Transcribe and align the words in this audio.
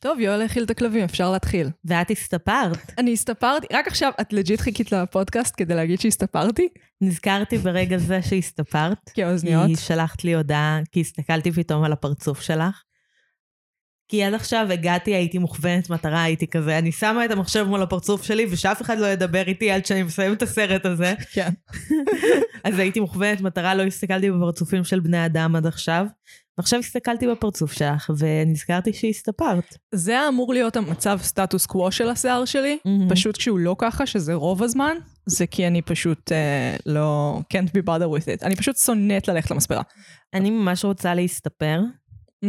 טוב, 0.00 0.20
יואל 0.20 0.42
האכיל 0.42 0.62
את 0.64 0.70
הכלבים, 0.70 1.04
אפשר 1.04 1.30
להתחיל. 1.30 1.68
ואת 1.84 2.10
הסתפרת. 2.10 2.92
אני 2.98 3.12
הסתפרתי, 3.12 3.66
רק 3.72 3.86
עכשיו, 3.86 4.12
את 4.20 4.32
לג'יט 4.32 4.60
חיכית 4.60 4.92
לפודקאסט 4.92 5.54
כדי 5.56 5.74
להגיד 5.74 6.00
שהסתפרתי? 6.00 6.68
נזכרתי 7.00 7.58
ברגע 7.58 7.98
זה 7.98 8.22
שהסתפרת. 8.22 8.98
כי 9.14 9.24
האוזניות. 9.24 9.66
כי 9.66 9.76
שלחת 9.76 10.24
לי 10.24 10.34
הודעה, 10.34 10.80
כי 10.92 11.00
הסתכלתי 11.00 11.52
פתאום 11.52 11.84
על 11.84 11.92
הפרצוף 11.92 12.40
שלך. 12.40 12.82
כי 14.08 14.24
עד 14.24 14.34
עכשיו 14.34 14.66
הגעתי, 14.70 15.14
הייתי 15.14 15.38
מוכוונת 15.38 15.90
מטרה, 15.90 16.22
הייתי 16.22 16.46
כזה, 16.46 16.78
אני 16.78 16.92
שמה 16.92 17.24
את 17.24 17.30
המחשב 17.30 17.64
מול 17.68 17.82
הפרצוף 17.82 18.22
שלי, 18.22 18.46
ושאף 18.50 18.82
אחד 18.82 18.98
לא 18.98 19.06
ידבר 19.06 19.42
איתי 19.46 19.70
עד 19.70 19.86
שאני 19.86 20.02
מסיים 20.02 20.32
את 20.32 20.42
הסרט 20.42 20.86
הזה. 20.86 21.14
כן. 21.34 21.50
אז 22.64 22.78
הייתי 22.78 23.00
מוכוונת 23.00 23.40
מטרה, 23.40 23.74
לא 23.74 23.82
הסתכלתי 23.82 24.30
בפרצופים 24.30 24.84
של 24.84 25.00
בני 25.00 25.26
אדם 25.26 25.56
עד 25.56 25.66
עכשיו. 25.66 26.06
ועכשיו 26.58 26.78
הסתכלתי 26.78 27.26
בפרצוף 27.28 27.72
שלך, 27.72 28.10
ונזכרתי 28.18 28.92
שהסתפרת. 28.92 29.76
זה 29.94 30.10
היה 30.10 30.28
אמור 30.28 30.52
להיות 30.52 30.76
המצב 30.76 31.18
סטטוס 31.22 31.66
קוו 31.66 31.92
של 31.92 32.08
השיער 32.08 32.44
שלי, 32.44 32.78
מהמם. 32.84 33.08
פשוט 33.10 33.36
כשהוא 33.36 33.58
לא 33.58 33.76
ככה, 33.78 34.06
שזה 34.06 34.34
רוב 34.34 34.62
הזמן, 34.62 34.96
זה 35.26 35.46
כי 35.46 35.66
אני 35.66 35.82
פשוט 35.82 36.32
אה, 36.32 36.76
לא... 36.86 37.38
can't 37.54 37.68
be 37.68 37.82
bothered 37.86 38.18
with 38.18 38.24
it. 38.24 38.46
אני 38.46 38.56
פשוט 38.56 38.76
שונאת 38.76 39.28
ללכת 39.28 39.50
למספרה. 39.50 39.82
אני 40.34 40.50
ממש 40.50 40.84
רוצה 40.84 41.14
להסתפר. 41.14 41.80
Mm. 42.44 42.48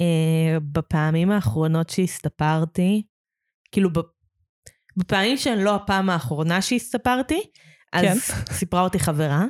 אה, 0.00 0.58
בפעמים 0.72 1.30
האחרונות 1.30 1.90
שהסתפרתי, 1.90 3.02
כאילו 3.72 3.90
בפעמים 4.96 5.36
שהן 5.36 5.58
לא 5.58 5.74
הפעם 5.74 6.10
האחרונה 6.10 6.62
שהסתפרתי, 6.62 7.40
אז 7.92 8.04
כן. 8.04 8.54
סיפרה 8.54 8.80
אותי 8.80 8.98
חברה, 8.98 9.44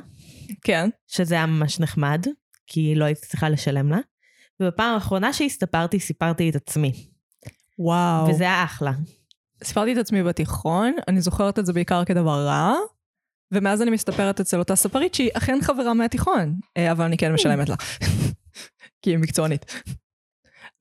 כן. 0.63 0.89
שזה 1.07 1.35
היה 1.35 1.45
ממש 1.45 1.79
נחמד, 1.79 2.25
כי 2.73 2.95
לא 2.95 3.05
הייתי 3.05 3.21
צריכה 3.21 3.49
לשלם 3.49 3.89
לה, 3.89 3.97
ובפעם 4.59 4.93
האחרונה 4.93 5.33
שהסתפרתי, 5.33 5.99
סיפרתי 5.99 6.49
את 6.49 6.55
עצמי, 6.55 7.07
וואו. 7.79 8.27
וזה 8.29 8.43
היה 8.43 8.63
אחלה. 8.63 8.91
סיפרתי 9.63 9.93
את 9.93 9.97
עצמי 9.97 10.23
בתיכון, 10.23 10.93
אני 11.07 11.21
זוכרת 11.21 11.59
את 11.59 11.65
זה 11.65 11.73
בעיקר 11.73 12.05
כדבר 12.05 12.45
רע, 12.45 12.73
ומאז 13.51 13.81
אני 13.81 13.91
מסתפרת 13.91 14.39
אצל 14.39 14.59
אותה 14.59 14.75
ספרית 14.75 15.13
שהיא 15.13 15.29
אכן 15.33 15.59
חברה 15.61 15.93
מהתיכון, 15.93 16.59
אה, 16.77 16.91
אבל 16.91 17.05
אני 17.05 17.17
כן 17.17 17.33
משלמת 17.33 17.69
לה. 17.69 17.75
כי 19.01 19.09
היא 19.09 19.17
מקצוענית. 19.17 19.83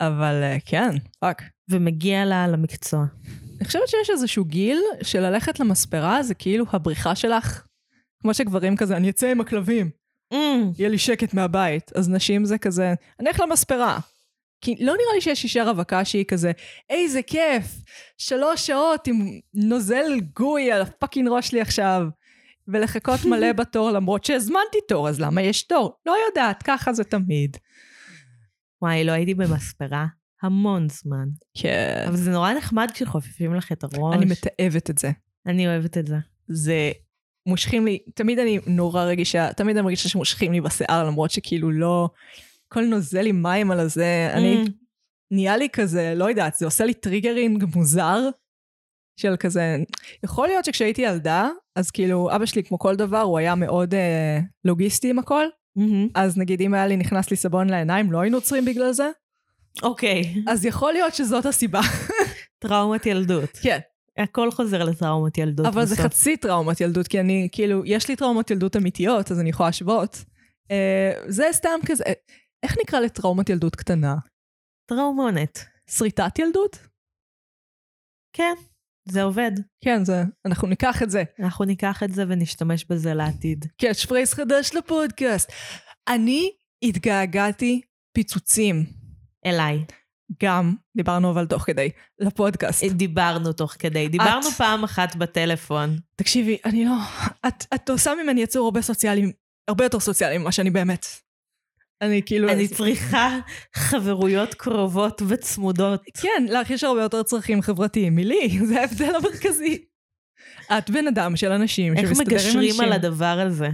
אבל 0.01 0.41
אה, 0.43 0.57
כן, 0.67 0.91
fuck. 1.21 1.43
ומגיע 1.71 2.25
לה 2.25 2.49
למקצוע. 2.49 3.05
אני 3.59 3.65
חושבת 3.65 3.89
שיש 3.89 4.11
איזשהו 4.11 4.45
גיל 4.45 4.79
של 5.03 5.21
ללכת 5.21 5.61
למספרה 5.61 6.23
זה 6.23 6.35
כאילו 6.35 6.65
הבריחה 6.73 7.15
שלך. 7.15 7.67
כמו 8.23 8.35
שגברים 8.35 8.77
כזה, 8.77 8.97
אני 8.97 9.11
אצא 9.11 9.27
עם 9.27 9.41
הכלבים, 9.41 9.91
Mm, 10.35 10.37
יהיה 10.79 10.89
לי 10.89 10.99
שקט 10.99 11.35
מהבית. 11.35 11.93
אז 11.97 12.09
נשים 12.09 12.45
זה 12.45 12.59
כזה, 12.59 12.95
אני 13.21 13.29
אלך 13.29 13.41
למספרה. 13.41 13.99
כי 14.61 14.77
לא 14.81 14.93
נראה 14.93 15.15
לי 15.15 15.21
שיש 15.21 15.45
אישה 15.45 15.65
רווקה 15.65 16.05
שהיא 16.05 16.25
כזה, 16.25 16.53
איזה 16.91 17.23
כיף, 17.23 17.65
שלוש 18.19 18.67
שעות 18.67 19.07
עם 19.07 19.41
נוזל 19.55 20.21
גוי 20.37 20.73
על 20.73 20.83
הפאקינג 20.83 21.29
ראש 21.29 21.49
שלי 21.49 21.61
עכשיו, 21.61 22.03
ולחכות 22.69 23.25
מלא 23.25 23.53
בתור 23.63 23.91
למרות 23.91 24.25
שהזמנתי 24.25 24.79
תור, 24.89 25.09
אז 25.09 25.21
למה 25.21 25.43
יש 25.43 25.63
תור? 25.63 25.93
לא 26.07 26.17
יודעת, 26.29 26.63
ככה 26.63 26.93
זה 26.93 27.05
תמיד. 27.05 27.57
וואי, 28.83 29.05
לא 29.05 29.13
הייתי 29.13 29.35
במספרה 29.35 30.07
המון 30.43 30.89
זמן. 30.89 31.29
כן. 31.55 32.05
אבל 32.09 32.17
זה 32.17 32.31
נורא 32.31 32.53
נחמד 32.53 32.91
כשחופפים 32.95 33.55
לך 33.55 33.73
את 33.73 33.85
הראש. 33.85 34.17
אני 34.17 34.25
מתעבת 34.25 34.91
את 34.91 34.99
זה. 34.99 35.11
אני 35.47 35.67
אוהבת 35.67 35.99
את 35.99 36.07
זה. 36.07 36.17
זה 36.49 36.93
מושכים 37.47 37.85
לי, 37.87 37.99
תמיד 38.15 38.39
אני 38.39 38.59
נורא 38.67 39.05
רגישה, 39.05 39.53
תמיד 39.53 39.77
אני 39.77 39.85
מרגישה 39.85 40.09
שמושכים 40.09 40.53
לי 40.53 40.61
בשיער, 40.61 41.05
למרות 41.07 41.31
שכאילו 41.31 41.71
לא, 41.71 42.09
הכל 42.69 42.85
נוזל 42.85 43.21
לי 43.23 43.33
מים 43.33 43.71
על 43.71 43.81
הזה, 43.81 44.31
אני, 44.35 44.65
Mm. 44.67 44.71
נהיה 45.31 45.57
לי 45.57 45.69
כזה, 45.73 46.13
לא 46.17 46.29
יודעת, 46.29 46.55
זה 46.55 46.65
עושה 46.67 46.85
לי 46.85 46.95
triggering 46.95 47.65
מוזר, 47.75 48.19
של 49.21 49.37
כזה, 49.37 49.77
יכול 50.25 50.49
להיות 50.49 50.65
שכשהייתי 50.65 51.03
ילדה, 51.03 51.49
אז 51.77 51.91
כאילו, 51.91 52.37
אבא 52.37 52.47
שלי, 52.47 52.63
כמו 52.63 52.79
כל 52.79 52.97
דבר, 52.97 53.21
הוא 53.21 53.39
היה 53.39 53.55
מאוד 53.55 53.95
אה, 53.95 54.39
לוגיסטי 54.65 55.11
עם 55.11 55.19
הכל, 55.19 55.47
מהמם. 55.77 56.09
אז 56.15 56.39
נגיד 56.39 56.61
אם 56.61 56.75
היה 56.75 56.87
לי 56.87 56.97
נכנס 56.97 57.31
לי 57.31 57.37
סבון 57.37 57.71
לעיניים, 57.71 58.13
לא 58.13 58.21
היינו 58.21 58.37
עוצרים 58.37 58.65
בגלל 58.65 58.93
זה, 58.93 59.11
אוקיי. 59.83 60.35
אז 60.49 60.65
יכול 60.65 60.93
להיות 60.93 61.15
שזאת 61.15 61.47
הסיבה. 61.47 61.81
טראומת 62.63 63.07
ילדות. 63.07 63.51
כן. 63.63 63.79
הכל 64.23 64.51
חוזר 64.51 64.85
לטראומת 64.85 65.39
ילדות 65.39 65.67
אבל 65.67 65.87
זה 65.87 65.95
בסוף. 65.95 66.07
חצי 66.07 66.37
טראומת 66.37 66.81
ילדות, 66.81 67.09
כי 67.09 67.21
אני, 67.21 67.49
כאילו, 67.53 67.83
יש 67.85 68.09
לי 68.09 68.17
טראומות 68.17 68.51
ילדות 68.51 68.77
אמיתיות, 68.77 69.31
אז 69.31 69.41
אני 69.41 69.51
יכולה 69.51 69.69
להשוות. 69.69 70.25
אה, 70.71 71.13
זה 71.29 71.49
סתם 71.53 71.79
כזה, 71.87 72.05
אה, 72.07 72.13
איך 72.63 72.77
נקרא 72.83 73.01
לטראומת 73.01 73.49
ילדות 73.49 73.77
קטנה? 73.77 74.15
טראומונת. 74.91 75.65
שריטת 75.91 76.39
ילדות? 76.39 76.79
כן, 78.37 78.55
זה 79.09 79.23
עובד. 79.23 79.53
כן, 79.85 80.05
זה, 80.05 80.23
אנחנו 80.47 80.69
ניקח 80.69 81.03
את 81.03 81.11
זה. 81.11 81.23
אנחנו 81.39 81.65
ניקח 81.65 82.03
את 82.03 82.13
זה 82.13 82.25
ונשתמש 82.29 82.85
בזה 82.85 83.15
לעתיד. 83.15 83.65
קאץ' 83.81 84.05
פרייס 84.05 84.35
חדש 84.35 84.75
לפודקאסט. 84.75 85.53
אני 86.09 86.51
התגעגעתי 86.85 87.81
פיצוצים. 88.13 88.87
אליי. 89.47 89.85
גם, 90.43 90.75
דיברנו 90.97 91.31
אבל 91.31 91.47
תוך 91.47 91.63
כדי, 91.63 91.91
לפודקאסט. 92.19 92.85
דיברנו 92.85 93.53
תוך 93.53 93.77
כדי. 93.79 94.09
דיברנו 94.09 94.49
את- 94.49 94.53
פעם 94.55 94.85
אחת 94.85 95.17
בטלפון. 95.17 95.97
תקשיבי, 96.17 96.59
אני 96.65 96.85
לא... 96.85 96.93
את, 97.49 97.65
את 97.75 97.91
עושה 97.91 98.13
ממני 98.23 98.41
יצור 98.43 98.65
הרבה 98.65 98.83
סוציאלי, 98.83 99.33
הרבה 99.69 99.85
יותר 99.85 100.01
סוציאלי 100.01 100.39
ממה 100.39 100.53
שאני 100.53 100.71
באמת. 100.71 101.07
אני 102.01 102.23
כאילו... 102.27 102.49
אני 102.49 102.69
צריכה 102.69 103.39
חברויות 103.77 104.55
קרובות 104.55 105.23
וצמודות. 105.29 106.03
כן, 106.23 106.47
לך 106.49 106.71
יש 106.71 106.85
הרבה 106.85 107.03
יותר 107.03 107.23
צרכים 107.23 107.63
חברתיים 107.63 108.17
מלי, 108.17 108.59
זה 108.69 108.81
ההבדל 108.81 109.15
המרכזי. 109.15 109.85
את 110.79 110.91
בן 110.91 111.07
אדם 111.07 111.37
של 111.37 111.53
אנשים 111.53 111.93
איך 111.97 112.09
שמסתדר 112.09 112.25
עם 112.31 112.35
אנשים. 112.37 112.61
מגשרים 112.61 112.81
על 112.81 112.93
הדבר 112.93 113.41
הזה? 113.47 113.69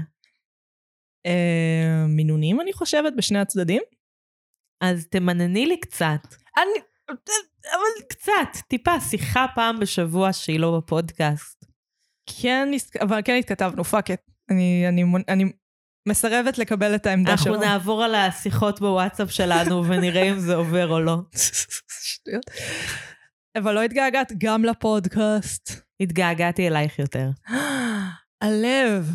אה, 1.26 2.04
מינונים, 2.08 2.60
אני 2.60 2.72
חושבת, 2.72 3.12
בשני 3.16 3.38
הצדדים. 3.38 3.82
אז 4.80 5.06
תמנני 5.10 5.66
לי 5.66 5.80
קצת. 5.80 6.34
אני... 6.56 6.80
אבל 7.72 8.06
קצת, 8.08 8.62
טיפה, 8.68 9.00
שיחה 9.00 9.46
פעם 9.54 9.80
בשבוע 9.80 10.32
שהיא 10.32 10.60
לא 10.60 10.78
בפודקאסט. 10.78 11.64
כן, 12.40 12.68
אבל 13.00 13.20
כן 13.24 13.36
התכתבנו, 13.38 13.84
fuck 13.84 14.10
את. 14.10 14.20
אני, 14.50 14.88
אני, 14.88 15.04
אני 15.28 15.44
מסרבת 16.08 16.58
לקבל 16.58 16.94
את 16.94 17.06
העמדה 17.06 17.36
שלו. 17.36 17.54
אנחנו 17.54 17.68
נעבור 17.68 18.04
על 18.04 18.14
השיחות 18.14 18.80
בוואטסאפ 18.80 19.30
שלנו 19.30 19.82
ונראה 19.88 20.22
אם 20.22 20.38
זה 20.38 20.54
עובר 20.54 20.88
או 20.88 21.00
לא. 21.00 21.18
שטויות. 22.02 22.44
אבל 23.58 23.74
לא 23.74 23.82
התגעגעת 23.82 24.32
גם 24.38 24.64
לפודקאסט. 24.64 25.70
התגעגעתי 26.00 26.68
אלייך 26.68 26.98
יותר. 26.98 27.30
הלב. 28.42 29.10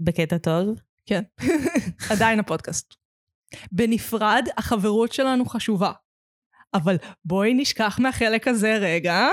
בקטע 0.00 0.38
טוב? 0.38 0.80
כן. 1.06 1.22
עדיין 2.12 2.40
הפודקאסט. 2.40 2.94
בנפרד, 3.72 4.48
החברות 4.56 5.12
שלנו 5.12 5.46
חשובה. 5.46 5.92
אבל 6.74 6.96
בואי 7.24 7.54
נשכח 7.54 7.98
מהחלק 8.00 8.48
הזה 8.48 8.76
רגע. 8.76 9.28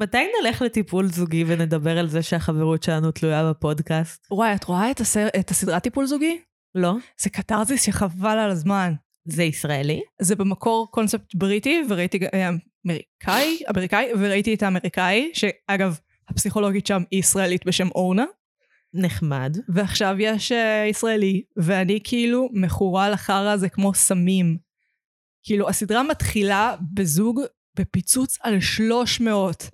מתי 0.00 0.26
נלך 0.42 0.62
לטיפול 0.62 1.06
זוגי 1.06 1.44
ונדבר 1.46 1.98
על 1.98 2.08
זה 2.08 2.22
שהחברות 2.22 2.82
שלנו 2.82 3.10
תלויה 3.10 3.50
בפודקאסט? 3.50 4.26
וואי, 4.30 4.54
את 4.54 4.64
רואה 4.64 4.90
את, 4.90 5.00
הסר... 5.00 5.26
את 5.40 5.50
הסדרת 5.50 5.82
טיפול 5.82 6.06
זוגי? 6.06 6.40
לא? 6.74 6.92
זה 7.20 7.30
קתרזיס 7.30 7.82
שחבל 7.82 8.38
על 8.38 8.50
הזמן. 8.50 8.92
זה 9.24 9.42
ישראלי? 9.42 10.00
זה 10.20 10.36
במקור 10.36 10.90
קונספט 10.90 11.34
בריטי, 11.34 11.82
וראיתי 11.88 12.18
אה, 12.34 12.50
אמריקאי, 12.86 13.58
אמריקאי, 13.70 14.06
וראיתי 14.18 14.54
את 14.54 14.62
האמריקאי, 14.62 15.30
שאגב, 15.34 15.98
הפסיכולוגית 16.28 16.86
שם 16.86 17.02
היא 17.10 17.20
ישראלית 17.20 17.66
בשם 17.66 17.88
אורנה, 17.94 18.24
נחמד. 18.94 19.56
ועכשיו 19.68 20.16
יש 20.18 20.52
אה, 20.52 20.86
ישראלי, 20.90 21.42
ואני 21.56 22.00
כאילו 22.04 22.48
מכורה 22.52 23.10
לחרא 23.10 23.50
הזה 23.50 23.68
כמו 23.68 23.94
סמים. 23.94 24.67
כאילו, 25.42 25.68
הסדרה 25.68 26.02
מתחילה 26.02 26.74
בזוג 26.94 27.40
בפיצוץ 27.76 28.38
על 28.42 28.60
300. 28.60 29.70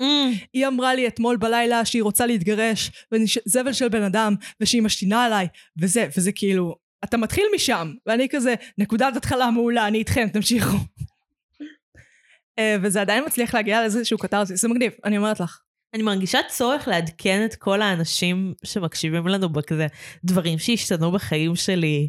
היא 0.52 0.66
אמרה 0.66 0.94
לי 0.94 1.06
אתמול 1.08 1.36
בלילה 1.36 1.84
שהיא 1.84 2.02
רוצה 2.02 2.26
להתגרש, 2.26 2.90
ואני 3.12 3.26
ש- 3.28 3.38
זבל 3.44 3.72
של 3.72 3.88
בן 3.88 4.02
אדם, 4.02 4.34
ושהיא 4.60 4.82
משתינה 4.82 5.24
עליי, 5.24 5.46
וזה, 5.80 6.08
וזה 6.16 6.32
כאילו, 6.32 6.74
אתה 7.04 7.16
מתחיל 7.16 7.44
משם, 7.54 7.92
ואני 8.06 8.28
כזה, 8.30 8.54
נקודת 8.78 9.16
התחלה 9.16 9.50
מעולה, 9.50 9.86
אני 9.86 9.98
איתכם, 9.98 10.28
תמשיכו. 10.32 10.76
אה, 12.58 12.76
וזה 12.82 13.00
עדיין 13.00 13.24
מצליח 13.26 13.54
להגיע 13.54 13.80
לאיזשהו 13.80 14.18
קתרזיס, 14.18 14.60
זה 14.62 14.68
מגניב, 14.68 14.92
אני 15.04 15.18
אומרת 15.18 15.40
לך. 15.40 15.60
אני 15.94 16.02
מרגישה 16.02 16.38
צורך 16.48 16.88
לעדכן 16.88 17.44
את 17.44 17.54
כל 17.54 17.82
האנשים 17.82 18.54
שמקשיבים 18.64 19.26
לנו 19.28 19.48
בכזה 19.48 19.86
דברים 20.24 20.58
שהשתנו 20.58 21.12
בחיים 21.12 21.56
שלי, 21.56 22.08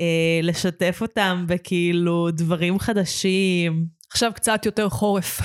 אה, 0.00 0.40
לשתף 0.42 0.98
אותם 1.00 1.44
בכאילו 1.48 2.30
דברים 2.30 2.78
חדשים. 2.78 3.86
עכשיו 4.10 4.32
קצת 4.34 4.66
יותר 4.66 4.88
חורף. 4.88 5.40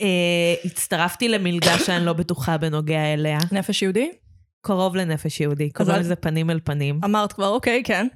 אה, 0.00 0.54
הצטרפתי 0.64 1.28
למלגה 1.28 1.78
שאני 1.78 2.04
לא 2.04 2.12
בטוחה 2.12 2.58
בנוגע 2.58 3.14
אליה. 3.14 3.38
נפש 3.52 3.82
יהודי? 3.82 4.10
קרוב 4.62 4.96
לנפש 4.96 5.40
יהודי, 5.40 5.70
קוראים 5.70 6.00
לזה 6.00 6.16
פנים 6.16 6.50
אל 6.50 6.60
פנים. 6.64 7.00
אמרת 7.04 7.32
כבר, 7.32 7.48
אוקיי, 7.48 7.82
כן. 7.84 8.06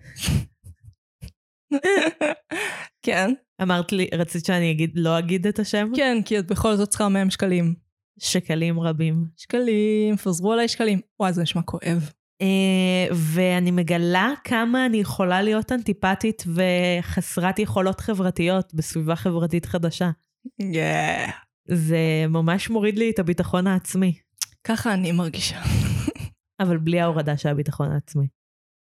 כן. 3.06 3.30
אמרת 3.62 3.92
לי, 3.92 4.08
רצית 4.14 4.44
שאני 4.44 4.70
אגיד, 4.70 4.90
לא 4.94 5.18
אגיד 5.18 5.46
את 5.46 5.58
השם? 5.58 5.88
כן, 5.96 6.18
כי 6.24 6.38
את 6.38 6.46
בכל 6.46 6.76
זאת 6.76 6.88
צריכה 6.88 7.08
מהם 7.08 7.30
שקלים. 7.30 7.74
שקלים 8.18 8.80
רבים. 8.80 9.24
שקלים, 9.36 10.16
פזרו 10.16 10.52
עליי 10.52 10.68
שקלים. 10.68 11.00
וואי, 11.20 11.32
זה 11.32 11.42
נשמע 11.42 11.62
כואב. 11.62 12.10
Uh, 12.42 13.12
ואני 13.14 13.70
מגלה 13.70 14.32
כמה 14.44 14.86
אני 14.86 14.96
יכולה 14.96 15.42
להיות 15.42 15.72
אנטיפטית 15.72 16.42
וחסרת 16.46 17.58
יכולות 17.58 18.00
חברתיות 18.00 18.74
בסביבה 18.74 19.16
חברתית 19.16 19.66
חדשה. 19.66 20.10
Yeah. 20.62 21.30
זה 21.68 21.98
ממש 22.28 22.70
מוריד 22.70 22.98
לי 22.98 23.10
את 23.10 23.18
הביטחון 23.18 23.66
העצמי. 23.66 24.18
ככה 24.64 24.94
אני 24.94 25.12
מרגישה. 25.12 25.60
אבל 26.60 26.78
בלי 26.78 27.00
ההורדה 27.00 27.36
של 27.36 27.48
הביטחון 27.48 27.92
העצמי. 27.92 28.26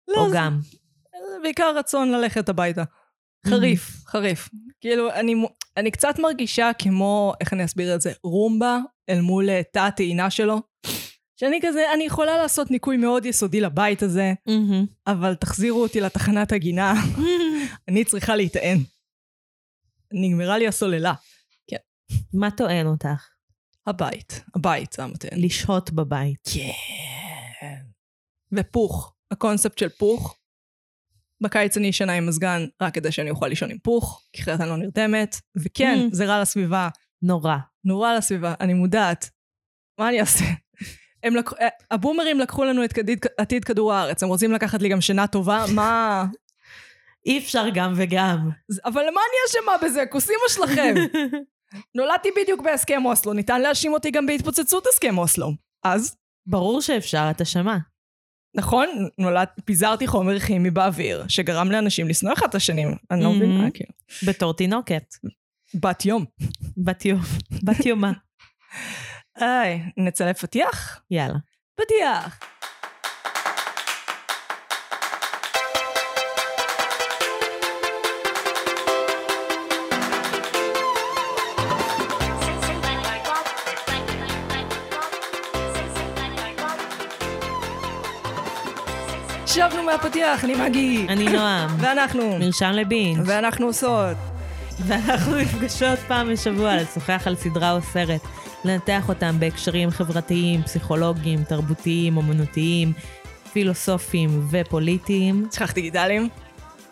לא, 0.09 0.17
או 0.25 0.31
זה- 0.31 0.37
גם. 0.37 0.61
זה 1.13 1.37
בעיקר 1.43 1.75
רצון 1.79 2.11
ללכת 2.13 2.49
הביתה. 2.49 2.83
חריף, 3.47 4.05
חריף. 4.07 4.49
כאילו, 4.81 5.13
אני, 5.13 5.35
אני 5.77 5.91
קצת 5.91 6.19
מרגישה 6.19 6.71
כמו, 6.79 7.33
איך 7.41 7.53
אני 7.53 7.65
אסביר 7.65 7.95
את 7.95 8.01
זה, 8.01 8.13
רומבה 8.25 8.79
אל 9.09 9.21
מול 9.21 9.51
אה, 9.51 9.61
תא 9.73 9.79
הטעינה 9.79 10.31
שלו. 10.31 10.72
שאני 11.45 11.59
כזה, 11.63 11.93
אני 11.95 12.05
יכולה 12.05 12.37
לעשות 12.37 12.71
ניקוי 12.71 12.97
מאוד 12.97 13.27
יסודי 13.27 13.61
לבית 13.61 14.03
הזה, 14.03 14.33
מהמם. 14.47 14.87
אבל 15.07 15.35
תחזירו 15.35 15.83
אותי 15.83 16.01
לתחנת 16.01 16.53
הגינה, 16.53 16.95
אני 17.89 18.05
צריכה 18.05 18.37
להיטען. 18.37 18.79
נגמרה 20.13 20.59
לי 20.59 20.69
הסוללה. 20.69 21.15
מה 22.35 22.51
טוען 22.51 22.87
אותך? 22.87 23.29
הבית, 23.87 24.45
הבית 24.57 24.93
זה 24.93 25.03
המטען. 25.05 25.41
לשהות 25.45 25.91
בבית. 25.93 26.49
כן. 26.55 27.83
ופוך, 28.53 29.15
הקונספט 29.31 29.79
של 29.79 29.89
פוך. 29.89 30.39
בקיץ 31.43 31.77
אני 31.77 31.87
ישנה 31.87 32.13
עם 32.13 32.27
מזגן 32.27 32.67
רק 32.83 32.95
כדי 32.95 33.13
שאני 33.13 33.31
אוכל 33.31 33.47
לישון 33.47 33.71
עם 33.71 33.79
פוך, 33.79 34.23
כי 34.33 34.43
אחרת 34.43 34.61
אני 34.61 34.69
לא 34.69 34.77
נרדמת. 34.77 35.37
וכן, 35.57 35.99
Mm. 36.11 36.15
זה 36.15 36.27
רע 36.27 36.43
לסביבה, 36.43 36.89
נורא. 37.23 37.57
נורא 37.85 38.15
לסביבה, 38.15 38.55
אני 38.61 38.75
מודעת. 38.75 39.31
מה 39.99 40.09
אני 40.09 40.21
אעשה? 40.21 40.45
הם 41.23 41.37
לקחו, 41.37 41.57
אה, 41.61 41.69
הבומרים 41.91 42.41
לקחו 42.41 42.65
לנו 42.65 42.85
את 42.85 42.99
עתיד, 42.99 43.27
עתיד 43.39 43.65
כדור 43.65 43.93
הארץ, 43.93 44.23
הם 44.23 44.29
רוצים 44.29 44.53
לקחת 44.53 44.83
לי 44.83 44.89
גם 44.89 45.01
שינה 45.01 45.27
טובה? 45.27 45.65
מה... 45.75 46.25
אי 47.27 47.39
אפשר 47.39 47.65
גם 47.75 47.93
וגם. 47.97 48.51
אבל 48.85 49.03
למה 49.03 49.21
אני 49.21 49.51
אשמה 49.51 49.89
בזה? 49.89 50.07
כוסימו 50.07 50.43
שלכם. 50.49 50.95
נולדתי 51.97 52.29
בדיוק 52.37 52.61
בהסכם 52.61 53.05
אוסלו, 53.05 53.33
ניתן 53.33 53.61
להאשים 53.61 53.93
אותי 53.93 54.11
גם 54.11 54.27
בהתפוצצות 54.27 54.87
הסכם 54.87 55.19
אוסלו. 55.19 55.53
אז, 55.85 56.17
ברור 56.47 56.81
שאפשר, 56.81 57.29
את 57.31 57.41
אשמה. 57.41 57.79
נכון, 58.55 58.89
נולד, 59.19 59.49
פיזרתי 59.65 60.07
חומר 60.07 60.39
כימי 60.39 60.71
באוויר, 60.71 61.25
שגרם 61.29 61.71
לאנשים 61.71 62.09
לשנוא 62.09 62.33
אחד 62.33 62.47
את 62.49 62.55
השני. 62.55 62.85
אני 63.11 63.23
לא. 63.25 63.33
מבינה, 63.33 63.71
כאילו. 63.71 63.91
בתור 64.27 64.55
תינוקת. 64.55 65.05
בת 65.75 66.05
יום. 66.07 66.25
בת 66.77 67.05
יום. 67.05 67.21
בת 67.63 67.87
יומה. 67.87 68.13
היי, 69.37 69.83
נצלם 69.97 70.33
פתיח? 70.33 71.01
יאללה. 71.11 71.39
פתיח. 71.75 72.39
שבנו 89.47 89.83
מהפתיח, 89.83 90.45
אני 90.45 90.55
מגי. 90.55 91.07
אני 91.09 91.25
נועם. 91.25 91.71
ואנחנו. 91.81 92.39
מרשם 92.39 92.71
לבינג'. 92.75 93.23
ואנחנו 93.27 93.67
עושות. 93.67 94.17
ואנחנו 94.87 95.37
נפגשות 95.37 95.99
פעם 95.99 96.33
בשבוע 96.33 96.77
לשוחח 96.77 97.23
על 97.27 97.37
סדרה 97.37 97.73
או 97.73 97.83
סרט, 97.83 98.21
לנתח 98.65 99.09
אותם 99.09 99.37
בהקשרים 99.39 99.91
חברתיים, 99.91 100.63
פסיכולוגיים, 100.63 101.45
תרבותיים, 101.45 102.17
אומנותיים, 102.17 102.93
פילוסופיים 103.53 104.47
ופוליטיים. 104.51 105.49
שכחתי 105.53 105.81
גידלים. 105.81 106.29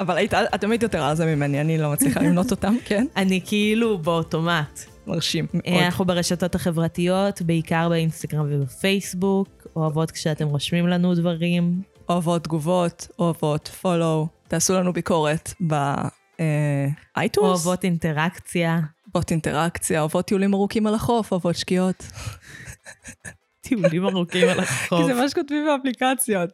אבל 0.01 0.17
היית, 0.17 0.35
את 0.35 0.61
תמיד 0.61 0.83
יותר 0.83 1.03
על 1.03 1.17
זה 1.17 1.27
ממני, 1.27 1.61
אני 1.61 1.79
לא 1.79 1.93
מצליחה 1.93 2.21
למנות 2.23 2.51
אותם, 2.51 2.75
כן? 2.85 3.07
אני 3.17 3.41
כאילו 3.45 3.99
באוטומט. 3.99 4.81
מרשים 5.07 5.47
אה, 5.55 5.71
מאוד. 5.73 5.83
אנחנו 5.83 6.05
ברשתות 6.05 6.55
החברתיות, 6.55 7.43
בעיקר 7.43 7.89
באינסטגרם 7.89 8.47
ובפייסבוק, 8.51 9.67
אוהבות 9.77 10.11
כשאתם 10.11 10.47
רושמים 10.49 10.89
לנו 10.89 11.15
דברים. 11.15 11.83
אוהבות 12.09 12.45
תגובות, 12.45 13.09
אוהבות 13.19 13.69
פולו, 13.69 14.29
תעשו 14.49 14.75
לנו 14.75 14.93
ביקורת 14.93 15.53
באייטונס. 15.61 17.49
אוהבות 17.49 17.85
אינטראקציה. 17.85 18.81
אוהבות 19.15 19.31
אינטראקציה, 19.31 20.01
אוהבות 20.01 20.25
טיולים 20.27 20.55
ארוכים 20.55 20.87
על 20.87 20.95
החוף, 20.95 21.33
אוהבות 21.33 21.57
שקיעות. 21.57 22.05
טיולים 23.69 24.07
ארוכים 24.07 24.49
על 24.49 24.61
החוף. 24.61 24.99
כי 25.01 25.07
זה 25.07 25.21
מה 25.21 25.29
שכותבים 25.29 25.67
באפליקציות. 25.67 26.51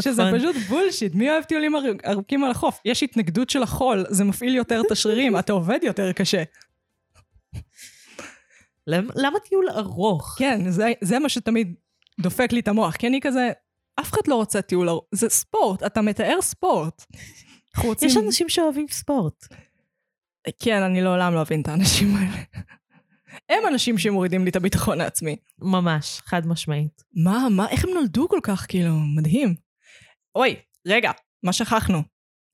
שזה 0.00 0.24
נכון. 0.24 0.38
פשוט 0.38 0.56
בולשיט, 0.68 1.14
מי 1.14 1.30
אוהב 1.30 1.44
טיולים 1.44 1.74
ארוכ- 1.76 2.08
ארוכים 2.10 2.44
על 2.44 2.50
החוף? 2.50 2.80
יש 2.84 3.02
התנגדות 3.02 3.50
של 3.50 3.62
החול, 3.62 4.04
זה 4.08 4.24
מפעיל 4.24 4.54
יותר 4.54 4.80
את 4.86 4.90
השרירים, 4.90 5.38
אתה 5.38 5.52
עובד 5.52 5.78
יותר 5.82 6.12
קשה. 6.12 6.42
למ- 8.86 9.08
למה 9.14 9.38
טיול 9.40 9.70
ארוך? 9.70 10.34
כן, 10.38 10.70
זה, 10.70 10.92
זה 11.00 11.18
מה 11.18 11.28
שתמיד 11.28 11.74
דופק 12.20 12.52
לי 12.52 12.60
את 12.60 12.68
המוח, 12.68 12.96
כי 12.96 13.06
אני 13.06 13.20
כזה, 13.22 13.50
אף 14.00 14.10
אחד 14.12 14.20
לא 14.28 14.34
רוצה 14.34 14.62
טיול 14.62 14.88
ארוך, 14.88 15.04
זה 15.12 15.28
ספורט, 15.28 15.82
אתה 15.82 16.00
מתאר 16.02 16.38
ספורט. 16.42 17.04
רוצים... 17.84 18.08
יש 18.10 18.16
אנשים 18.16 18.48
שאוהבים 18.48 18.86
ספורט. 18.90 19.44
כן, 20.58 20.82
אני 20.82 21.02
לעולם 21.02 21.34
לא 21.34 21.42
אבין 21.42 21.60
את 21.60 21.68
האנשים 21.68 22.16
האלה. 22.16 22.42
הם 23.48 23.66
אנשים 23.68 23.98
שמורידים 23.98 24.44
לי 24.44 24.50
את 24.50 24.56
הביטחון 24.56 25.00
העצמי. 25.00 25.36
ממש, 25.58 26.20
חד 26.24 26.46
משמעית. 26.46 27.02
מה, 27.12 27.46
מה, 27.50 27.68
איך 27.68 27.84
הם 27.84 27.90
נולדו 27.90 28.28
כל 28.28 28.40
כך, 28.42 28.66
כאילו, 28.68 28.92
מדהים. 29.16 29.54
אוי, 30.34 30.56
רגע, 30.86 31.10
מה 31.42 31.52
שכחנו? 31.52 32.02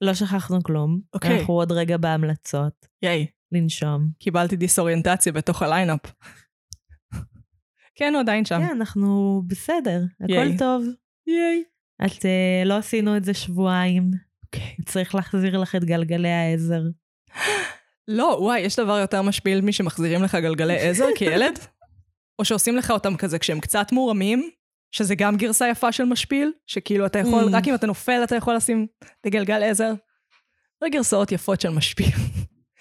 לא 0.00 0.14
שכחנו 0.14 0.62
כלום. 0.62 1.00
אוקיי. 1.14 1.38
אנחנו 1.38 1.54
עוד 1.54 1.72
רגע 1.72 1.96
בהמלצות. 1.96 2.86
ייי, 3.02 3.26
לנשום. 3.52 4.08
קיבלתי 4.18 4.56
דיסאוריינטציה 4.56 5.32
בתוך 5.32 5.62
ה 5.62 5.67
lineup. 5.67 6.00
כן, 7.94 8.12
הוא 8.14 8.20
עדיין 8.20 8.44
שם. 8.44 8.58
כן, 8.58 8.76
אנחנו 8.76 9.42
בסדר, 9.46 10.02
הכל 10.20 10.32
ייי. 10.32 10.58
טוב. 10.58 10.84
ייי. 11.26 11.64
את 12.06 12.26
אה, 12.26 12.62
לא 12.64 12.76
עשינו 12.76 13.16
את 13.16 13.24
זה 13.24 13.34
שבועיים. 13.34 14.10
אוקיי. 14.44 14.76
צריך 14.86 15.14
להחזיר 15.14 15.58
לך 15.58 15.74
את 15.74 15.84
גלגלי 15.84 16.30
העזר. 16.30 16.82
לא, 18.08 18.36
וואי, 18.40 18.60
יש 18.60 18.76
דבר 18.78 18.98
יותר 18.98 19.22
משפיל 19.22 19.60
משמחזירים 19.60 20.22
לך 20.22 20.34
גלגלי 20.34 20.78
עזר 20.88 21.06
כילד? 21.16 21.58
או 22.38 22.44
שעושים 22.44 22.76
לך 22.76 22.90
אותם 22.90 23.16
כזה 23.16 23.38
כשהם 23.38 23.60
קצת 23.60 23.92
מורמים, 23.92 24.50
שזה 24.90 25.14
גם 25.14 25.36
גרסה 25.36 25.68
יפה 25.68 25.92
של 25.92 26.04
משפיל, 26.04 26.52
שכאילו 26.66 27.06
אתה 27.06 27.18
יכול, 27.18 27.44
Mm. 27.44 27.56
רק 27.56 27.68
אם 27.68 27.74
אתה 27.74 27.86
נופל 27.86 28.20
אתה 28.24 28.36
יכול 28.36 28.54
לשים 28.54 28.86
את 29.02 29.26
הגלגל 29.26 29.62
עזר. 29.62 29.92
זה 30.80 30.88
גרסאות 30.92 31.32
יפות 31.32 31.60
של 31.60 31.70
משפיל. 31.70 32.10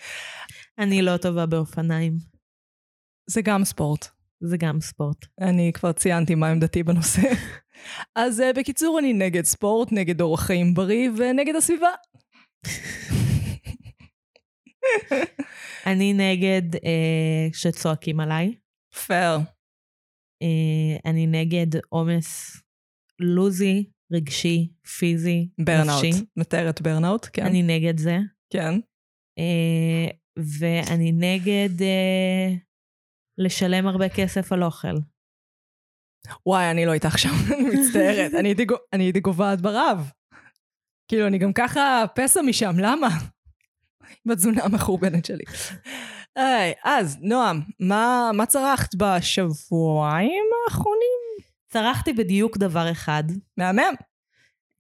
אני 0.80 1.02
לא 1.02 1.18
טובה 1.18 1.46
באופניים. 1.46 2.18
זה 3.30 3.42
גם 3.42 3.66
ספורט. 3.66 4.08
זה 4.42 4.58
גם 4.58 4.82
ספורט. 4.82 5.26
אני 5.42 5.72
כבר 5.74 5.92
ציינתי 5.92 6.36
מה 6.36 6.48
עמדתי 6.48 6.84
בנושא. 6.84 7.22
אז 8.16 8.40
uh, 8.40 8.44
בקיצור, 8.60 9.00
אני 9.00 9.14
נגד 9.14 9.46
ספורט, 9.46 9.92
נגד 9.92 10.22
אורח 10.22 10.42
חיים 10.42 10.74
בריא 10.74 11.10
ונגד 11.18 11.56
הסביבה. 11.56 11.90
אני 15.92 16.14
נגד 16.14 16.76
אה, 16.76 17.48
שצועקים 17.54 18.20
עליי. 18.20 18.56
פייר. 19.06 19.38
אה, 20.42 21.12
אני 21.12 21.28
נגד 21.28 21.80
עומס 21.90 22.58
לוזי, 23.20 23.90
רגשי, 24.12 24.72
פיזי, 24.98 25.50
ברנאוט. 25.66 26.06
נפשי. 26.06 26.26
מתארת 26.38 26.82
ברנאוט, 26.82 27.28
כן. 27.34 27.46
אני 27.46 27.64
נגד 27.64 27.98
זה. 27.98 28.18
כן. 28.54 28.74
אה, 29.40 30.08
ואני 30.60 31.12
נגד 31.12 31.82
אה, 31.82 32.54
לשלם 33.38 33.88
הרבה 33.88 34.10
כסף 34.10 34.52
על 34.52 34.64
אוכל. 34.64 34.98
וואי, 36.46 36.72
אני 36.72 36.86
לא 36.86 36.94
איתך 36.94 37.20
שם, 37.20 37.30
אני 37.54 37.64
מצטערת. 37.64 38.32
אני 38.94 39.04
הייתי 39.04 39.20
גוועת 39.20 39.62
ברב. 39.62 40.12
כאילו, 41.08 41.28
אני 41.28 41.38
גם 41.38 41.54
ככה 41.54 42.06
פסע 42.16 42.42
משם, 42.42 42.74
למה? 42.78 43.08
בתזונה 44.26 44.64
המחורבנת 44.64 45.26
שלי. 45.26 45.44
היי, 46.36 46.74
אז, 46.84 47.18
נועם, 47.22 47.62
מה, 47.80 48.32
מה 48.34 48.46
צרכת 48.46 48.96
בשבועיים 48.96 50.44
האחרונים? 50.66 51.22
צרכתי 51.70 52.14
בדיוק 52.14 52.58
דבר 52.58 52.92
אחד, 52.92 53.24
מהמם. 53.58 53.94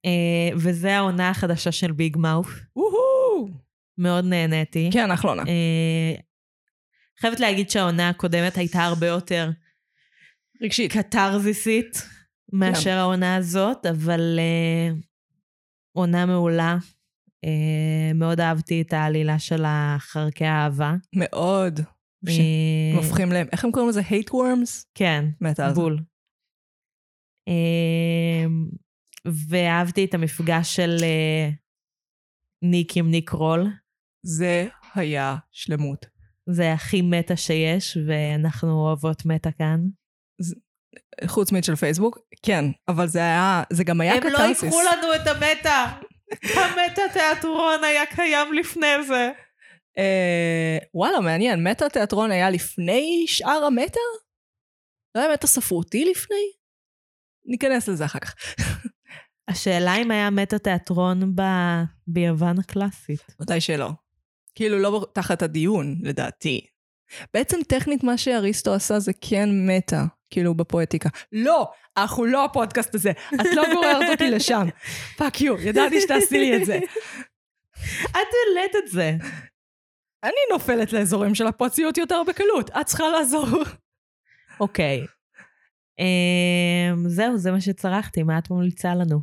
אה, 0.05 0.49
וזה 0.57 0.97
העונה 0.97 1.29
החדשה 1.29 1.71
של 1.71 1.91
ביג 1.91 2.17
מאוף. 2.17 2.59
מאוד 3.97 4.25
נהניתי. 4.25 4.89
כן, 4.93 5.03
אנחנו 5.03 5.29
עונה. 5.29 5.43
אה, 5.47 6.15
חייבת 7.19 7.39
להגיד 7.39 7.69
שהעונה 7.69 8.09
הקודמת 8.09 8.57
הייתה 8.57 8.83
הרבה 8.83 9.07
יותר 9.07 9.49
רגשית. 10.61 10.91
קתרזיסית 10.91 12.01
מאשר 12.53 12.97
העונה 12.97 13.35
הזאת, 13.35 13.85
אבל 13.85 14.39
אה, 14.39 14.93
עונה 15.91 16.25
מעולה. 16.25 16.77
אה, 17.45 18.13
מאוד 18.15 18.39
אהבתי 18.39 18.81
את 18.81 18.93
העלילה 18.93 19.39
של 19.39 19.63
החרקי 19.65 20.45
האהבה. 20.45 20.93
מאוד. 21.15 21.79
אה, 22.27 22.33
הם 22.91 22.97
הופכים 22.97 23.31
להם, 23.31 23.47
איך 23.51 23.65
הם 23.65 23.71
קוראים 23.71 23.89
לזה? 23.89 24.01
hate 24.01 24.29
worms? 24.29 24.85
כן. 24.95 25.25
בול. 25.75 25.99
אה, 27.47 28.45
ואהבתי 29.47 30.05
את 30.05 30.13
המפגש 30.13 30.75
של 30.75 30.95
ניק 32.63 32.97
עם 32.97 33.11
ניק 33.11 33.29
רול. 33.29 33.67
זה 34.25 34.67
היה 34.95 35.35
שלמות. 35.51 36.05
זה 36.49 36.73
הכי 36.73 37.01
מטה 37.01 37.35
שיש, 37.35 37.97
ואנחנו 38.07 38.71
אוהבות 38.71 39.25
מטה 39.25 39.51
כאן. 39.51 39.79
חוץ 41.27 41.51
של 41.61 41.75
פייסבוק, 41.75 42.19
כן, 42.43 42.65
אבל 42.87 43.07
זה 43.07 43.19
היה, 43.19 43.63
זה 43.73 43.83
גם 43.83 44.01
היה 44.01 44.13
הם 44.13 44.23
לא. 44.23 44.39
ייקחו 44.39 44.81
לנו 44.81 45.15
את 45.15 45.27
המטה. 45.27 45.99
המטה 46.43 47.01
תיאטרון 47.13 47.83
היה 47.83 48.05
קיים 48.05 48.53
לפני 48.53 49.03
זה. 49.07 49.31
אה, 49.97 50.77
וואלה, 50.93 51.19
מעניין, 51.19 51.67
מטה 51.67 51.89
תיאטרון 51.89 52.31
היה 52.31 52.49
לפני 52.49 53.25
שאר 53.27 53.63
המטה? 53.67 53.99
לא 55.15 55.21
היה 55.21 55.33
מטא 55.33 55.47
ספרותי 55.47 56.05
לפני? 56.05 56.51
ניכנס 57.45 57.87
לזה 57.87 58.05
אחר 58.05 58.19
כך. 58.19 58.35
השאלה 59.47 59.95
אם 59.95 60.11
היה 60.11 60.29
מטא 60.29 60.59
תיאטרון 60.59 61.35
ב... 61.35 61.41
ביוון 62.07 62.59
הקלאסית. 62.59 63.25
ודאי 63.41 63.61
שלא. 63.61 63.89
כאילו 64.55 64.79
לא 64.79 65.05
תחת 65.13 65.41
הדיון, 65.41 65.95
לדעתי. 66.03 66.67
בעצם 67.33 67.57
טכנית 67.67 68.03
מה 68.03 68.17
שאריסטו 68.17 68.73
עשה 68.73 68.99
זה 68.99 69.11
כן 69.21 69.49
מטא, 69.67 70.05
כאילו 70.31 70.53
בפואטיקה. 70.55 71.09
לא, 71.31 71.71
אנחנו 71.97 72.25
לא 72.25 72.45
הפודקאסט 72.45 72.95
הזה, 72.95 73.11
את 73.35 73.45
לא 73.55 73.63
גוררת 73.73 74.09
אותי 74.11 74.29
לשם. 74.29 74.67
fuck 75.17 75.41
you, 75.41 75.61
ידעתי 75.61 76.01
שתעשי 76.01 76.37
לי 76.39 76.55
את 76.57 76.65
זה. 76.65 76.79
את 78.11 78.15
העלית 78.15 78.75
את 78.83 78.91
זה. 78.91 79.15
אני 80.23 80.31
נופלת 80.51 80.93
לאזורים 80.93 81.35
של 81.35 81.47
הפוציות 81.47 81.97
יותר 81.97 82.21
בקלות, 82.27 82.69
את 82.81 82.85
צריכה 82.85 83.09
לעזור. 83.09 83.47
אוקיי. 84.59 85.05
אמ, 85.99 87.09
זהו, 87.09 87.37
זה 87.37 87.51
מה 87.51 87.61
שצרחתי, 87.61 88.23
מה 88.23 88.37
את 88.37 88.49
ממליצה 88.51 88.95
לנו? 88.95 89.19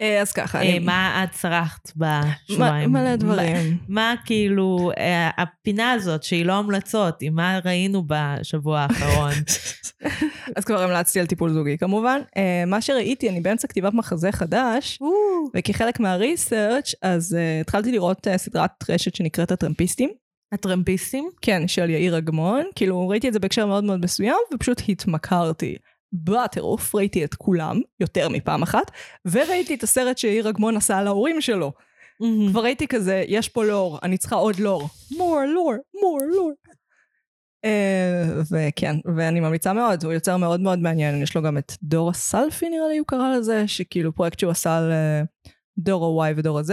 אה, 0.00 0.20
אז 0.20 0.32
ככה, 0.32 0.58
אה, 0.58 0.62
אני... 0.62 0.78
מה 0.78 1.24
את 1.24 1.30
צרחת 1.30 1.92
בשבועיים? 1.96 2.92
מלא 2.92 3.16
דברים. 3.16 3.78
מה- 3.88 4.14
כאילו, 4.24 4.90
אה, 4.98 5.30
הפינה 5.38 5.92
הזאת 5.92 6.22
שהיא 6.22 6.44
לא 6.46 6.52
המלצות, 6.52 7.16
עם 7.22 7.34
מה 7.34 7.58
ראינו 7.64 8.04
בשבוע 8.06 8.80
האחרון? 8.80 9.32
אז 10.56 10.64
כבר 10.64 10.82
המלצתי 10.82 11.20
על 11.20 11.26
טיפול 11.26 11.52
זוגי 11.52 11.78
כמובן. 11.78 12.20
אה, 12.36 12.64
מה 12.66 12.80
שראיתי, 12.80 13.28
אני 13.28 13.40
באמצע 13.40 13.68
כתיבת 13.68 13.94
מחזה 13.94 14.32
חדש, 14.32 14.98
וכחלק 15.54 16.00
מהריסרצ' 16.00 16.94
אז 17.02 17.36
uh, 17.36 17.60
התחלתי 17.60 17.92
לראות 17.92 18.26
uh, 18.26 18.36
סדרת 18.36 18.90
רשת 18.90 19.14
שנקראת 19.14 19.50
הטרמפיסטים. 19.50 20.10
הטרמפיסטים? 20.52 21.30
כן, 21.42 21.68
של 21.68 21.90
יאיר 21.90 22.18
אגמון. 22.18 22.64
כאילו, 22.74 23.08
ראיתי 23.08 23.28
את 23.28 23.32
זה 23.32 23.38
בהקשר 23.38 23.66
מאוד 23.66 23.84
מאוד 23.84 24.00
מסוים, 24.04 24.38
ופשוט 24.54 24.82
התמכרתי. 24.88 25.76
בטירוף, 26.12 26.94
ראיתי 26.94 27.24
את 27.24 27.34
כולם, 27.34 27.80
יותר 28.00 28.28
מפעם 28.28 28.62
אחת, 28.62 28.90
וראיתי 29.30 29.74
את 29.74 29.82
הסרט 29.82 30.18
שיאיר 30.18 30.48
אגמון 30.48 30.76
עשה 30.76 30.98
על 30.98 31.06
ההורים 31.06 31.40
שלו. 31.40 31.72
כבר 32.50 32.62
ראיתי 32.62 32.86
כזה, 32.86 33.24
יש 33.28 33.48
פה 33.48 33.64
לור, 33.64 33.98
אני 34.02 34.18
צריכה 34.18 34.36
עוד 34.36 34.56
לור. 34.56 34.88
more 35.12 35.46
lore, 35.54 35.96
more 35.96 36.22
lore. 36.34 36.69
Uh, 37.66 38.42
וכן, 38.50 38.96
ואני 39.16 39.40
ממליצה 39.40 39.72
מאוד, 39.72 40.04
הוא 40.04 40.12
יוצר 40.12 40.36
מאוד 40.36 40.60
מאוד 40.60 40.78
מעניין, 40.78 41.22
יש 41.22 41.36
לו 41.36 41.42
גם 41.42 41.58
את 41.58 41.72
דור 41.82 42.10
הסלפי 42.10 42.68
נראה 42.68 42.88
לי 42.88 42.98
הוא 42.98 43.06
קרא 43.06 43.36
לזה, 43.36 43.68
שכאילו 43.68 44.14
פרויקט 44.14 44.38
שהוא 44.38 44.50
עשה 44.50 44.76
על 44.78 44.92
uh, 44.92 45.50
דור 45.78 46.24
ה-Y 46.24 46.32
ודור 46.36 46.58
ה-Z, 46.58 46.72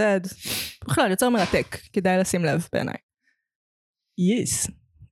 בכלל 0.88 1.10
יוצר 1.10 1.28
מרתק, 1.28 1.78
כדאי 1.92 2.18
לשים 2.18 2.44
לב 2.44 2.66
בעיניי. 2.72 2.94
יס. 4.18 4.70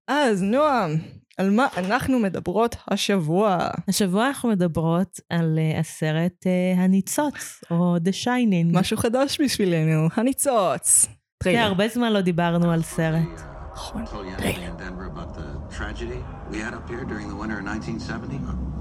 אז 0.08 0.42
נועם, 0.42 0.96
על 1.38 1.50
מה 1.50 1.66
אנחנו 1.76 2.18
מדברות 2.18 2.76
השבוע? 2.90 3.68
השבוע 3.88 4.26
אנחנו 4.26 4.48
מדברות 4.48 5.20
על 5.30 5.58
אה, 5.58 5.80
הסרט 5.80 6.46
אה, 6.46 6.82
הניצוץ, 6.84 7.60
או 7.70 7.96
The 7.96 8.24
Shining. 8.24 8.72
משהו 8.72 8.96
חדש 8.96 9.40
בשבילנו, 9.40 10.08
הניצוץ. 10.14 11.06
כן. 11.42 11.58
הרבה 11.58 11.88
זמן 11.88 12.12
לא 12.12 12.20
דיברנו 12.20 12.72
על 12.72 12.82
סרט. 12.82 13.55
Oh, 13.78 13.92
I 13.94 14.06
told 14.06 14.26
you 14.26 14.32
anything 14.38 14.64
in 14.64 14.76
Denver 14.78 15.04
about 15.04 15.34
the 15.34 15.60
tragedy 15.70 16.24
we 16.50 16.58
had 16.58 16.72
up 16.72 16.88
here 16.88 17.04
during 17.04 17.28
the 17.28 17.36
winter 17.36 17.58
of 17.58 17.64
1970? 17.66 18.40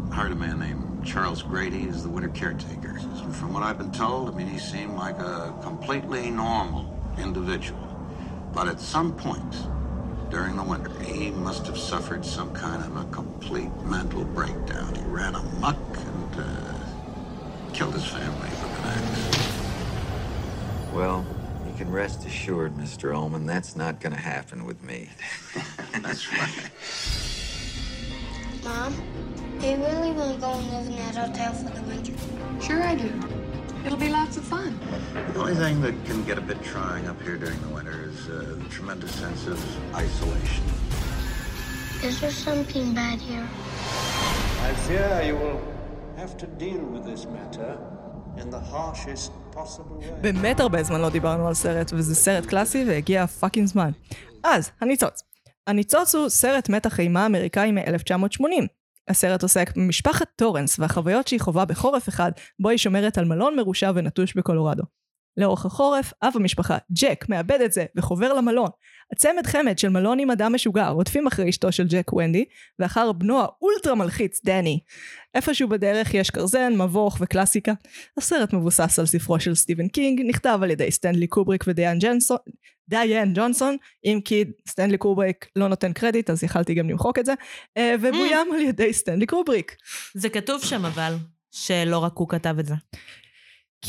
I 0.09 0.15
hired 0.15 0.31
a 0.31 0.35
man 0.35 0.59
named 0.59 1.05
Charles 1.05 1.43
Grady 1.43 1.89
as 1.89 2.01
the 2.01 2.07
winter 2.07 2.29
caretaker. 2.29 2.97
And 2.97 3.35
from 3.35 3.53
what 3.53 3.61
I've 3.61 3.77
been 3.77 3.91
told, 3.91 4.29
I 4.29 4.37
mean, 4.37 4.47
he 4.47 4.57
seemed 4.57 4.95
like 4.95 5.19
a 5.19 5.53
completely 5.61 6.29
normal 6.29 6.97
individual. 7.17 7.81
But 8.53 8.69
at 8.69 8.79
some 8.79 9.13
point 9.13 9.67
during 10.29 10.55
the 10.55 10.63
winter, 10.63 10.97
he 11.03 11.29
must 11.29 11.67
have 11.67 11.77
suffered 11.77 12.25
some 12.25 12.53
kind 12.53 12.81
of 12.81 12.95
a 12.95 13.03
complete 13.11 13.75
mental 13.83 14.23
breakdown. 14.23 14.95
He 14.95 15.03
ran 15.03 15.35
amuck 15.35 15.77
and 15.97 16.39
uh, 16.39 16.73
killed 17.73 17.95
his 17.95 18.05
family 18.05 18.49
with 18.49 18.63
an 18.63 18.85
axe. 18.85 19.51
Well, 20.93 21.25
can 21.75 21.91
rest 21.91 22.25
assured, 22.25 22.73
Mr. 22.75 23.13
Ullman, 23.13 23.45
that's 23.45 23.75
not 23.75 23.99
gonna 23.99 24.15
happen 24.15 24.65
with 24.65 24.81
me. 24.81 25.09
That's 26.01 26.31
right. 26.31 26.71
Mom, 28.63 28.93
do 29.59 29.67
you 29.67 29.77
really 29.77 30.11
want 30.11 30.35
to 30.35 30.41
go 30.41 30.53
and 30.53 30.71
live 30.71 30.87
in 30.87 30.95
that 30.95 31.15
hotel 31.15 31.53
for 31.53 31.69
the 31.69 31.81
winter? 31.83 32.13
Sure 32.61 32.81
I 32.83 32.95
do. 32.95 33.11
It'll 33.85 33.97
be 33.97 34.09
lots 34.09 34.37
of 34.37 34.43
fun. 34.43 34.79
The 35.33 35.39
only 35.39 35.55
thing 35.55 35.81
that 35.81 35.93
can 36.05 36.23
get 36.25 36.37
a 36.37 36.41
bit 36.41 36.61
trying 36.63 37.07
up 37.07 37.21
here 37.21 37.37
during 37.37 37.59
the 37.61 37.69
winter 37.69 38.09
is 38.09 38.27
uh, 38.27 38.55
the 38.57 38.69
tremendous 38.69 39.11
sense 39.11 39.47
of 39.47 39.95
isolation. 39.95 40.63
Is 42.03 42.19
there 42.21 42.31
something 42.31 42.93
bad 42.93 43.19
here? 43.19 43.47
I 44.61 44.73
fear 44.87 45.23
you 45.25 45.35
will 45.35 45.61
have 46.17 46.37
to 46.37 46.47
deal 46.47 46.79
with 46.79 47.05
this 47.05 47.25
matter 47.25 47.77
באמת 50.21 50.59
הרבה 50.59 50.83
זמן 50.83 51.01
לא 51.01 51.09
דיברנו 51.09 51.47
על 51.47 51.53
סרט, 51.53 51.93
וזה 51.93 52.15
סרט 52.15 52.45
קלאסי 52.45 52.85
והגיע 52.87 53.27
פאקינג 53.27 53.67
זמן. 53.67 53.91
אז, 54.43 54.71
הניצוץ. 54.81 55.23
הניצוץ 55.67 56.15
הוא 56.15 56.29
סרט 56.29 56.69
מתח 56.69 56.99
אימה 56.99 57.25
אמריקאי 57.25 57.71
מ-1980. 57.71 58.67
הסרט 59.07 59.43
עוסק 59.43 59.77
במשפחת 59.77 60.27
טורנס 60.35 60.79
והחוויות 60.79 61.27
שהיא 61.27 61.39
חווה 61.39 61.65
בחורף 61.65 62.09
אחד, 62.09 62.31
בו 62.59 62.69
היא 62.69 62.77
שומרת 62.77 63.17
על 63.17 63.25
מלון 63.25 63.55
מרושע 63.55 63.91
ונטוש 63.95 64.37
בקולורדו. 64.37 64.83
לאורך 65.37 65.65
החורף, 65.65 66.13
אב 66.23 66.33
המשפחה, 66.35 66.77
ג'ק, 67.01 67.25
מאבד 67.29 67.61
את 67.61 67.71
זה 67.71 67.85
וחובר 67.95 68.33
למלון. 68.33 68.69
הצמד 69.11 69.47
חמד 69.47 69.79
של 69.79 69.89
מלון 69.89 70.19
עם 70.19 70.31
אדם 70.31 70.55
משוגע 70.55 70.87
רודפים 70.87 71.27
אחרי 71.27 71.49
אשתו 71.49 71.71
של 71.71 71.87
ג'ק 71.87 72.13
ונדי, 72.13 72.45
ואחר 72.79 73.11
בנו 73.11 73.39
האולטרה 73.39 73.95
מלחיץ 73.95 74.41
דני. 74.45 74.79
איפשהו 75.35 75.69
בדרך 75.69 76.13
יש 76.13 76.29
גרזן, 76.29 76.73
מבוך 76.81 77.17
וקלאסיקה. 77.21 77.73
הסרט 78.17 78.53
מבוסס 78.53 78.99
על 78.99 79.05
ספרו 79.05 79.39
של 79.39 79.55
סטיבן 79.55 79.87
קינג, 79.87 80.21
נכתב 80.25 80.59
על 80.63 80.71
ידי 80.71 80.91
סטנלי 80.91 81.27
קובריק 81.27 81.63
ודיאן 81.67 81.99
ג'נסון, 81.99 82.37
דיאן 82.89 83.33
ג'ונסון, 83.35 83.77
אם 84.05 84.19
כי 84.25 84.43
סטנלי 84.67 84.97
קובריק 84.97 85.47
לא 85.55 85.67
נותן 85.67 85.93
קרדיט, 85.93 86.29
אז 86.29 86.43
יכלתי 86.43 86.73
גם 86.73 86.89
למחוק 86.89 87.19
את 87.19 87.25
זה, 87.25 87.33
אה, 87.77 87.95
ובוים 88.01 88.47
על 88.53 88.61
ידי 88.61 88.93
סטנלי 88.93 89.25
קובריק. 89.25 89.75
זה 90.13 90.29
כתוב 90.29 90.63
שם 90.63 90.85
אבל, 90.85 91.15
שלא 91.51 91.97
רק 91.97 92.13
הוא 92.15 92.29
כתב 92.29 92.55
את 92.59 92.65
זה. 92.65 92.73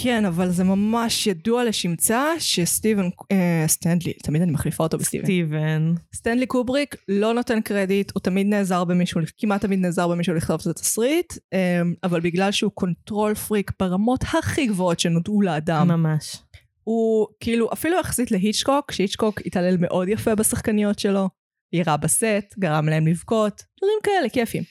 כן, 0.03 0.25
אבל 0.25 0.51
זה 0.51 0.65
ממש 0.65 1.27
ידוע 1.27 1.65
לשמצה 1.65 2.25
שסטיבן, 2.39 3.09
אה, 3.33 3.65
סטנלי, 3.67 4.13
תמיד 4.13 4.43
אני 4.43 4.53
מחליפה 4.53 4.85
אותו 4.85 4.99
בסטיבן. 4.99 5.25
סטיבן. 5.25 5.95
סטנלי 6.15 6.47
קובריק 6.47 6.97
לא 7.09 7.35
נותן 7.35 7.61
קרדיט, 7.61 8.13
הוא 8.15 8.21
תמיד 8.21 8.47
נעזר 8.47 8.85
במישהו, 8.85 9.21
כמעט 9.39 9.61
תמיד 9.61 9.79
נעזר 9.79 10.09
במישהו 10.09 10.35
לכתוב 10.35 10.61
את 10.61 10.67
התסריט, 10.67 11.33
אה, 11.53 11.83
אבל 12.05 12.21
בגלל 12.21 12.53
שהוא 12.53 12.73
control 12.75 13.35
freak 13.35 13.71
ברמות 13.81 14.23
הכי 14.23 14.67
גבוהות 14.67 15.01
שנודעו 15.01 15.43
לאדם, 15.43 15.89
ממש. 15.89 16.37
הוא 16.83 17.27
כאילו, 17.41 17.73
אפילו 17.73 17.97
יחסית 18.01 18.31
להיצ'קוק, 18.31 18.93
שהיצ'קוק 18.93 19.41
התעלל 19.47 19.77
מאוד 19.81 20.09
יפה 20.09 20.35
בשחקניות 20.35 20.99
שלו, 20.99 21.29
ירה 21.73 21.97
בסט, 21.97 22.59
גרם 22.59 22.89
להם 22.89 23.07
לבכות, 23.07 23.63
דברים 23.79 23.99
כאלה, 24.03 24.29
כיפים. 24.29 24.63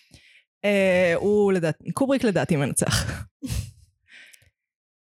אה, 0.66 1.14
הוא 1.16 1.54
לדעתי, 1.54 1.92
קובריק 1.92 2.24
לדעתי 2.24 2.56
מנצח. 2.56 3.26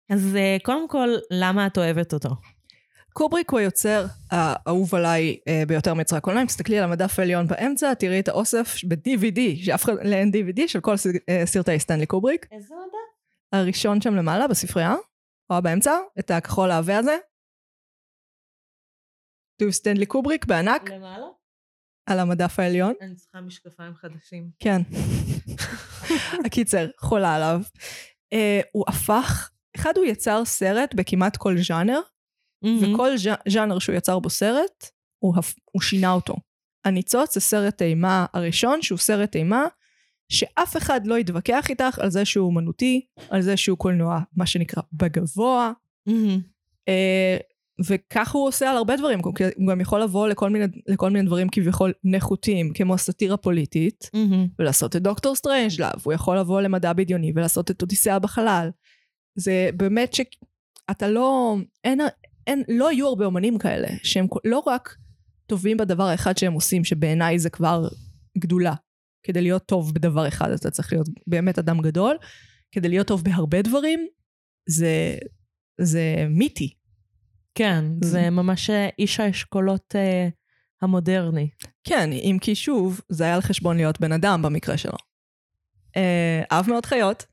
אז 0.09 0.35
אה, 0.35 0.57
קודם 0.63 0.87
כל, 0.87 1.09
למה 1.31 1.67
את 1.67 1.77
אוהבת 1.77 2.13
אותו? 2.13 2.29
קובריק 3.13 3.49
הוא 3.49 3.59
היוצר 3.59 4.05
האהוב 4.31 4.95
עליי 4.95 5.37
אה, 5.47 5.63
ביותר 5.67 5.93
מיוצרי 5.93 6.17
הקולנוע. 6.17 6.41
אם 6.41 6.47
תסתכלי 6.47 6.77
על 6.77 6.83
המדף 6.83 7.19
העליון 7.19 7.47
באמצע, 7.47 7.93
תראי 7.93 8.19
את 8.19 8.27
האוסף 8.27 8.75
ב-DVD, 8.87 9.65
שאף 9.65 9.83
אחד 9.83 9.97
אין 9.97 10.31
DVD, 10.31 10.67
של 10.67 10.79
כל 10.79 10.95
אה, 11.29 11.45
סרטי 11.45 11.79
סטנלי 11.79 12.05
קובריק. 12.05 12.47
איזה 12.51 12.75
הודעה? 12.75 13.61
הראשון 13.63 14.01
שם 14.01 14.15
למעלה, 14.15 14.47
בספרייה, 14.47 14.95
רואה 15.49 15.61
באמצע, 15.61 15.91
את 16.19 16.31
הכחול 16.31 16.71
העבה 16.71 16.97
הזה. 16.97 17.17
כתוב 19.55 19.71
סטנלי 19.71 20.05
קובריק 20.05 20.45
בענק, 20.45 20.89
למעלה? 20.89 21.25
על 22.05 22.19
המדף 22.19 22.59
העליון. 22.59 22.93
אני 23.01 23.15
צריכה 23.15 23.41
משקפיים 23.41 23.95
חדשים. 23.95 24.49
כן. 24.59 24.81
הקיצר, 26.45 26.87
חולה 26.99 27.35
עליו. 27.35 27.61
Uh, 28.33 28.37
הוא 28.71 28.85
הפך, 28.87 29.49
אחד 29.75 29.93
הוא 29.97 30.05
יצר 30.05 30.45
סרט 30.45 30.93
בכמעט 30.95 31.37
כל 31.37 31.57
ז'אנר, 31.57 31.99
מהמם. 32.63 32.93
וכל 32.93 33.11
ז'אנר 33.49 33.79
שהוא 33.79 33.95
יצר 33.95 34.19
בו 34.19 34.29
סרט, 34.29 34.89
הוא, 35.19 35.33
הפ- 35.37 35.55
הוא 35.71 35.81
שינה 35.81 36.11
אותו. 36.11 36.35
הניצוץ 36.85 37.33
זה 37.33 37.39
סרט 37.39 37.81
אימה 37.81 38.25
הראשון, 38.33 38.81
שהוא 38.81 38.97
סרט 38.99 39.35
אימה, 39.35 39.63
שאף 40.29 40.77
אחד 40.77 41.07
לא 41.07 41.17
יתווכח 41.19 41.65
איתך 41.69 41.99
על 41.99 42.09
זה 42.09 42.25
שהוא 42.25 42.45
אומנותי, 42.47 43.05
על 43.29 43.41
זה 43.41 43.57
שהוא 43.57 43.77
קולנוע, 43.77 44.19
מה 44.37 44.45
שנקרא, 44.45 44.83
בגבוה, 44.93 45.71
מהמם. 46.07 46.39
אה, 46.87 47.37
וככה 47.85 48.37
הוא 48.37 48.47
עושה 48.47 48.69
על 48.71 48.77
הרבה 48.77 48.95
דברים, 48.95 49.19
הוא 49.19 49.33
גם 49.69 49.81
יכול 49.81 50.01
לבוא 50.01 50.27
לכל 50.27 50.49
מיני, 50.49 50.65
לכל 50.87 51.09
מיני 51.09 51.25
דברים 51.25 51.47
כביכול 51.51 51.93
נחותים, 52.03 52.73
כמו 52.73 52.97
סאטירה 52.97 53.37
פוליטית, 53.37 54.09
מהמם. 54.13 54.47
ולעשות 54.59 54.95
את 54.95 55.01
דוקטור 55.01 55.35
סטרנג'לאב, 55.35 56.01
הוא 56.03 56.13
יכול 56.13 56.37
לבוא 56.39 56.61
למדע 56.61 56.93
בדיוני 56.93 57.31
ולעשות 57.35 57.71
את 57.71 57.81
אודיסאה 57.81 58.19
בחלל. 58.19 58.69
זה 59.35 59.69
באמת 59.77 60.13
שאתה 60.13 61.07
לא, 61.07 61.55
אין, 61.83 61.99
אין, 62.47 62.63
לא 62.67 62.89
היו 62.89 63.07
הרבה 63.07 63.25
אומנים 63.25 63.57
כאלה, 63.57 63.87
שהם 64.03 64.27
לא 64.45 64.63
רק 64.67 64.95
טובים 65.45 65.77
בדבר 65.77 66.03
האחד 66.03 66.37
שהם 66.37 66.53
עושים, 66.53 66.83
שבעיניי 66.83 67.39
זה 67.39 67.49
כבר 67.49 67.87
גדולה. 68.37 68.73
כדי 69.23 69.41
להיות 69.41 69.65
טוב 69.65 69.93
בדבר 69.93 70.27
אחד 70.27 70.51
אתה 70.51 70.71
צריך 70.71 70.93
להיות 70.93 71.07
באמת 71.27 71.59
אדם 71.59 71.81
גדול, 71.81 72.17
כדי 72.71 72.89
להיות 72.89 73.07
טוב 73.07 73.23
בהרבה 73.23 73.61
דברים, 73.61 74.07
זה, 74.69 75.17
זה 75.81 76.25
מיתי. 76.29 76.73
כן, 77.55 77.85
Mm-hmm. 77.85 78.05
זה 78.05 78.29
ממש 78.29 78.69
אה, 78.69 78.89
איש 78.99 79.19
האשכולות 79.19 79.95
אה, 79.95 80.27
המודרני. 80.81 81.49
כן, 81.83 82.11
אם 82.11 82.37
כי 82.41 82.55
שוב, 82.55 83.01
זה 83.09 83.23
היה 83.23 83.35
על 83.35 83.41
חשבון 83.41 83.77
להיות 83.77 84.01
בן 84.01 84.11
אדם 84.11 84.41
במקרה 84.41 84.77
שלו. 84.77 84.97
אה, 85.97 86.43
אהב 86.51 86.69
מאוד 86.69 86.85
חיות, 86.85 87.25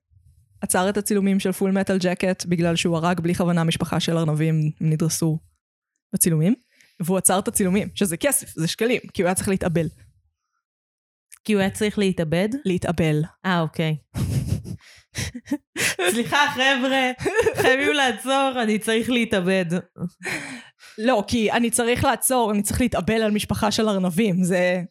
עצר 0.61 0.88
את 0.88 0.97
הצילומים 0.97 1.40
של 1.40 1.52
פול 1.52 1.71
מטל 1.71 1.99
ג'קט 1.99 2.47
בגלל 2.47 2.76
שהוא 2.76 2.97
הרג 2.97 3.21
בלי 3.21 3.35
כוונה 3.35 3.64
משפחה 3.64 4.00
של 4.00 4.17
ארנבים, 4.17 4.71
נדרסו 4.81 5.38
בצילומים, 6.14 6.55
והוא 7.00 7.19
עצר 7.19 7.38
את 7.38 7.49
הצילומים, 7.49 7.88
שזה 7.95 8.17
כסף, 8.17 8.49
זה 8.55 8.69
שקלים, 8.69 9.00
כי 9.14 9.23
הוא 9.23 9.26
היה 9.26 9.35
צריך 9.35 9.49
להתאבל. 9.49 9.87
כי 11.45 11.52
הוא 11.52 11.61
היה 11.61 11.71
צריך 11.71 11.99
להתאבד? 11.99 12.49
להתאבל. 12.64 13.23
אה, 13.47 13.61
אוקיי. 13.61 13.97
סליחה, 16.11 16.38
חבר'ה, 16.55 17.11
חייבים 17.62 17.93
לעצור, 17.93 18.52
אני 18.62 18.79
צריך 18.79 19.11
להתאבד. 19.11 19.67
לא, 20.99 21.25
כי 21.29 21.52
אני 21.52 21.71
צריך 21.71 22.05
לעצור, 22.05 22.50
אני 22.52 22.62
צריך 22.62 22.81
להתאבל 22.81 23.23
על 23.23 23.31
משפחה 23.31 23.71
של 23.71 23.88
ארנבים, 23.88 24.43
זה... 24.43 24.83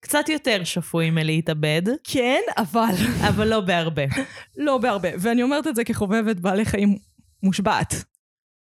קצת 0.00 0.28
יותר 0.28 0.64
שפוי 0.64 1.10
מלהתאבד, 1.10 1.82
כן, 2.04 2.40
אבל 2.56 2.94
אבל 3.28 3.48
לא 3.48 3.60
בהרבה. 3.60 4.02
לא 4.56 4.78
בהרבה. 4.78 5.08
ואני 5.18 5.42
אומרת 5.42 5.66
את 5.66 5.76
זה 5.76 5.84
כחובבת 5.84 6.36
בעלי 6.36 6.64
חיים 6.64 6.96
מושבעת. 7.42 7.94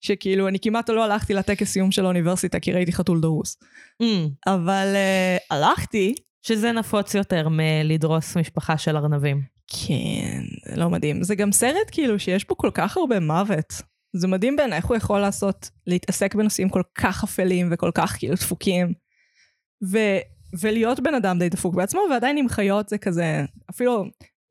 שכאילו, 0.01 0.47
אני 0.47 0.59
כמעט 0.59 0.89
לא 0.89 1.03
הלכתי 1.03 1.33
לטקס 1.33 1.71
סיום 1.71 1.91
של 1.91 2.05
האוניברסיטה 2.05 2.59
כי 2.59 2.71
ראיתי 2.71 2.91
חתול 2.91 3.21
דרוס. 3.21 3.57
Mm, 4.03 4.51
אבל 4.51 4.95
uh, 4.95 5.55
הלכתי. 5.55 6.15
שזה 6.43 6.71
נפוץ 6.71 7.15
יותר 7.15 7.49
מלדרוס 7.49 8.37
משפחה 8.37 8.77
של 8.77 8.97
ארנבים. 8.97 9.41
כן, 9.67 10.41
זה 10.69 10.75
לא 10.75 10.89
מדהים. 10.89 11.23
זה 11.23 11.35
גם 11.35 11.51
סרט 11.51 11.87
כאילו 11.91 12.19
שיש 12.19 12.47
בו 12.47 12.57
כל 12.57 12.69
כך 12.73 12.97
הרבה 12.97 13.19
מוות. 13.19 13.73
זה 14.15 14.27
מדהים 14.27 14.55
בעיניי 14.55 14.77
איך 14.77 14.85
הוא 14.85 14.97
יכול 14.97 15.19
לעשות, 15.19 15.69
להתעסק 15.87 16.35
בנושאים 16.35 16.69
כל 16.69 16.81
כך 16.95 17.23
אפלים 17.23 17.69
וכל 17.71 17.91
כך 17.93 18.15
כאילו 18.17 18.35
דפוקים. 18.35 18.93
ו, 19.91 19.97
ולהיות 20.59 20.99
בן 20.99 21.15
אדם 21.15 21.39
די 21.39 21.49
דפוק 21.49 21.75
בעצמו, 21.75 22.01
ועדיין 22.11 22.37
עם 22.37 22.49
חיות 22.49 22.89
זה 22.89 22.97
כזה, 22.97 23.45
אפילו 23.69 24.05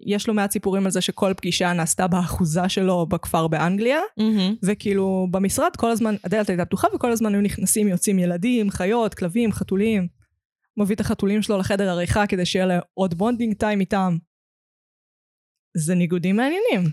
יש 0.07 0.29
לו 0.29 0.35
מעט 0.35 0.51
סיפורים 0.51 0.85
על 0.85 0.91
זה 0.91 1.01
שכל 1.01 1.35
פגישה 1.37 1.73
נעשתה 1.73 2.07
באחוזה 2.07 2.69
שלו 2.69 3.07
בכפר 3.07 3.49
באנגליה, 3.49 4.01
מהמם. 4.19 4.55
וכאילו 4.63 5.27
במשרד 5.31 5.77
כל 5.77 5.91
הזמן 5.91 6.15
הדלת 6.25 6.49
הייתה 6.49 6.65
פתוחה 6.65 6.89
וכל 6.95 7.11
הזמן 7.11 7.35
היו 7.35 7.43
נכנסים 7.43 7.89
יוצאים 7.89 8.19
ילדים, 8.19 8.71
חיות, 8.71 9.15
כלבים, 9.15 9.53
חתולים. 9.53 10.09
מביא 10.77 10.95
את 10.95 11.01
החתולים 11.01 11.43
שלו 11.43 11.59
לחדר 11.59 11.91
עריכה 11.91 12.27
כדי 12.27 12.47
שיהיה 12.47 12.67
לו 12.67 12.81
עוד 12.95 13.15
bonding 13.15 13.55
time 13.55 13.81
איתם. 13.81 14.17
זה 15.77 15.95
ניגודים 15.95 16.37
מעניינים. 16.37 16.91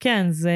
כן, 0.00 0.26
זה... 0.30 0.52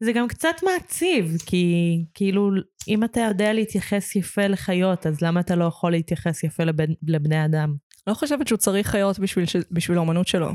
זה 0.00 0.12
גם 0.12 0.28
קצת 0.28 0.54
מעציב, 0.62 1.36
כי 1.46 1.96
כאילו, 2.14 2.50
אם 2.88 3.04
אתה 3.04 3.20
יודע 3.20 3.52
להתייחס 3.52 4.16
יפה 4.16 4.46
לחיות, 4.46 5.06
אז 5.06 5.20
למה 5.20 5.40
אתה 5.40 5.56
לא 5.56 5.64
יכול 5.64 5.92
להתייחס 5.92 6.44
יפה 6.44 6.64
לבן, 6.64 6.92
לבני 7.02 7.44
אדם? 7.44 7.74
לא 8.06 8.14
חושבת 8.14 8.48
שהוא 8.48 8.58
צריך 8.58 8.86
חיות 8.86 9.18
בשביל, 9.18 9.46
ש... 9.46 9.56
בשביל 9.70 9.96
האומנות 9.96 10.28
שלו. 10.28 10.48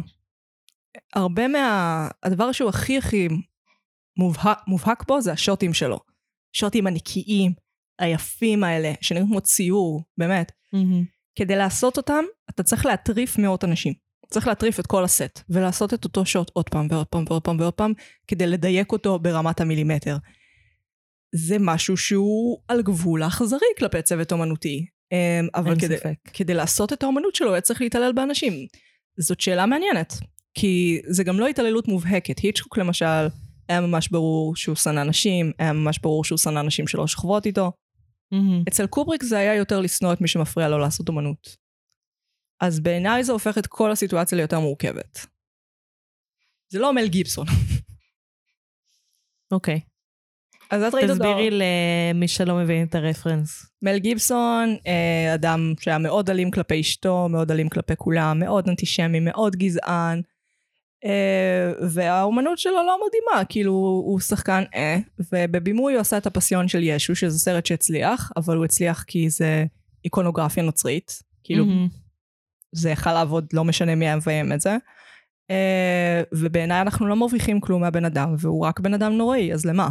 הרבה 1.14 1.48
מה... 1.48 2.08
הדבר 2.24 2.52
שהוא 2.52 2.70
הכי 2.70 2.98
הכי 2.98 3.28
מובהק, 4.18 4.60
מובהק 4.68 5.08
בו 5.08 5.22
זה 5.22 5.32
השוטים 5.32 5.74
שלו. 5.74 6.00
שוטים 6.54 6.88
הנקיים, 6.88 7.54
היפים 8.00 8.64
האלה, 8.64 8.94
שנראים 9.02 9.28
כמו 9.28 9.42
ציור, 9.42 10.04
באמת. 10.18 10.52
כדי 11.36 11.56
לעשות 11.56 11.98
אותם, 11.98 12.24
אתה 12.50 12.64
צריך 12.64 12.86
להטריף 12.86 13.38
מאות 13.38 13.64
אנשים. 13.64 13.94
צריך 14.30 14.48
להטריף 14.48 14.80
את 14.80 14.88
כל 14.88 15.04
הסט, 15.04 15.40
ולעשות 15.50 15.94
את 15.94 16.04
אותו 16.04 16.26
שוט 16.26 16.52
עוד 16.54 16.70
פעם 16.70 16.88
ועוד 16.92 17.08
פעם 17.08 17.26
ועוד 17.30 17.42
פעם 17.42 17.60
ועוד 17.60 17.74
פעם, 17.74 17.94
כדי 18.28 18.48
לדייק 18.48 18.92
אותו 18.92 19.20
ברמת 19.20 19.62
המילימטר. 19.62 20.18
זה 21.36 21.56
משהו 21.60 21.98
שהוא 21.98 22.60
על 22.68 22.82
גבול 22.82 23.24
האכזרי 23.24 23.68
כלפי 23.78 24.02
צוות 24.02 24.32
אומנותי. 24.32 24.86
אמ, 25.12 25.48
אבל 25.56 25.80
כדי, 25.80 25.98
ספק. 25.98 26.16
כדי 26.34 26.54
לעשות 26.54 26.94
את 26.94 27.04
האומנות 27.04 27.36
שלו, 27.36 27.54
היה 27.54 27.62
צריך 27.62 27.82
להתעלל 27.82 28.12
באנשים. 28.12 28.54
זאת 29.20 29.42
שאלה 29.42 29.66
מעניינת, 29.66 30.14
כי 30.54 31.02
זה 31.08 31.24
גם 31.24 31.40
לא 31.40 31.48
התעללות 31.48 31.88
מובהקת. 31.88 32.40
היצ'קוק 32.40 32.78
למשל, 32.78 33.28
היה 33.70 33.82
ממש 33.82 34.10
ברור 34.10 34.56
שהוא 34.56 34.76
שנא 34.76 35.04
נשים, 35.04 35.52
היה 35.60 35.74
ממש 35.74 36.00
ברור 36.00 36.24
שהוא 36.24 36.38
שנא 36.38 36.62
נשים 36.62 36.88
שלא 36.88 37.08
שוכבות 37.08 37.46
איתו. 37.46 37.72
מהמם. 38.32 38.64
אצל 38.68 38.88
קובריק 38.88 39.24
זה 39.24 39.38
היה 39.38 39.56
יותר 39.56 39.80
לשנוא 39.80 40.14
את 40.14 40.22
מי 40.22 40.28
שמפריע 40.28 40.70
לו 40.70 40.78
לעשות 40.78 41.10
אומנות. 41.10 41.67
אז 42.62 42.80
בעיניי 42.80 43.24
זה 43.24 43.32
הופך 43.32 43.58
את 43.58 43.68
כל 43.68 43.92
הסיטואציה 43.92 44.38
ליותר 44.38 44.60
מורכבת. 44.60 45.26
זה 46.70 46.80
לא 46.80 46.94
מל 46.94 47.08
גיבסון. 47.08 47.46
אוקיי. 49.52 49.80
אז 50.70 50.84
את 50.84 50.94
ראית 50.94 51.10
אותו. 51.10 51.20
תסבירי 51.20 51.50
למי 51.52 52.28
שלא 52.28 52.56
מבין 52.56 52.88
את 52.88 52.96
הרפרנס. 52.96 53.66
מל 53.82 53.98
גיבסון, 53.98 54.76
אה, 54.88 55.34
אדם 55.34 55.74
שהיה 55.80 55.98
מאוד 55.98 56.30
אלים 56.30 56.52
כלפי 56.52 56.82
אשתו, 56.82 57.30
מאוד 57.30 57.52
אלים 57.52 57.70
כלפי 57.70 57.96
כולם, 57.96 58.40
מאוד 58.40 58.70
אנטישמי, 58.70 59.20
מאוד 59.20 59.56
גזען. 59.56 60.22
אה, 61.06 61.72
והאומנות 61.90 62.58
שלו 62.58 62.74
לא 62.74 63.00
מדהימה, 63.08 63.46
כאילו 63.46 63.72
הוא 64.06 64.20
שחקן 64.20 64.64
אה, 64.76 64.98
ובבימוי 65.34 65.94
הוא 65.94 66.02
עשה 66.02 66.18
את 66.18 66.28
הפסיון 66.28 66.68
של 66.68 66.84
ישו, 66.84 67.16
שזה 67.16 67.40
סרט 67.40 67.66
שהצליח, 67.66 68.32
אבל 68.38 68.58
הוא 68.58 68.66
הצליח 68.66 69.04
כי 69.04 69.30
זה 69.30 69.66
איקונוגרפיה 70.06 70.64
נוצרית. 70.64 71.24
כאילו 71.44 71.66
מהמם. 71.66 72.07
זה 72.72 72.90
יכל 72.90 73.14
לעבוד, 73.14 73.46
לא 73.54 73.64
משנה 73.64 73.96
מי 73.96 74.06
היה 74.06 74.16
מביים 74.16 74.54
את 74.54 74.62
זה. 74.62 74.78
אה, 75.52 76.22
ובעיניי 76.34 76.82
אנחנו 76.82 77.08
לא 77.08 77.16
מרוויחים 77.16 77.62
כלום 77.62 77.82
מהבן 77.82 78.06
אדם, 78.06 78.36
והוא 78.40 78.66
רק 78.66 78.80
בן 78.80 78.94
אדם 78.94 79.14
נוראי, 79.14 79.54
אז 79.54 79.66
למה? 79.66 79.90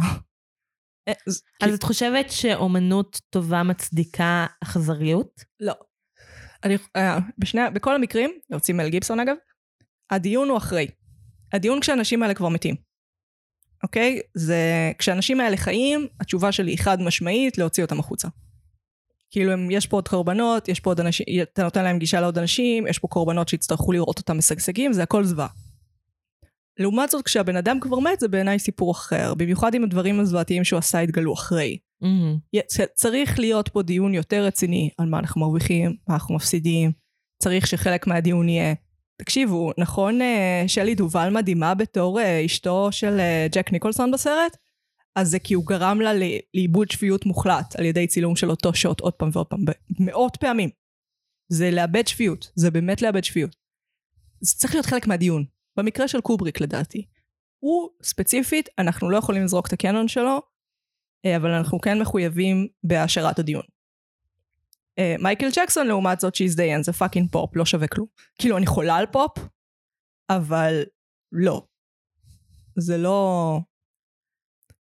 אה, 1.07 1.13
אז- 1.27 1.41
אז 1.63 1.73
את 1.73 1.83
חושבת 1.83 2.31
שאומנות 2.31 3.21
טובה 3.29 3.63
מצדיקה 3.63 4.45
אכזריות? 4.63 5.41
לא. 5.59 5.73
אני, 6.63 6.77
אה, 6.95 7.17
בשני, 7.37 7.61
בכל 7.73 7.95
המקרים, 7.95 8.31
להוציא 8.49 8.73
מל 8.73 8.89
גיבסון 8.89 9.19
אגב, 9.19 9.35
הדיון 10.11 10.49
הוא 10.49 10.57
אחרי. 10.57 10.87
הדיון 11.53 11.81
כשהאנשים 11.81 12.23
האלה 12.23 12.33
כבר 12.33 12.49
מתים. 12.49 12.75
אוקיי? 13.83 14.19
זה, 14.37 14.91
כשהאנשים 14.97 15.39
האלה 15.39 15.57
חיים, 15.57 16.07
התשובה 16.19 16.51
שלי 16.51 16.71
היא 16.71 16.79
חד 16.79 17.01
משמעית, 17.01 17.57
להוציא 17.57 17.83
אותם 17.83 17.99
החוצה. 17.99 18.27
כאילו, 19.31 19.51
הם, 19.51 19.71
יש 19.71 19.87
פה 19.87 19.97
עוד 19.97 20.07
קורבנות, 20.07 20.67
יש 20.67 20.79
פה 20.79 20.89
עוד 20.89 20.99
אנשים, 20.99 21.25
אתה 21.41 21.63
נותן 21.63 21.83
להם 21.83 21.99
גישה 21.99 22.21
לעוד 22.21 22.37
אנשים, 22.37 22.87
יש 22.87 22.99
פה 22.99 23.07
קורבנות 23.07 23.47
שיצטרכו 23.49 23.91
לראות 23.91 24.17
אותם 24.17 24.37
משגשגים, 24.37 24.93
זה 24.93 25.03
הכל 25.03 25.23
זוועה. 25.23 25.47
לעומת 26.79 27.09
זאת, 27.09 27.25
כשהבן 27.25 27.55
אדם 27.55 27.79
כבר 27.79 27.99
מת, 27.99 28.19
זה 28.19 28.27
בעיניי 28.27 28.59
סיפור 28.59 28.91
אחר. 28.91 29.33
במיוחד 29.33 29.75
אם 29.75 29.83
הדברים 29.83 30.19
הזוועתיים 30.19 30.63
שהוא 30.63 30.77
עשה 30.77 30.99
התגלו 30.99 31.33
אחרי. 31.33 31.77
י- 32.53 32.59
צריך 32.95 33.39
להיות 33.39 33.69
פה 33.69 33.81
דיון 33.81 34.13
יותר 34.13 34.43
רציני 34.43 34.89
על 34.97 35.09
מה 35.09 35.19
אנחנו 35.19 35.41
מרוויחים, 35.41 35.95
מה 36.07 36.13
אנחנו 36.15 36.35
מפסידים. 36.35 36.91
צריך 37.43 37.67
שחלק 37.67 38.07
מהדיון 38.07 38.49
יהיה, 38.49 38.73
תקשיבו, 39.21 39.71
נכון 39.77 40.21
אה, 40.21 40.63
שלי 40.67 40.95
דובל 40.95 41.29
מדהימה 41.29 41.73
בתור 41.75 42.19
אה, 42.19 42.45
אשתו 42.45 42.87
של 42.91 43.19
אה, 43.19 43.47
ג'ק 43.51 43.71
ניקולסון 43.71 44.11
בסרט? 44.11 44.57
אז 45.17 45.29
זה 45.29 45.39
כי 45.39 45.53
הוא 45.53 45.65
גרם 45.65 46.01
לה 46.01 46.11
לאיבוד 46.53 46.91
שפיות 46.91 47.25
מוחלט 47.25 47.75
על 47.75 47.85
ידי 47.85 48.07
צילום 48.07 48.35
של 48.35 48.49
אותו 48.49 48.73
שוט 48.73 48.99
עוד 48.99 49.13
פעם 49.13 49.29
ועוד 49.33 49.47
פעם, 49.47 49.59
מאות 49.99 50.37
פעמים. 50.39 50.69
זה 51.51 51.71
לאבד 51.71 52.07
שפיות, 52.07 52.51
זה 52.55 52.71
באמת 52.71 53.01
לאבד 53.01 53.23
שפיות. 53.23 53.55
זה 54.41 54.55
צריך 54.55 54.73
להיות 54.73 54.85
חלק 54.85 55.07
מהדיון. 55.07 55.45
במקרה 55.77 56.07
של 56.07 56.21
קובריק 56.21 56.61
לדעתי. 56.61 57.05
הוא 57.59 57.89
ספציפית, 58.03 58.69
אנחנו 58.79 59.09
לא 59.09 59.17
יכולים 59.17 59.43
לזרוק 59.43 59.67
את 59.67 59.73
הקנון 59.73 60.07
שלו, 60.07 60.41
אה, 61.25 61.37
אבל 61.37 61.49
אנחנו 61.49 61.81
כן 61.81 62.01
מחויבים 62.01 62.67
בהעשרת 62.83 63.39
הדיון. 63.39 63.63
אה, 64.99 65.15
מייקל 65.19 65.49
ג'קסון 65.55 65.87
לעומת 65.87 66.19
זאת 66.19 66.35
שהזדיין 66.35 66.83
זה 66.83 66.93
fucking 66.93 67.31
פופ, 67.31 67.55
לא 67.55 67.65
שווה 67.65 67.87
כלום. 67.87 68.07
כאילו 68.39 68.57
אני 68.57 68.65
חולה 68.65 68.95
על 68.95 69.05
פופ, 69.05 69.37
אבל 70.29 70.83
לא. 71.31 71.65
זה 72.77 72.97
לא... 72.97 73.59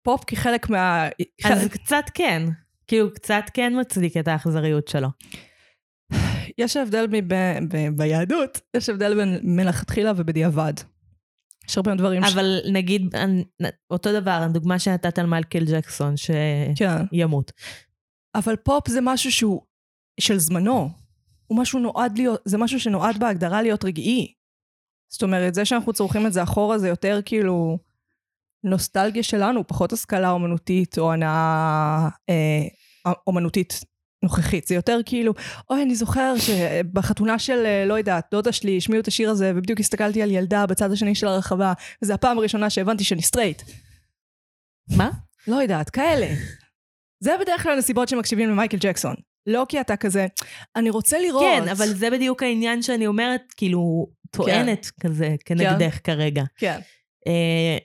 פופ 0.08 0.24
כחלק 0.28 0.70
מה... 0.70 1.08
אז 1.46 1.60
חלק- 1.62 1.72
קצת 1.72 2.04
כן. 2.14 2.44
כאילו, 2.88 3.14
קצת 3.14 3.44
כן 3.54 3.74
מצדיק 3.80 4.18
את 4.18 4.28
האכזריות 4.28 4.88
שלו. 4.88 5.08
יש 6.58 6.78
הבדל 6.78 7.08
ב, 7.08 7.34
ב, 7.70 7.88
ביהדות, 7.96 8.62
יש 8.78 8.90
הבדל 8.90 9.16
בין 9.16 9.40
מלכתחילה 9.44 10.12
ובדיעבד. 10.18 10.74
יש 11.70 11.78
הרבה 11.78 11.96
דברים 11.96 12.24
ש... 12.26 12.34
אבל 12.34 12.60
נגיד, 12.74 13.16
אותו 13.92 14.14
דבר, 14.14 14.32
הדוגמה 14.32 14.80
שנתת 14.80 15.20
על 15.20 15.26
מייקל 15.26 15.66
ג'קסון, 15.66 16.14
כן. 16.76 17.06
שימות. 17.14 17.52
אבל 18.36 18.56
פופ 18.56 18.90
זה 18.90 19.00
משהו 19.02 19.32
שהוא 19.32 19.62
של 20.20 20.38
זמנו. 20.38 20.90
הוא 21.48 21.60
משהו 21.60 21.80
נועד 21.80 22.18
להיות, 22.18 22.42
זה 22.46 22.58
משהו 22.58 22.80
שנועד 22.80 23.20
בהגדרה 23.20 23.62
להיות 23.62 23.86
רגעי. 23.86 24.34
זאת 25.12 25.24
אומרת, 25.24 25.54
זה 25.54 25.66
שאנחנו 25.66 25.94
צורכים 25.94 26.28
את 26.28 26.34
זה 26.34 26.44
אחורה 26.44 26.78
זה 26.78 26.88
יותר 26.88 27.20
כאילו 27.26 27.78
נוסטלגיה 28.64 29.24
שלנו, 29.24 29.68
פחות 29.68 29.94
השכלה 29.94 30.30
אומנותית 30.30 30.98
או 30.98 31.14
הנאה 31.14 32.08
אה, 32.30 33.14
אומנותית 33.28 33.80
נוכחית. 34.24 34.68
זה 34.68 34.76
יותר 34.76 35.00
כאילו, 35.06 35.34
אוי, 35.70 35.84
אני 35.84 35.96
זוכר 35.96 36.34
שבחתונה 36.38 37.40
של, 37.40 37.66
אה, 37.66 37.86
לא 37.86 37.94
יודעת, 37.94 38.28
דודה 38.32 38.52
שלי 38.52 38.78
השמיעו 38.78 39.02
את 39.02 39.08
השיר 39.08 39.30
הזה, 39.30 39.52
ובדיוק 39.56 39.80
הסתכלתי 39.80 40.22
על 40.22 40.32
ילדה 40.32 40.66
בצד 40.66 40.92
השני 40.92 41.16
של 41.16 41.28
הרחבה, 41.28 41.74
וזו 42.02 42.14
הפעם 42.14 42.38
הראשונה 42.38 42.70
שהבנתי 42.70 43.04
שאני 43.04 43.22
סטרייט. 43.22 43.62
מה? 44.98 45.10
לא 45.48 45.56
יודעת, 45.56 45.90
כאלה. 45.90 46.28
זה 47.20 47.32
בדרך 47.42 47.64
כלל 47.64 47.72
הנסיבות 47.72 48.10
שמקשיבים 48.10 48.50
למייקל 48.50 48.78
ג'קסון. 48.80 49.16
לא 49.48 49.66
כי 49.70 49.82
אתה 49.82 49.98
כזה, 49.98 50.28
אני 50.76 50.90
רוצה 50.90 51.20
לראות. 51.20 51.44
כן, 51.44 51.70
אבל 51.70 51.88
זה 51.88 52.10
בדיוק 52.10 52.44
העניין 52.44 52.82
שאני 52.82 53.08
אומרת, 53.08 53.42
כאילו, 53.58 54.08
טוענת 54.32 54.92
כזה, 55.00 55.36
כנגדך 55.46 56.00
כרגע. 56.04 56.44
כן. 56.58 56.80
אה, 57.28 57.78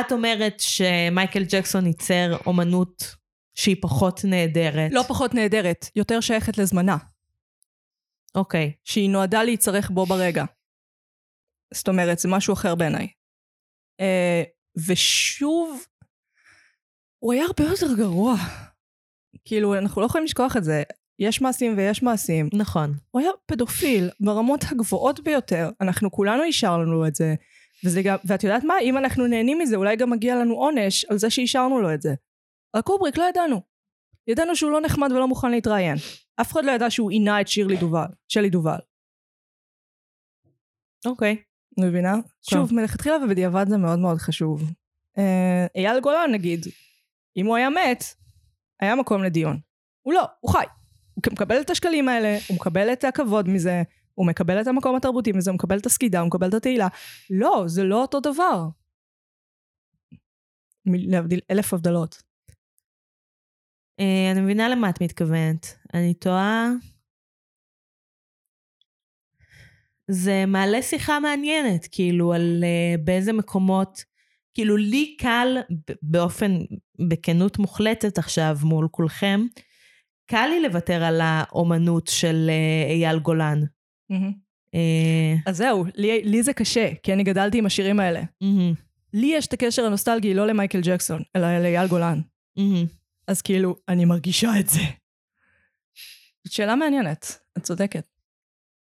את 0.00 0.12
אומרת 0.12 0.60
שמייקל 0.60 1.44
ג'קסון 1.48 1.86
ייצר 1.86 2.36
אומנות 2.46 3.14
שהיא 3.54 3.76
פחות 3.80 4.20
נהדרת. 4.24 4.90
לא 4.92 5.02
פחות 5.08 5.34
נהדרת, 5.34 5.90
יותר 5.96 6.20
שייכת 6.20 6.58
לזמנה, 6.58 6.96
אוקיי. 8.34 8.72
שהיא 8.84 9.10
נועדה 9.10 9.42
להיצרך 9.42 9.90
בו 9.90 10.06
ברגע. 10.06 10.44
זאת 11.74 11.88
אומרת, 11.88 12.18
זה 12.18 12.28
משהו 12.28 12.54
אחר 12.54 12.74
בעיניי. 12.74 13.08
אה, 14.00 14.42
ושוב, 14.88 15.84
הוא 17.18 17.32
היה 17.32 17.44
הרבה 17.44 17.64
יותר 17.64 17.94
גרוע. 17.96 18.34
כאילו, 19.44 19.74
אנחנו 19.74 20.00
לא 20.00 20.06
יכולים 20.06 20.24
לשכוח 20.24 20.56
את 20.56 20.64
זה. 20.64 20.82
יש 21.18 21.40
מעשים 21.40 21.76
ויש 21.76 22.02
מעשים. 22.02 22.48
נכון. 22.52 22.94
הוא 23.10 23.20
היה 23.20 23.30
פדופיל 23.46 24.10
ברמות 24.20 24.64
הגבוהות 24.70 25.20
ביותר. 25.20 25.70
אנחנו 25.80 26.10
כולנו 26.10 26.42
אישרנו 26.42 27.06
את 27.06 27.14
זה. 27.14 27.34
וזה 27.84 28.02
גם, 28.02 28.16
ואת 28.24 28.44
יודעת 28.44 28.64
מה? 28.64 28.74
אם 28.82 28.98
אנחנו 28.98 29.26
נהנים 29.26 29.58
מזה, 29.58 29.76
אולי 29.76 29.96
גם 29.96 30.10
מגיע 30.10 30.36
לנו 30.36 30.54
עונש 30.54 31.04
על 31.04 31.18
זה 31.18 31.30
שאישרנו 31.30 31.80
לו 31.80 31.94
את 31.94 32.02
זה. 32.02 32.14
על 32.72 32.82
קובריק 32.82 33.18
לא 33.18 33.24
ידענו. 33.24 33.60
ידענו 34.26 34.56
שהוא 34.56 34.70
לא 34.70 34.80
נחמד 34.80 35.12
ולא 35.12 35.28
מוכן 35.28 35.50
להתראיין. 35.50 35.96
אף 36.40 36.52
אחד 36.52 36.64
לא 36.64 36.72
ידע 36.72 36.90
שהוא 36.90 37.10
עינה 37.10 37.40
את 37.40 37.48
שירלי 37.48 37.76
דובל, 37.76 38.06
שלי 38.28 38.50
דובל. 38.50 38.78
אוקיי. 41.06 41.36
מבינה? 41.78 42.14
שוב, 42.50 42.74
מלכתחילה 42.74 43.16
ובדיעבד 43.24 43.68
זה 43.68 43.76
מאוד 43.76 43.98
מאוד 43.98 44.18
חשוב. 44.18 44.62
אה, 45.18 45.66
אייל 45.76 46.00
גולן 46.00 46.30
נגיד, 46.32 46.66
אם 47.36 47.46
הוא 47.46 47.56
היה 47.56 47.70
מת, 47.70 48.04
היה 48.80 48.94
מקום 48.94 49.22
לדיון. 49.22 49.58
הוא 50.02 50.14
לא, 50.14 50.24
הוא 50.40 50.52
חי. 50.52 50.64
הוא 51.14 51.22
מקבל 51.32 51.60
את 51.60 51.70
השקלים 51.70 52.08
האלה, 52.08 52.38
הוא 52.48 52.56
מקבל 52.56 52.92
את 52.92 53.04
הכבוד 53.04 53.48
מזה, 53.48 53.82
הוא 54.14 54.26
מקבל 54.26 54.60
את 54.60 54.66
המקום 54.66 54.96
התרבותי 54.96 55.32
מזה, 55.32 55.50
הוא 55.50 55.54
מקבל 55.54 55.78
את 55.78 55.86
הסקידה, 55.86 56.20
הוא 56.20 56.26
מקבל 56.26 56.48
את 56.48 56.54
התהילה. 56.54 56.88
לא, 57.30 57.64
זה 57.66 57.84
לא 57.84 58.02
אותו 58.02 58.20
דבר. 58.20 58.68
להבדיל 60.86 61.40
אלף 61.50 61.74
הבדלות. 61.74 62.22
אה, 64.00 64.32
אני 64.32 64.40
מבינה 64.40 64.68
למה 64.68 64.90
את 64.90 65.02
מתכוונת. 65.02 65.78
אני 65.94 66.14
תוהה... 66.14 66.68
זה 70.10 70.44
מעלה 70.46 70.82
שיחה 70.82 71.20
מעניינת, 71.20 71.88
כאילו, 71.92 72.32
על 72.32 72.64
uh, 72.64 73.00
באיזה 73.00 73.32
מקומות... 73.32 74.14
כאילו, 74.54 74.76
לי 74.76 75.16
קל, 75.16 75.58
באופן, 76.02 76.52
בכנות 77.08 77.58
מוחלטת 77.58 78.18
עכשיו 78.18 78.56
מול 78.62 78.88
כולכם, 78.90 79.40
קל 80.30 80.46
לי 80.46 80.62
לוותר 80.62 81.04
על 81.04 81.20
האומנות 81.20 82.06
של 82.06 82.50
uh, 82.50 82.90
אייל 82.90 83.18
גולן. 83.18 83.60
אה, 84.74 85.34
אז 85.46 85.56
זהו, 85.56 85.84
לי, 85.94 86.22
לי 86.24 86.42
זה 86.42 86.52
קשה, 86.52 86.88
כי 87.02 87.12
אני 87.12 87.22
גדלתי 87.22 87.58
עם 87.58 87.66
השירים 87.66 88.00
האלה. 88.00 88.22
לי 89.12 89.32
יש 89.34 89.46
את 89.46 89.52
הקשר 89.52 89.84
הנוסטלגי 89.84 90.34
לא 90.34 90.46
למייקל 90.46 90.80
ג'קסון, 90.82 91.22
אלא 91.36 91.58
לאייל 91.58 91.88
גולן. 91.88 92.20
אז 93.28 93.42
כאילו, 93.42 93.76
אני 93.88 94.04
מרגישה 94.04 94.50
את 94.60 94.68
זה. 94.68 94.80
זאת 96.44 96.52
שאלה 96.52 96.76
מעניינת, 96.76 97.38
את 97.58 97.62
צודקת. 97.62 98.06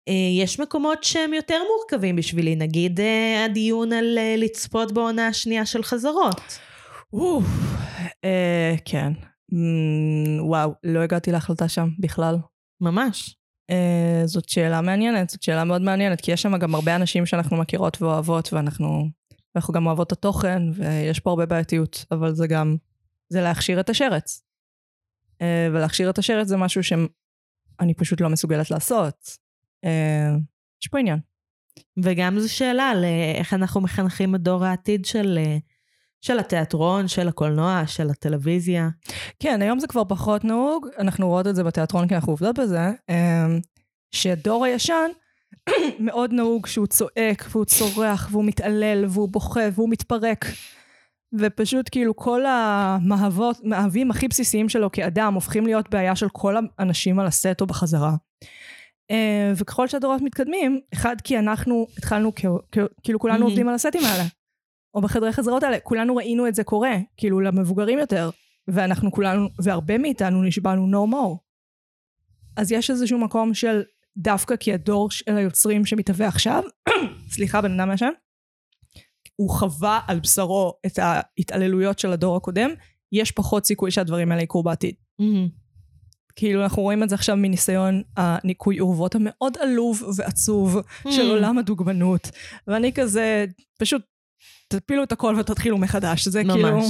אה, 0.08 0.42
יש 0.42 0.60
מקומות 0.60 1.04
שהם 1.04 1.34
יותר 1.34 1.58
מורכבים 1.76 2.16
בשבילי, 2.16 2.56
נגיד 2.56 3.00
אה, 3.00 3.44
הדיון 3.44 3.92
על 3.92 4.18
לצפות 4.36 4.92
בעונה 4.92 5.28
השנייה 5.28 5.66
של 5.66 5.82
חזרות. 5.82 6.58
כן. 8.84 9.12
וואו, 10.40 10.72
לא 10.84 11.00
הגעתי 11.00 11.32
להחלטה 11.32 11.68
שם 11.68 11.88
בכלל. 11.98 12.36
ממש. 12.80 13.36
אה, 13.70 14.22
זאת 14.24 14.48
שאלה 14.48 14.80
מעניינת, 14.80 15.30
זאת 15.30 15.42
שאלה 15.42 15.64
מאוד 15.64 15.82
מעניינת, 15.82 16.20
כי 16.20 16.32
יש 16.32 16.42
שם 16.42 16.56
גם 16.56 16.74
הרבה 16.74 16.96
אנשים 16.96 17.26
שאנחנו 17.26 17.56
מכירות 17.56 18.02
ואוהבות, 18.02 18.52
ואנחנו, 18.52 19.08
ואנחנו 19.54 19.74
גם 19.74 19.86
אוהבות 19.86 20.06
את 20.06 20.12
התוכן, 20.12 20.62
ויש 20.74 21.20
פה 21.20 21.30
הרבה 21.30 21.46
בעייתיות, 21.46 22.04
אבל 22.10 22.34
זה 22.34 22.46
גם, 22.46 22.76
זה 23.28 23.40
להכשיר 23.40 23.80
את 23.80 23.90
השרץ. 23.90 24.42
אה, 25.42 25.68
ולהכשיר 25.72 26.10
את 26.10 26.18
השרץ 26.18 26.48
זה 26.48 26.56
משהו 26.56 26.84
שאני 26.84 27.94
פשוט 27.94 28.20
לא 28.20 28.28
מסוגלת 28.28 28.70
לעשות. 28.70 29.38
אה, 29.84 30.36
יש 30.82 30.88
פה 30.88 30.98
עניין. 30.98 31.18
וגם 32.02 32.38
זו 32.40 32.54
שאלה 32.54 32.90
על 32.90 33.04
אה, 33.04 33.32
איך 33.38 33.54
אנחנו 33.54 33.80
מחנכים 33.80 34.34
את 34.34 34.40
דור 34.40 34.64
העתיד 34.64 35.04
של, 35.04 35.38
אה, 35.38 35.56
של 36.22 36.38
התיאטרון, 36.38 37.08
של 37.08 37.28
הקולנוע, 37.28 37.82
של 37.86 38.10
הטלוויזיה. 38.10 38.88
כן, 39.38 39.62
היום 39.62 39.78
זה 39.78 39.86
כבר 39.86 40.02
פחות 40.08 40.44
נהוג, 40.44 40.86
אנחנו 40.98 41.28
רואות 41.28 41.46
את 41.46 41.56
זה 41.56 41.64
בתיאטרון 41.64 42.08
כי 42.08 42.14
אנחנו 42.14 42.32
עובדות 42.32 42.58
בזה, 42.58 42.90
אמ, 43.08 43.60
שהדור 44.14 44.64
הישן 44.64 45.10
מאוד 45.98 46.32
נהוג 46.32 46.66
שהוא 46.66 46.86
צועק 46.86 47.46
והוא 47.50 47.64
צורח 47.64 48.28
והוא 48.30 48.44
מתעלל 48.44 49.04
והוא 49.08 49.28
בוכה 49.28 49.60
והוא 49.72 49.88
מתפרק. 49.90 50.46
ופשוט 51.38 51.88
כאילו 51.90 52.16
כל 52.16 52.46
המאהבות, 52.46 53.60
מאהבים 53.64 54.10
הכי 54.10 54.28
בסיסיים 54.28 54.68
שלו 54.68 54.92
כאדם 54.92 55.34
הופכים 55.34 55.66
להיות 55.66 55.90
בעיה 55.90 56.16
של 56.16 56.28
כל 56.28 56.56
האנשים 56.78 57.18
על 57.18 57.26
הסט 57.26 57.60
או 57.60 57.66
בחזרה. 57.66 58.14
אה, 59.10 59.52
וככל 59.56 59.88
שהדורות 59.88 60.22
מתקדמים, 60.22 60.80
אחד 60.94 61.16
כי 61.24 61.38
אנחנו 61.38 61.86
התחלנו, 61.98 62.32
כאילו 63.02 63.18
כולנו. 63.18 63.46
עובדים 63.46 63.68
על 63.68 63.74
הסטים 63.74 64.02
האלה, 64.04 64.24
או 64.94 65.00
בחדרי 65.00 65.32
חזרות 65.32 65.62
האלה, 65.62 65.80
כולנו 65.80 66.16
ראינו 66.16 66.48
את 66.48 66.54
זה 66.54 66.64
קורה, 66.64 66.96
כאילו 67.16 67.40
למבוגרים 67.40 67.98
יותר, 67.98 68.30
ואנחנו 68.68 69.12
כולנו, 69.12 69.48
והרבה 69.62 69.98
מאיתנו 69.98 70.42
נשבענו 70.42 70.86
no 70.86 71.12
more. 71.12 71.38
אז 72.56 72.72
יש 72.72 72.90
איזשהו 72.90 73.18
מקום 73.18 73.54
של 73.54 73.82
דווקא 74.16 74.56
כי 74.56 74.72
הדור 74.72 75.10
של 75.10 75.36
היוצרים 75.36 75.84
שמתהווה 75.86 76.28
עכשיו, 76.28 76.62
סליחה 77.34 77.60
בן 77.60 77.80
אדם 77.80 77.92
ישן, 77.92 78.10
הוא 79.36 79.50
חווה 79.50 80.00
על 80.06 80.20
בשרו 80.20 80.72
את 80.86 80.98
ההתעללויות 80.98 81.98
של 81.98 82.12
הדור 82.12 82.36
הקודם, 82.36 82.70
יש 83.12 83.30
פחות 83.30 83.66
סיכוי 83.66 83.90
שהדברים 83.90 84.32
האלה 84.32 84.42
יקרו 84.42 84.62
בעתיד. 84.62 84.94
כאילו 86.36 86.62
אנחנו 86.62 86.82
רואים 86.82 87.02
את 87.02 87.08
זה 87.08 87.14
עכשיו 87.14 87.36
מניסיון 87.36 88.02
הניקוי 88.16 88.80
אורוות 88.80 89.14
המאוד 89.14 89.56
עלוב 89.60 90.02
ועצוב 90.16 90.76
של 91.10 91.30
עולם 91.30 91.58
הדוגמנות. 91.58 92.30
ואני 92.66 92.92
כזה, 92.92 93.44
פשוט 93.78 94.02
תפילו 94.80 95.02
את 95.02 95.12
הכל 95.12 95.36
ותתחילו 95.40 95.78
מחדש. 95.78 96.28
זה 96.28 96.42
ממש. 96.44 96.54
כאילו, 96.54 96.80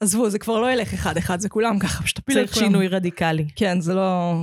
עזבו, 0.00 0.30
זה 0.30 0.38
כבר 0.38 0.60
לא 0.60 0.72
ילך 0.72 0.94
אחד-אחד, 0.94 1.40
זה 1.40 1.48
כולם 1.48 1.78
ככה, 1.78 2.02
פשוט 2.02 2.20
תפילו 2.20 2.40
את 2.40 2.46
צריך 2.46 2.54
כולם. 2.58 2.66
שינוי 2.66 2.88
רדיקלי. 2.88 3.46
כן, 3.56 3.80
זה 3.80 3.94
לא... 3.94 4.34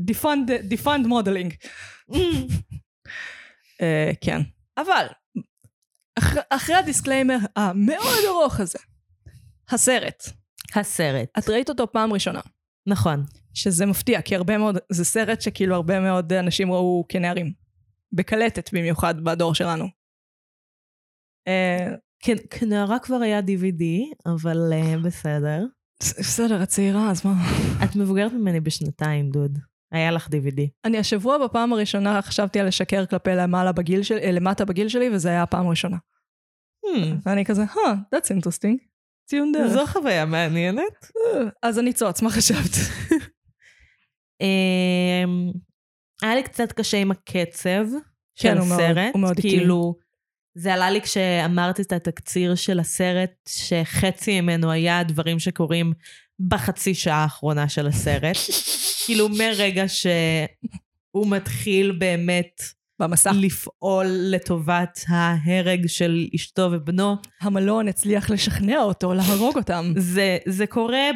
defund 0.00 1.06
modeling. 1.06 1.66
אה, 3.82 4.10
כן. 4.20 4.40
אבל, 4.78 5.06
אח, 6.18 6.34
אחרי 6.50 6.74
ה 6.76 6.82
disclaimer 6.82 7.38
המאוד 7.56 8.24
ארוך 8.28 8.60
הזה, 8.60 8.78
הסרט, 9.70 10.24
הסרט. 10.74 11.28
את 11.38 11.48
ראית 11.48 11.68
אותו 11.68 11.92
פעם 11.92 12.12
ראשונה. 12.12 12.40
נכון. 12.86 13.24
שזה 13.54 13.86
מפתיע, 13.86 14.22
כי 14.22 14.36
הרבה 14.36 14.58
מאוד, 14.58 14.78
זה 14.92 15.04
סרט 15.04 15.40
שכאילו 15.40 15.74
הרבה 15.74 16.00
מאוד 16.00 16.32
אנשים 16.32 16.72
ראו 16.72 17.04
כנערים. 17.08 17.52
בקלטת 18.12 18.70
במיוחד 18.72 19.20
בדור 19.20 19.54
שלנו. 19.54 19.88
אה, 21.48 21.88
כנערה 22.50 22.98
כבר 22.98 23.16
היה 23.16 23.40
DVD, 23.40 23.84
אבל 24.26 24.72
אה, 24.72 24.98
בסדר. 24.98 25.64
בסדר, 26.02 26.62
את 26.62 26.68
צעירה, 26.68 27.10
אז 27.10 27.26
מה? 27.26 27.32
את 27.84 27.96
מבוגרת 27.96 28.32
ממני 28.32 28.60
בשנתיים, 28.60 29.30
דוד. 29.30 29.58
היה 29.92 30.10
לך 30.10 30.26
DVD. 30.26 30.60
אני 30.84 30.98
השבוע 30.98 31.46
בפעם 31.46 31.72
הראשונה 31.72 32.22
חשבתי 32.22 32.60
על 32.60 32.66
לשקר 32.66 33.06
כלפי 33.06 33.30
למעלה 33.30 33.72
בגיל 33.72 34.02
של, 34.02 34.18
אה, 34.18 34.32
למטה 34.32 34.64
בגיל 34.64 34.88
שלי, 34.88 35.10
וזה 35.10 35.28
היה 35.28 35.42
הפעם 35.42 35.66
הראשונה. 35.66 35.96
Hmm. 36.86 37.06
ואני 37.26 37.44
כזה, 37.44 37.64
huh, 37.64 38.14
that's 38.14 38.28
interesting. 38.28 38.92
ציון 39.28 39.52
דרך. 39.52 39.72
זו 39.72 39.86
חוויה 39.86 40.24
מעניינת. 40.24 41.10
אז 41.62 41.78
הניצוץ, 41.78 42.22
מה 42.22 42.30
חשבת? 42.30 42.76
אמ, 44.42 45.52
היה 46.22 46.34
לי 46.34 46.42
קצת 46.42 46.72
קשה 46.72 46.96
עם 46.96 47.10
הקצב 47.10 47.86
של 48.34 48.48
כן, 48.48 48.58
הסרט. 48.58 49.12
הוא 49.12 49.20
מאוד 49.20 49.36
איטי. 49.36 49.48
כאילו, 49.48 49.94
זה 50.54 50.74
עלה 50.74 50.90
לי 50.90 51.00
כשאמרתי 51.00 51.82
את 51.82 51.92
התקציר 51.92 52.54
של 52.54 52.80
הסרט, 52.80 53.30
שחצי 53.48 54.40
ממנו 54.40 54.70
היה 54.70 55.02
דברים 55.02 55.38
שקורים 55.38 55.92
בחצי 56.48 56.94
שעה 56.94 57.22
האחרונה 57.22 57.68
של 57.68 57.86
הסרט. 57.86 58.36
כאילו, 59.06 59.28
מרגע 59.28 59.84
שהוא 59.88 61.26
מתחיל 61.26 61.92
באמת 61.92 62.62
במסך. 63.02 63.30
לפעול 63.34 64.06
לטובת 64.08 65.04
ההרג 65.08 65.86
של 65.86 66.26
אשתו 66.34 66.68
ובנו, 66.72 67.16
המלון 67.40 67.88
הצליח 67.88 68.30
לשכנע 68.30 68.78
אותו 68.78 69.14
להרוג 69.14 69.56
אותם. 69.56 69.92
זה, 69.96 70.38
זה 70.46 70.66
קורה 70.66 71.10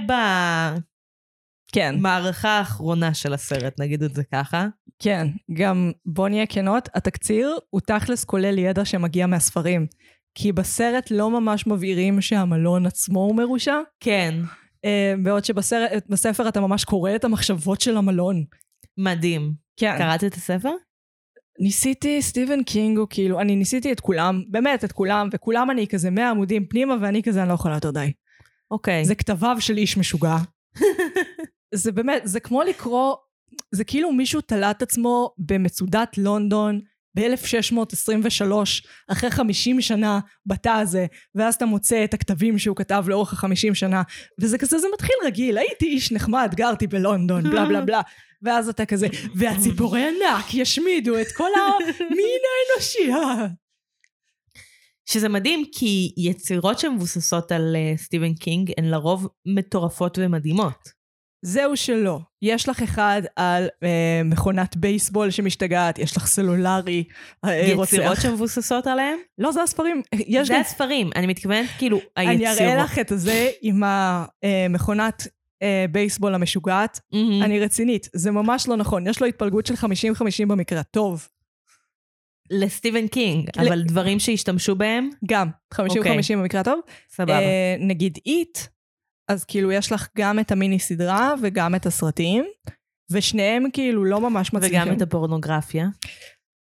כן, 1.73 1.95
במערכה 1.99 2.49
האחרונה 2.49 3.15
של 3.15 3.35
הסרט, 3.35 3.81
נגיד 3.81 4.03
את 4.03 4.15
זה 4.15 4.23
ככה. 4.33 4.67
כן. 4.99 5.27
גם 5.53 5.93
בוא 6.07 6.29
נהיה 6.29 6.47
כנות, 6.47 6.89
התקציר 6.95 7.59
הוא 7.71 7.81
תכלס 7.81 8.25
כולל 8.25 8.59
ידע 8.59 8.85
שמגיע 8.85 9.27
מהספרים. 9.27 9.87
כי 10.35 10.53
בסרט 10.53 11.11
לא 11.11 11.31
ממש 11.31 11.67
מבהירים 11.67 12.21
שהמלון 12.21 12.87
עצמו 12.87 13.21
הוא 13.21 13.37
מרושע, 13.37 13.77
כן, 14.01 14.35
אה, 14.85 15.15
בעוד 15.23 15.45
שבספר 15.45 16.49
אתה 16.49 16.61
ממש 16.61 16.85
קורא 16.85 17.15
את 17.17 17.25
המחשבות 17.25 17.81
של 17.81 17.97
המלון. 17.97 18.45
מדהים. 18.99 19.53
כן. 19.77 19.95
קראת 19.99 20.25
את 20.25 20.35
הספר? 20.35 20.73
ניסיתי, 21.59 22.23
סטיבן 22.23 22.63
קינג 22.63 22.99
הוא 22.99 23.07
כאילו, 23.11 23.41
אני 23.41 23.57
ניסיתי 23.57 23.93
את 23.93 24.01
כולם, 24.01 24.43
באמת 24.51 24.85
את 24.85 24.93
כולם, 24.93 25.29
וכולם 25.33 25.71
אני 25.71 25.87
כזה 25.87 26.11
100 26.11 26.31
עמודים 26.31 26.67
פנימה, 26.67 26.95
ואני 27.01 27.23
כזה, 27.23 27.41
אני 27.41 27.49
לא 27.49 27.55
יכולה 27.55 27.75
יותר 27.75 27.91
די. 27.91 28.13
אוקיי. 28.71 29.05
זה 29.05 29.15
כתביו 29.15 29.57
של 29.61 29.77
איש 29.77 29.97
משוגע. 29.97 30.37
זה 31.77 31.93
באמת, 31.93 32.23
זה 32.25 32.41
כמו 32.41 32.63
לקרוא, 32.63 33.15
זה 33.73 33.85
כאילו 33.85 34.13
מישהו 34.13 34.41
תלה 34.41 34.71
את 34.71 34.83
עצמו 34.83 35.31
במצודת 35.39 36.19
לונדון 36.19 36.81
ב-1623, 37.17 38.53
אחרי 39.09 39.31
50 39.31 39.81
שנה 39.81 40.21
בתא 40.47 40.69
הזה, 40.69 41.07
ואז 41.35 41.55
אתה 41.55 41.67
מוצא 41.67 42.05
את 42.05 42.15
הכתבים 42.15 42.59
שהוא 42.59 42.77
כתב 42.77 43.05
לאורך 43.09 43.45
ה-50 43.45 43.75
שנה, 43.75 44.03
וזה 44.41 44.59
כזה, 44.59 44.79
זה 44.79 44.87
מתחיל 44.95 45.17
רגיל, 45.25 45.59
הייתי 45.59 45.87
איש 45.87 46.13
נחמד, 46.13 46.53
גרתי 46.57 46.87
בלונדון, 46.87 47.43
בלה 47.51 47.67
בלה 47.67 47.81
בלה. 47.81 48.01
ואז 48.43 48.69
אתה 48.69 48.87
כזה, 48.87 49.07
והציפורי 49.35 50.09
ענק 50.09 50.55
ישמידו 50.55 51.19
את 51.21 51.27
כל 51.37 51.51
המין 51.55 52.41
האנושי. 52.73 53.13
אה." 53.13 53.47
שזה 55.09 55.29
מדהים, 55.29 55.65
כי 55.73 56.15
יצירות 56.17 56.79
שמבוססות 56.79 57.53
על 57.53 57.77
uh, 57.77 58.01
סטיבן 58.01 58.35
קינג 58.35 58.73
הן 58.79 58.85
לרוב 58.85 59.29
מטורפות 59.47 60.19
ומדהימות. 60.23 60.96
זהו 61.47 61.77
שלא. 61.77 62.19
יש 62.43 62.69
לך 62.69 62.83
אחד 62.83 63.23
על 63.37 63.69
אה, 63.83 64.23
מכונת 64.25 64.77
בייסבול 64.77 65.31
שמשתגעת, 65.31 65.99
יש 65.99 66.17
לך 66.17 66.27
סלולרי 66.27 67.05
אה, 67.45 67.71
רוצח. 67.75 67.93
יצירות 67.93 68.21
שמבוססות 68.21 68.87
עליהן? 68.87 69.19
לא, 69.39 69.53
זה 69.53 69.63
הספרים. 69.63 70.03
יש 70.15 70.49
זה 70.49 70.55
גם... 70.55 70.61
הספרים, 70.61 71.11
אני 71.17 71.27
מתכוונת 71.27 71.67
כאילו 71.79 72.01
היצירות. 72.17 72.59
אני 72.59 72.73
אראה 72.73 72.85
לך 72.85 72.99
את 72.99 73.13
זה 73.15 73.51
עם 73.63 73.83
המכונת 73.85 75.27
אה, 75.63 75.85
בייסבול 75.93 76.35
המשוגעת. 76.35 77.01
מהמם. 77.13 77.43
אני 77.43 77.61
רצינית, 77.61 78.09
זה 78.13 78.31
ממש 78.31 78.69
לא 78.69 78.77
נכון. 78.77 79.07
יש 79.07 79.21
לו 79.21 79.27
התפלגות 79.27 79.67
של 79.67 79.75
50-50 79.75 79.79
במקרה 80.49 80.81
הטוב. 80.81 81.29
לסטיבן 82.51 83.07
קינג, 83.09 83.49
ל- 83.57 83.69
אבל 83.69 83.83
דברים 83.83 84.19
שהשתמשו 84.19 84.75
בהם, 84.75 85.11
גם, 85.29 85.49
50-50 85.75 85.79
אוקיי. 85.99 86.37
במקרה 86.37 86.61
הטוב. 86.61 86.81
סבבה. 87.11 87.39
אה, 87.39 87.77
נגיד 87.81 88.19
It, 88.27 88.59
אז 89.29 89.45
כאילו 89.45 89.73
יש 89.73 89.93
לך 89.93 90.09
גם 90.19 90.39
את 90.39 90.53
המיני 90.53 90.79
סדרה 90.79 91.35
וגם 91.43 91.75
את 91.75 91.87
הסרטים, 91.87 92.45
ושניהם 93.11 93.65
כאילו 93.73 94.05
לא 94.05 94.21
ממש 94.21 94.53
מצליחים. 94.53 94.83
וגם 94.83 94.97
את 94.97 95.03
הפורנוגרפיה. 95.03 95.87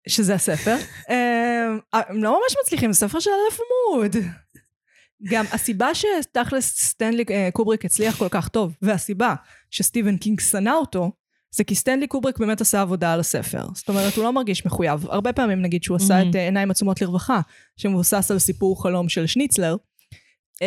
שזה 0.09 0.35
הספר. 0.35 0.77
אה, 1.11 1.67
הם 1.93 2.23
לא 2.23 2.31
ממש 2.31 2.57
מצליחים, 2.65 2.93
זה 2.93 2.99
ספר 2.99 3.21
של 3.21 3.31
אלף 3.31 3.59
עמוד. 3.61 4.17
גם 5.23 5.45
הסיבה 5.53 5.89
שתכלס 5.95 6.77
סטנלי 6.79 7.25
אה, 7.31 7.49
קובריק 7.53 7.85
הצליח 7.85 8.19
כל 8.19 8.29
כך 8.31 8.49
טוב, 8.49 8.77
והסיבה 8.83 9.35
שסטיבן 9.71 10.17
קינג 10.17 10.41
שנא 10.41 10.71
אותו, 10.71 11.13
זה 11.55 11.65
כי 11.65 11.75
סטנלי 11.75 12.07
קובריק 12.07 12.39
באמת 12.39 12.61
עשה 12.61 12.81
עבודה 12.81 13.13
על 13.13 13.21
הספר. 13.21 13.67
זאת 13.75 13.89
אומרת, 13.89 14.17
הוא 14.17 14.25
לא 14.25 14.33
מרגיש 14.33 14.67
מחויב. 14.67 15.07
הרבה 15.09 15.33
פעמים 15.33 15.63
נגיד 15.63 15.83
שהוא 15.83 15.97
עשה. 15.97 16.23
את 16.23 16.37
אה, 16.37 16.45
עיניים 16.45 16.71
עצומות 16.71 17.03
לרווחה, 17.03 17.41
שמבוסס 17.77 18.31
על 18.31 18.39
סיפור 18.39 18.83
חלום 18.83 19.09
של 19.09 19.27
שניצלר, 19.27 19.73
אה, 19.73 19.77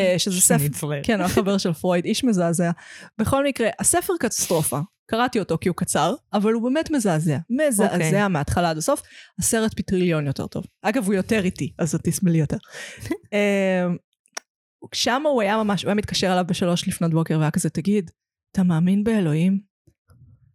שזה 0.18 0.42
ספר... 0.42 0.90
כן, 1.04 1.22
החבר 1.22 1.58
של 1.58 1.74
פרויד, 1.74 2.06
איש 2.06 2.24
מזעזע. 2.24 2.72
בכל 3.18 3.46
מקרה, 3.46 3.70
הספר 3.80 4.14
קטסטרופה. 4.20 4.80
קראתי 5.08 5.40
אותו 5.40 5.58
כי 5.62 5.70
הוא 5.70 5.76
קצר, 5.76 6.16
אבל 6.34 6.54
הוא 6.54 6.64
באמת 6.64 6.92
מזעזע. 6.92 7.38
מזעזע 7.50 7.94
אוקיי. 7.94 8.28
מההתחלה 8.28 8.70
עד 8.70 8.78
הסוף. 8.78 9.02
הסרט 9.40 9.74
פטריליון 9.74 10.28
יותר 10.28 10.48
טוב. 10.48 10.64
אגב, 10.82 11.06
הוא 11.06 11.14
יותר 11.14 11.44
איטי, 11.44 11.74
אז 11.80 11.96
את 11.96 12.02
תסבלי 12.04 12.38
יותר. 12.38 12.58
אמ, 13.34 13.98
שם 14.94 15.24
הוא 15.26 15.42
היה 15.42 15.58
ממש, 15.64 15.84
הוא 15.84 15.90
היה 15.90 15.96
מתקשר 15.96 16.34
אליו 16.34 16.46
בשלוש 16.48 16.88
לפנות 16.88 17.12
בוקר 17.12 17.40
והיה 17.40 17.52
כזה, 17.52 17.70
תגיד, 17.70 18.12
אתה 18.52 18.64
מאמין 18.64 19.04
באלוהים? 19.04 19.60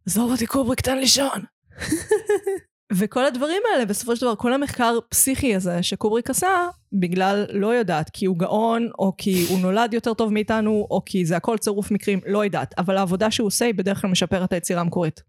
עזוב 0.07 0.31
אותי 0.31 0.46
קובריק, 0.46 0.81
תן 0.81 0.98
לישון. 0.98 1.44
וכל 2.92 3.26
הדברים 3.26 3.62
האלה, 3.72 3.87
בסופו 3.87 4.16
של 4.16 4.22
דבר, 4.22 4.35
כל 4.37 4.53
המחקר 4.53 4.98
פסיכי 5.09 5.55
הזה 5.55 5.83
שקובריק 5.83 6.31
עשה, 6.31 6.68
בגלל, 6.92 7.46
לא 7.53 7.66
יודעת, 7.66 8.11
כי 8.11 8.26
הוא 8.26 8.37
גאון, 8.37 8.90
או 8.98 9.12
כי 9.18 9.46
הוא 9.48 9.61
נולד 9.61 9.94
יותר 9.94 10.14
טוב 10.14 10.33
מאיתנו, 10.33 10.87
או 10.90 11.03
כי 11.07 11.26
זה 11.26 11.37
הכל 11.37 11.59
צירוף 11.59 11.90
מקרים, 11.90 12.20
לא 12.26 12.44
יודעת. 12.44 12.74
אבל 12.79 12.96
העבודה 12.96 13.31
שהוא 13.31 13.46
עושה 13.46 13.64
היא 13.64 13.74
בדרך 13.74 14.00
כלל 14.00 14.11
משפרת 14.11 14.48
את 14.48 14.53
היצירה 14.53 14.81
המקורית. 14.81 15.22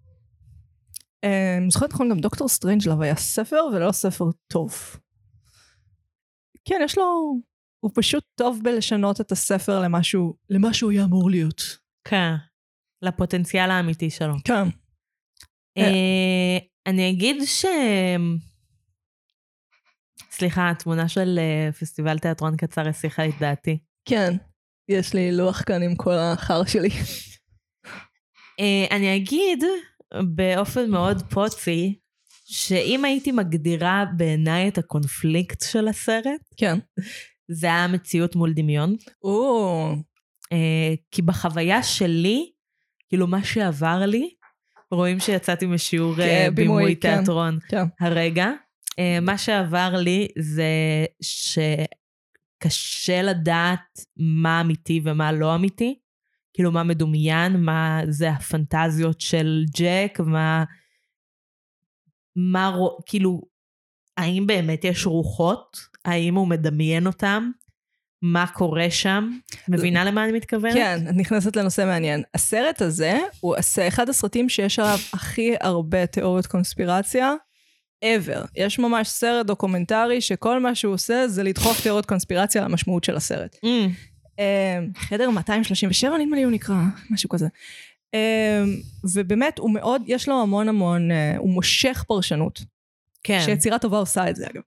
אה, 1.23 1.57
אני 1.57 1.69
זוכרת 1.69 1.93
נכון, 1.93 2.09
גם 2.09 2.19
דוקטור 2.19 2.47
סטרנג'לב 2.47 3.01
היה 3.01 3.15
ספר, 3.15 3.61
ולא 3.73 3.91
ספר 3.91 4.25
טוב. 4.47 4.97
כן, 6.65 6.81
יש 6.83 6.97
לו... 6.97 7.03
הוא 7.79 7.91
פשוט 7.95 8.23
טוב 8.35 8.59
בלשנות 8.63 9.21
את 9.21 9.31
הספר 9.31 9.79
למשהו, 9.79 10.33
למה 10.49 10.73
שהוא 10.73 10.91
היה 10.91 11.03
אמור 11.03 11.29
להיות. 11.29 11.61
כן. 12.07 12.33
לפוטנציאל 13.01 13.71
האמיתי 13.71 14.09
שלו. 14.09 14.33
כן. 14.45 14.63
אני 16.87 17.09
אגיד 17.09 17.37
ש... 17.45 17.65
סליחה, 20.31 20.69
התמונה 20.69 21.07
של 21.09 21.39
אה, 21.39 21.71
פסטיבל 21.71 22.19
תיאטרון 22.19 22.57
קצר 22.57 22.87
הסיחה 22.87 23.25
את 23.25 23.33
דעתי. 23.39 23.77
כן. 24.05 24.33
יש 24.89 25.13
לי 25.13 25.31
לוח 25.31 25.61
כאן 25.61 25.83
עם 25.83 25.95
כל 25.95 26.13
החר 26.13 26.65
שלי. 26.65 26.89
אה, 28.59 28.85
אני 28.91 29.15
אגיד 29.15 29.63
באופן 30.35 30.89
מאוד 30.89 31.21
פוצי, 31.29 31.99
שאם 32.45 33.05
הייתי 33.05 33.31
מגדירה 33.31 34.05
בעיניי 34.17 34.67
את 34.67 34.77
הקונפליקט 34.77 35.63
של 35.71 35.87
הסרט, 35.87 36.41
כן. 36.57 36.77
זה 37.51 37.67
היה 37.67 37.87
מציאות 37.87 38.35
מול 38.35 38.53
דמיון. 38.53 38.95
או, 39.23 39.95
אה, 40.51 40.93
כי 41.11 41.21
בחוויה 41.21 41.83
שלי, 41.83 42.51
כאילו 43.09 43.27
מה 43.27 43.43
שעבר 43.43 44.05
לי, 44.05 44.33
רואים 44.91 45.19
שיצאתי 45.19 45.65
משיעור 45.65 46.15
כן, 46.15 46.21
אה, 46.21 46.47
בימוי, 46.51 46.77
בימוי 46.77 46.95
כן. 46.95 47.15
תיאטרון 47.15 47.59
כן. 47.69 47.83
הרגע. 47.99 48.51
אה, 48.99 49.19
מה 49.21 49.37
שעבר 49.37 49.93
לי 49.97 50.27
זה 50.37 50.65
שקשה 52.61 53.21
לדעת 53.21 54.05
מה 54.17 54.61
אמיתי 54.61 55.01
ומה 55.03 55.31
לא 55.31 55.55
אמיתי. 55.55 55.99
כאילו 56.53 56.71
מה 56.71 56.83
מדומיין, 56.83 57.63
מה 57.63 58.01
זה 58.09 58.31
הפנטזיות 58.31 59.21
של 59.21 59.63
ג'ק, 59.77 60.19
מה... 60.19 60.63
מה. 62.35 62.75
כאילו, 63.05 63.41
האם 64.17 64.47
באמת 64.47 64.83
יש 64.83 65.05
רוחות? 65.05 65.77
האם 66.05 66.35
הוא 66.35 66.47
מדמיין 66.47 67.07
אותם? 67.07 67.51
מה 68.21 68.47
קורה 68.47 68.89
שם? 68.89 69.29
מבינה 69.67 70.03
למה 70.03 70.23
אני 70.23 70.31
מתכוונת? 70.31 70.73
כן, 70.73 71.07
את 71.09 71.15
נכנסת 71.15 71.55
לנושא 71.55 71.85
מעניין. 71.85 72.23
הסרט 72.33 72.81
הזה 72.81 73.19
הוא 73.39 73.55
אחד 73.87 74.09
הסרטים 74.09 74.49
שיש 74.49 74.79
עליו 74.79 74.97
הכי 75.13 75.55
הרבה 75.61 76.05
תיאוריות 76.05 76.47
קונספירציה 76.47 77.33
ever. 78.05 78.47
יש 78.55 78.79
ממש 78.79 79.07
סרט 79.07 79.45
דוקומנטרי 79.45 80.21
שכל 80.21 80.59
מה 80.59 80.75
שהוא 80.75 80.93
עושה 80.93 81.27
זה 81.27 81.43
לדחוף 81.43 81.81
תיאוריות 81.81 82.05
קונספירציה 82.05 82.61
על 82.61 82.71
המשמעות 82.71 83.03
של 83.03 83.15
הסרט. 83.15 83.55
Mm, 83.55 83.89
אה, 84.39 84.79
חדר 84.95 85.29
237 85.29 86.17
נדמה 86.17 86.35
לי 86.35 86.43
הוא 86.43 86.51
נקרא, 86.51 86.75
משהו 87.09 87.29
כזה. 87.29 87.47
אה, 88.13 88.63
ובאמת 89.13 89.59
הוא 89.59 89.71
מאוד, 89.71 90.01
יש 90.05 90.29
לו 90.29 90.41
המון 90.41 90.69
המון, 90.69 91.11
אה, 91.11 91.37
הוא 91.37 91.49
מושך 91.49 92.03
פרשנות. 92.07 92.61
כן. 93.23 93.41
שיצירה 93.45 93.79
טובה 93.79 93.97
עושה 93.97 94.29
את 94.29 94.35
זה 94.35 94.47
אגב. 94.47 94.61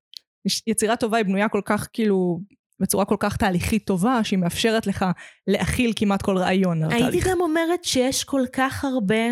יצירה 0.67 0.97
טובה 0.97 1.17
היא 1.17 1.27
בנויה 1.27 1.49
כל 1.49 1.61
כך 1.65 1.89
כאילו, 1.93 2.41
בצורה 2.81 3.05
כל 3.05 3.17
כך 3.21 3.37
תהליכית 3.37 3.87
טובה, 3.87 4.25
שהיא 4.25 4.39
מאפשרת 4.39 4.87
לך 4.87 5.05
להכיל 5.47 5.93
כמעט 5.97 6.23
כל 6.23 6.39
רעיון 6.39 6.83
על 6.83 6.91
הייתי 6.91 7.05
התהליך. 7.05 7.27
גם 7.27 7.41
אומרת 7.41 7.85
שיש 7.85 8.25
כל 8.25 8.43
כך 8.53 8.85
הרבה... 8.85 9.25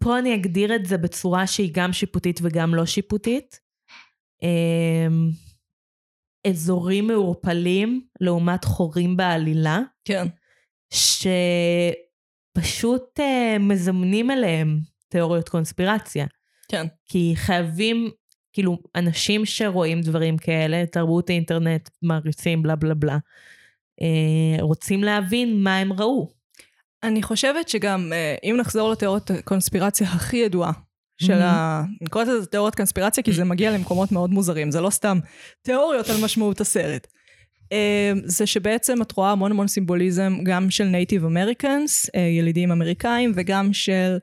פה 0.00 0.18
אני 0.18 0.34
אגדיר 0.34 0.74
את 0.74 0.86
זה 0.86 0.98
בצורה 0.98 1.46
שהיא 1.46 1.70
גם 1.74 1.92
שיפוטית 1.92 2.40
וגם 2.42 2.74
לא 2.74 2.86
שיפוטית. 2.86 3.60
אמ, 4.42 5.30
אזורים 6.46 7.06
מעורפלים 7.06 8.06
לעומת 8.20 8.64
חורים 8.64 9.16
בעלילה, 9.16 9.80
כן. 10.04 10.26
שפשוט 12.52 13.20
אה, 13.20 13.56
מזמנים 13.60 14.30
אליהם 14.30 14.80
תיאוריות 15.08 15.48
קונספירציה. 15.48 16.26
כן. 16.68 16.86
כי 17.06 17.32
חייבים, 17.36 18.10
כאילו, 18.52 18.78
אנשים 18.94 19.46
שרואים 19.46 20.00
דברים 20.00 20.38
כאלה, 20.38 20.86
תרבות 20.86 21.30
האינטרנט, 21.30 21.88
מעריצים, 22.02 22.62
בלה 22.62 22.76
בלה 22.76 22.94
בלה, 22.94 23.18
אה, 24.02 24.62
רוצים 24.62 25.04
להבין 25.04 25.62
מה 25.62 25.76
הם 25.76 25.92
ראו. 25.92 26.28
אני 27.02 27.22
חושבת 27.22 27.68
שגם, 27.68 28.12
אה, 28.12 28.34
אם 28.44 28.56
נחזור 28.60 28.90
לתיאוריות 28.90 29.30
הקונספירציה 29.30 30.08
הכי 30.08 30.36
ידועה, 30.36 30.72
של 31.22 31.38
Mhm. 31.40 31.44
ה... 31.44 31.82
אני 32.00 32.08
קוראת 32.10 32.28
לזה 32.28 32.46
תיאוריות 32.46 32.74
קונספירציה 32.74 33.22
כי 33.22 33.32
זה 33.32 33.44
מגיע 33.44 33.70
למקומות 33.70 34.12
מאוד 34.12 34.30
מוזרים, 34.30 34.70
זה 34.70 34.80
לא 34.80 34.90
סתם 34.90 35.18
תיאוריות 35.62 36.08
על 36.08 36.16
משמעות 36.24 36.60
הסרט. 36.60 37.06
אה, 37.72 38.12
זה 38.24 38.46
שבעצם 38.46 39.02
את 39.02 39.12
רואה 39.12 39.30
המון 39.30 39.50
המון 39.50 39.68
סימבוליזם 39.68 40.38
גם 40.44 40.70
של 40.70 40.84
Native 40.84 41.24
Americans, 41.24 42.10
ילידים 42.38 42.72
אמריקאים, 42.72 43.32
וגם 43.34 43.72
של 43.72 44.18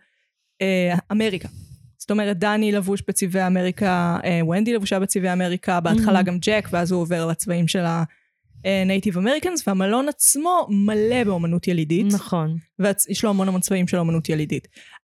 אה, 0.62 0.96
אמריקה. 1.12 1.48
זאת 2.08 2.12
אומרת, 2.12 2.40
דני 2.40 2.72
לבוש 2.72 3.04
בצבעי 3.08 3.48
אמריקה, 3.48 4.18
אה, 4.24 4.46
ונדי 4.46 4.74
לבושה 4.74 5.00
בצבעי 5.00 5.34
אמריקה, 5.34 5.80
בהתחלה 5.80 6.20
Mhm. 6.20 6.24
גם 6.24 6.38
ג'ק, 6.42 6.68
ואז 6.72 6.92
הוא 6.92 7.02
עובר 7.02 7.26
לצבעים 7.26 7.68
של 7.68 7.86
ה- 7.86 8.19
Native 8.19 9.18
Americans, 9.18 9.68
והמלון 9.68 10.10
עצמו 10.10 10.68
מלא 10.70 11.24
באומנות 11.24 11.68
ילידית. 11.68 12.06
נכון. 12.14 12.58
ויש 12.80 13.24
לו 13.24 13.30
המון 13.30 13.48
המון 13.48 13.62
צבעים 13.62 13.88
של 13.88 13.98
אומנות 13.98 14.30
ילידית. 14.30 14.68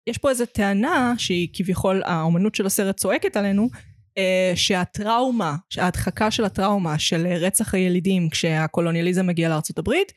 יש 0.07 0.17
פה 0.17 0.29
איזו 0.29 0.45
טענה 0.45 1.13
שהיא 1.17 1.47
כביכול 1.53 2.01
האומנות 2.05 2.55
של 2.55 2.65
הסרט 2.65 2.97
צועקת 2.97 3.37
עלינו, 3.37 3.69
אה, 4.17 4.51
שהטראומה, 4.55 5.55
ההדחקה 5.77 6.31
של 6.31 6.45
הטראומה 6.45 6.99
של 6.99 7.27
רצח 7.27 7.73
הילידים 7.73 8.29
כשהקולוניאליזם 8.29 9.27
מגיע 9.27 9.49
לארצות 9.49 9.77
הברית, 9.77 10.11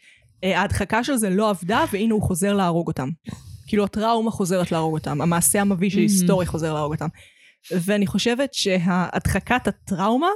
אה, 0.45 0.61
ההדחקה 0.61 1.05
של 1.05 1.17
זה 1.17 1.31
לא 1.31 1.51
עבדה 1.51 1.85
והנה 1.93 2.15
הוא 2.15 2.23
חוזר 2.23 2.53
להרוג 2.53 2.89
אותם. 2.89 3.09
כאילו 3.67 3.85
הטראומה 3.85 4.31
חוזרת 4.31 4.73
להרוג 4.73 4.95
אותם, 4.95 5.21
המעשה 5.21 5.61
המביש 5.61 5.95
ההיסטורי 5.97 6.47
חוזר 6.47 6.75
להרוג 6.75 6.93
אותם. 6.93 7.09
ואני 7.85 8.07
חושבת 8.07 8.55
שהדחקת 8.55 9.69
הטראומה 9.69 10.29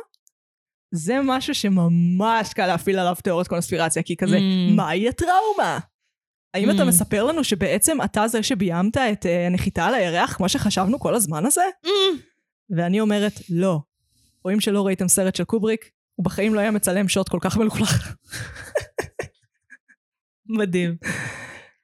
זה 0.95 1.17
משהו 1.25 1.55
שממש 1.55 2.53
קל 2.55 2.67
להפעיל 2.67 2.99
עליו 2.99 3.17
תיאוריות 3.23 3.49
קונספירציה, 3.49 4.03
כי 4.03 4.17
כזה, 4.17 4.37
Mm. 4.39 4.73
מהי 4.77 5.09
הטראומה? 5.09 5.79
האם 6.55 6.71
אתה. 6.71 6.85
מספר 6.85 7.25
לנו 7.25 7.45
שבעצם 7.45 7.99
אתה 8.05 8.29
זה 8.29 8.43
שביימת 8.43 8.97
את 8.97 9.27
אה, 9.27 9.47
הנחיתה 9.47 9.87
על 9.87 9.95
הירח 9.95 10.33
כמו 10.37 10.49
שחשבנו 10.49 10.99
כל 11.01 11.15
הזמן 11.15 11.47
הזה? 11.47 11.63
ואני 12.77 13.01
אומרת, 13.01 13.33
לא. 13.51 13.79
רואים 14.45 14.61
שלא 14.61 14.87
ראיתם 14.87 15.09
סרט 15.09 15.35
של 15.37 15.45
קובריק? 15.45 15.91
הוא 16.15 16.25
בחיים 16.25 16.55
לא 16.55 16.61
היה 16.61 16.71
מצלם 16.71 17.09
שוט 17.09 17.29
כל 17.29 17.39
כך 17.41 17.57
מלוכלך. 17.57 18.15
מדהים. 20.49 20.97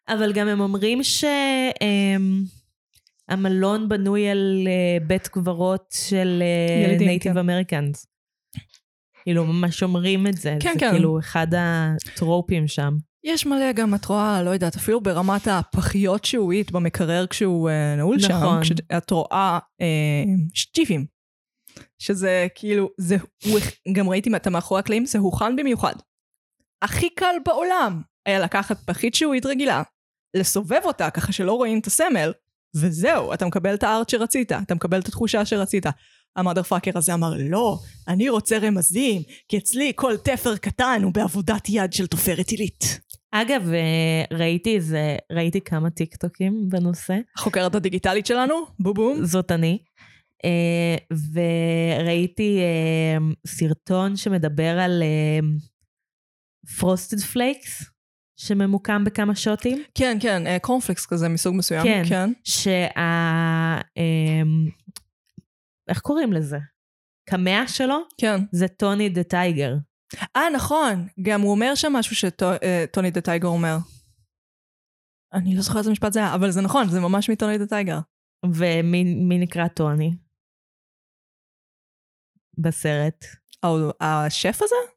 אבל 0.08 0.32
גם 0.32 0.48
הם 0.48 0.60
אומרים 0.60 1.00
שהמלון 3.28 3.88
בנוי 3.88 4.28
על 4.28 4.64
אה, 4.66 4.98
בית 5.06 5.28
קברות 5.28 5.94
של 6.08 6.42
Native 6.98 7.32
כן. 7.32 7.38
Americans. 7.38 8.06
כאילו, 9.24 9.44
ממש 9.44 9.82
אומרים 9.82 10.26
את 10.26 10.36
זה. 10.36 10.56
כן, 10.60 10.72
זה 10.74 10.80
כן. 10.80 10.90
כאילו 10.90 11.18
אחד 11.18 11.46
הטרופים 11.56 12.68
שם. 12.68 12.96
יש 13.24 13.46
מלא 13.46 13.72
גם, 13.72 13.94
את 13.94 14.04
רואה, 14.04 14.42
לא 14.42 14.50
יודעת, 14.50 14.76
אפילו 14.76 15.00
ברמת 15.00 15.48
הפחיות 15.48 16.24
שהועית 16.24 16.72
במקרר 16.72 17.26
כשהוא 17.26 17.70
אה, 17.70 17.96
נעול 17.96 18.18
שם, 18.18 18.32
נכון. 18.32 18.60
כשאת 18.62 19.10
רואה 19.10 19.58
אה, 19.80 20.24
שטיפים. 20.54 21.06
שזה 21.98 22.46
כאילו, 22.54 22.90
זה, 22.98 23.16
הוא, 23.44 23.60
גם 23.92 24.08
ראיתי 24.08 24.30
את 24.36 24.46
המאחורי 24.46 24.80
הקלעים, 24.80 25.06
זה 25.06 25.18
הוכן 25.18 25.56
במיוחד. 25.56 25.94
הכי 26.82 27.10
קל 27.10 27.34
בעולם 27.46 28.02
היה 28.26 28.40
לקחת 28.40 28.76
פחית 28.86 29.14
שהועית 29.14 29.46
רגילה, 29.46 29.82
לסובב 30.34 30.80
אותה 30.84 31.10
ככה 31.10 31.32
שלא 31.32 31.52
רואים 31.52 31.78
את 31.78 31.86
הסמל, 31.86 32.32
וזהו, 32.76 33.32
אתה 33.32 33.46
מקבל 33.46 33.74
את 33.74 33.82
הארט 33.82 34.08
שרצית, 34.08 34.52
אתה 34.52 34.74
מקבל 34.74 35.00
את 35.00 35.08
התחושה 35.08 35.44
שרצית. 35.44 35.86
המאדר 36.36 36.62
פאקר 36.62 36.90
הזה 36.94 37.14
אמר, 37.14 37.34
לא, 37.38 37.78
אני 38.08 38.28
רוצה 38.28 38.58
רמזים, 38.58 39.22
כי 39.48 39.58
אצלי 39.58 39.92
כל 39.94 40.16
תפר 40.16 40.56
קטן 40.56 41.00
הוא 41.04 41.12
בעבודת 41.12 41.68
יד 41.68 41.92
של 41.92 42.06
תופרת 42.06 42.48
עילית. 42.48 43.00
אגב, 43.30 43.68
אה, 43.72 44.38
ראיתי 44.38 44.76
איזה, 44.76 45.16
ראיתי 45.32 45.60
כמה 45.60 45.90
טיקטוקים 45.90 46.68
בנושא. 46.68 47.14
החוקרת 47.36 47.74
הדיגיטלית 47.74 48.26
שלנו, 48.26 48.54
בובום. 48.78 49.24
זאת 49.24 49.50
אני. 49.50 49.78
אה, 50.44 50.96
וראיתי 51.32 52.58
אה, 52.58 53.18
סרטון 53.46 54.16
שמדבר 54.16 54.78
על 54.78 55.02
Frosted 56.78 57.20
Flakes, 57.20 57.93
שממוקם 58.36 59.04
בכמה 59.04 59.34
שוטים. 59.36 59.82
כן, 59.94 60.16
כן, 60.20 60.46
אה, 60.46 60.58
קורנפלקס 60.58 61.06
כזה 61.06 61.28
מסוג 61.28 61.54
מסוים. 61.56 61.82
כן. 61.82 62.02
כן. 62.08 62.32
שה... 62.44 62.86
אמ, 63.96 64.70
איך 65.88 66.00
קוראים 66.00 66.32
לזה? 66.32 66.58
קמע 67.30 67.64
שלו 67.66 67.98
כן. 68.20 68.40
זה 68.52 68.68
Tony 68.68 69.08
the 69.08 69.22
Tiger. 69.22 69.74
אה, 70.36 70.50
נכון. 70.54 71.06
גם 71.22 71.40
הוא 71.40 71.50
אומר 71.50 71.74
שם 71.74 71.92
משהו 71.92 72.16
ש 72.16 72.48
Tony 72.48 73.10
the 73.10 73.20
Tiger 73.20 73.48
אומר. 73.48 73.76
אני 75.32 75.54
לא 75.56 75.62
זוכרת 75.62 75.78
איזה 75.78 75.90
משפט 75.90 76.12
זה 76.12 76.18
היה, 76.18 76.34
אבל 76.34 76.50
זה 76.50 76.60
נכון, 76.60 76.88
זה 76.88 77.00
ממש 77.00 77.30
מ 77.30 77.36
Tony 77.36 77.58
the 77.58 77.66
Tiger. 77.66 77.98
ומי 78.46 79.04
מי 79.04 79.38
נקרא 79.38 79.68
טוני? 79.68 80.16
בסרט. 82.58 83.24
השף 84.00 84.58
הזה? 84.62 84.93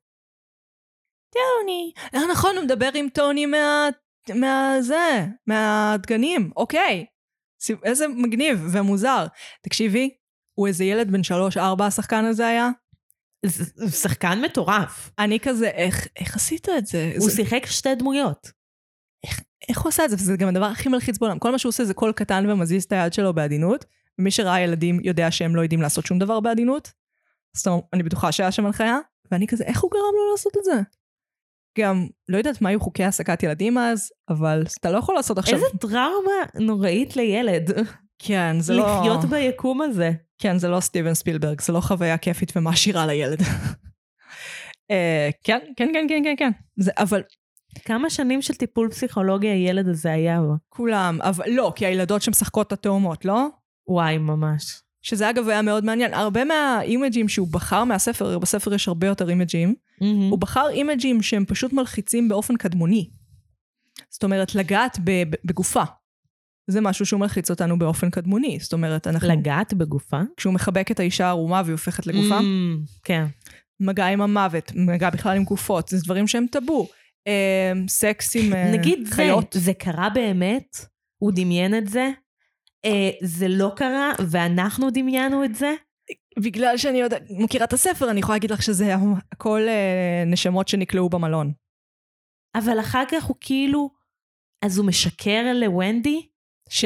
טוני. 1.34 1.92
אה, 2.16 2.32
נכון, 2.32 2.56
הוא 2.56 2.64
מדבר 2.64 2.90
עם 2.94 3.08
טוני 3.14 3.46
מה... 3.46 3.90
מה... 4.36 4.76
זה, 4.80 5.26
מהדגנים. 5.48 6.52
אוקיי. 6.56 7.06
איזה 7.84 8.08
מגניב 8.08 8.68
ומוזר. 8.72 9.26
תקשיבי, 9.62 10.10
הוא 10.54 10.68
איזה 10.68 10.84
ילד 10.84 11.12
בן 11.12 11.24
שלוש-ארבע, 11.24 11.86
השחקן 11.86 12.26
הזה 12.26 12.48
היה. 12.48 12.70
זה 13.46 13.92
שחקן 13.92 14.42
מטורף. 14.42 15.12
אני 15.20 15.40
כזה, 15.40 15.68
איך, 15.68 16.08
איך 16.16 16.36
עשית 16.36 16.70
את 16.70 16.86
זה? 16.86 17.12
הוא 17.18 17.30
זה 17.30 17.36
שיחק 17.36 17.66
שתי 17.66 17.96
דמויות. 17.96 18.52
איך 19.70 19.82
הוא 19.82 19.90
עשה 19.90 20.06
את 20.06 20.10
זה? 20.10 20.16
וזה 20.16 20.38
גם 20.38 20.48
הדבר 20.48 20.66
הכי 20.66 20.90
מלחיץ 20.90 21.18
בעולם. 21.18 21.40
כל 21.40 21.52
מה 21.52 21.58
שהוא 21.58 21.70
עושה 21.70 21.86
זה 21.86 21.94
קול 21.94 22.12
קטן 22.12 22.50
ומזיז 22.50 22.84
את 22.84 22.92
היד 22.92 23.14
שלו 23.14 23.34
בעדינות. 23.34 23.86
ומי 24.20 24.32
שראה 24.32 24.60
ילדים 24.60 25.00
יודע 25.04 25.32
שהם 25.32 25.56
לא 25.56 25.62
יודעים 25.62 25.82
לעשות 25.82 26.06
שום 26.06 26.20
דבר 26.20 26.40
בעדינות. 26.40 26.92
זאת 27.54 27.68
אומרת, 27.68 27.84
אני 27.94 28.04
בטוחה 28.04 28.32
שהיה 28.32 28.52
שם 28.52 28.66
הנחיה. 28.66 28.98
ואני 29.32 29.48
כזה, 29.48 29.64
איך 29.64 29.82
הוא 29.82 29.92
גרם 29.92 30.02
לו 30.02 30.32
לעשות 30.32 30.58
את 30.58 30.64
זה? 30.64 30.82
גם, 31.78 32.08
לא 32.30 32.38
יודעת 32.38 32.62
מה 32.62 32.70
היו 32.70 32.80
חוקי 32.80 33.04
העסקת 33.04 33.44
ילדים 33.44 33.78
אז, 33.78 34.12
אבל 34.30 34.64
אתה 34.80 34.92
לא 34.92 34.98
יכול 34.98 35.16
לעשות 35.16 35.38
עכשיו... 35.38 35.56
איזה 35.56 35.68
טראומה 35.80 36.32
נוראית 36.60 37.16
לילד. 37.16 37.72
כן, 38.20 38.56
זה 38.60 38.74
לא... 38.74 39.00
לחיות 39.00 39.26
ביקום 39.26 39.82
הזה. 39.82 40.12
כן, 40.40 40.58
זה 40.58 40.68
לא 40.68 40.80
סטיבן 40.80 41.14
ספילברג, 41.14 41.62
זה 41.62 41.74
לא 41.74 41.80
חוויה 41.80 42.18
כיפית 42.18 42.54
ומעשירה 42.56 43.06
לילד. 43.06 43.42
אה, 44.92 45.30
כן, 45.44 45.60
כן, 45.76 45.90
כן, 45.94 46.06
כן, 46.10 46.22
כן, 46.24 46.36
כן. 46.38 46.52
זה, 46.78 46.92
אבל 46.98 47.22
כמה 47.86 48.10
שנים 48.10 48.42
של 48.42 48.54
טיפול 48.54 48.90
פסיכולוגי 48.90 49.48
הילד 49.48 49.88
הזה 49.88 50.12
היה 50.12 50.42
בו? 50.42 50.54
כולם, 50.70 51.20
אבל 51.22 51.46
לא, 51.50 51.74
כי 51.76 51.86
הילדות 51.86 52.22
שמשחקות 52.22 52.68
את 52.68 52.72
התאומות, 52.72 53.26
לא? 53.26 53.48
וואי, 53.88 54.18
ממש. 54.18 54.82
שזה 55.08 55.30
אגב 55.30 55.50
היה 55.50 55.62
מאוד 55.62 55.86
מעניין. 55.86 56.14
הרבה 56.14 56.46
מהאימג'ים 56.46 57.30
שהוא 57.30 57.48
בחר 57.48 57.84
מהספר, 57.84 58.40
בספר 58.40 58.74
יש 58.74 58.88
הרבה 58.88 59.08
יותר 59.08 59.30
אימג'ים, 59.30 59.76
מהמם. 60.02 60.30
הוא 60.30 60.40
בחר 60.40 60.70
אימג'ים 60.70 61.22
שהם 61.22 61.46
פשוט 61.46 61.74
מלחיצים 61.74 62.30
באופן 62.30 62.58
קדמוני. 62.58 63.10
זאת 64.10 64.24
אומרת, 64.24 64.56
לגעת 64.56 64.98
בגופה. 65.46 65.84
זה 66.68 66.82
משהו 66.82 67.06
שהוא 67.06 67.20
מלחיץ 67.20 67.50
אותנו 67.50 67.80
באופן 67.80 68.10
קדמוני. 68.10 68.58
זאת 68.62 68.74
אומרת, 68.74 69.08
אנחנו... 69.08 69.28
לגעת 69.28 69.74
בגופה? 69.74 70.22
כשהוא 70.38 70.54
מחבק 70.54 70.92
את 70.92 71.00
האישה 71.00 71.26
הערומה 71.26 71.62
והיא 71.66 71.72
הופכת 71.72 72.08
לגופה, 72.08 72.40
Mm, 72.40 72.44
כן. 73.04 73.26
מגע 73.80 74.06
עם 74.06 74.22
המוות, 74.22 74.72
מגע 74.76 75.10
בכלל 75.10 75.38
עם 75.38 75.44
גופות, 75.44 75.88
זה 75.88 75.98
דברים 76.04 76.28
שהם 76.28 76.46
טאבו. 76.52 76.88
אה, 77.28 77.72
סקס 77.88 78.36
עם 78.36 78.54
אה, 78.54 78.72
נגיד 78.72 79.08
זה, 79.08 79.16
חיות. 79.16 79.56
זה 79.60 79.74
קרה 79.74 80.10
באמת, 80.10 80.78
הוא 81.18 81.32
דמיין 81.36 81.78
את 81.78 81.88
זה, 81.88 82.10
זה 83.22 83.48
לא 83.48 83.72
קרה, 83.76 84.12
ואנחנו 84.32 84.90
דמיינו 84.90 85.44
את 85.44 85.56
זה. 85.56 85.74
בגלל 86.40 86.78
שאני 86.78 86.98
יודע, 86.98 87.18
מכירה 87.30 87.66
את 87.66 87.74
הספר, 87.74 88.12
אני 88.12 88.20
יכולה 88.20 88.36
להגיד 88.36 88.52
לך 88.52 88.62
שזה 88.62 88.96
הכל 89.32 89.62
אה, 89.68 90.24
נשמות 90.26 90.68
שנקלעו 90.68 91.10
במלון. 91.10 91.52
אבל 92.56 92.80
אחר 92.80 93.04
כך 93.12 93.24
הוא 93.24 93.36
כאילו, 93.42 93.90
אז 94.66 94.78
הוא 94.78 94.88
משקר 94.88 95.54
לוונדי, 95.54 96.28
ש... 96.70 96.86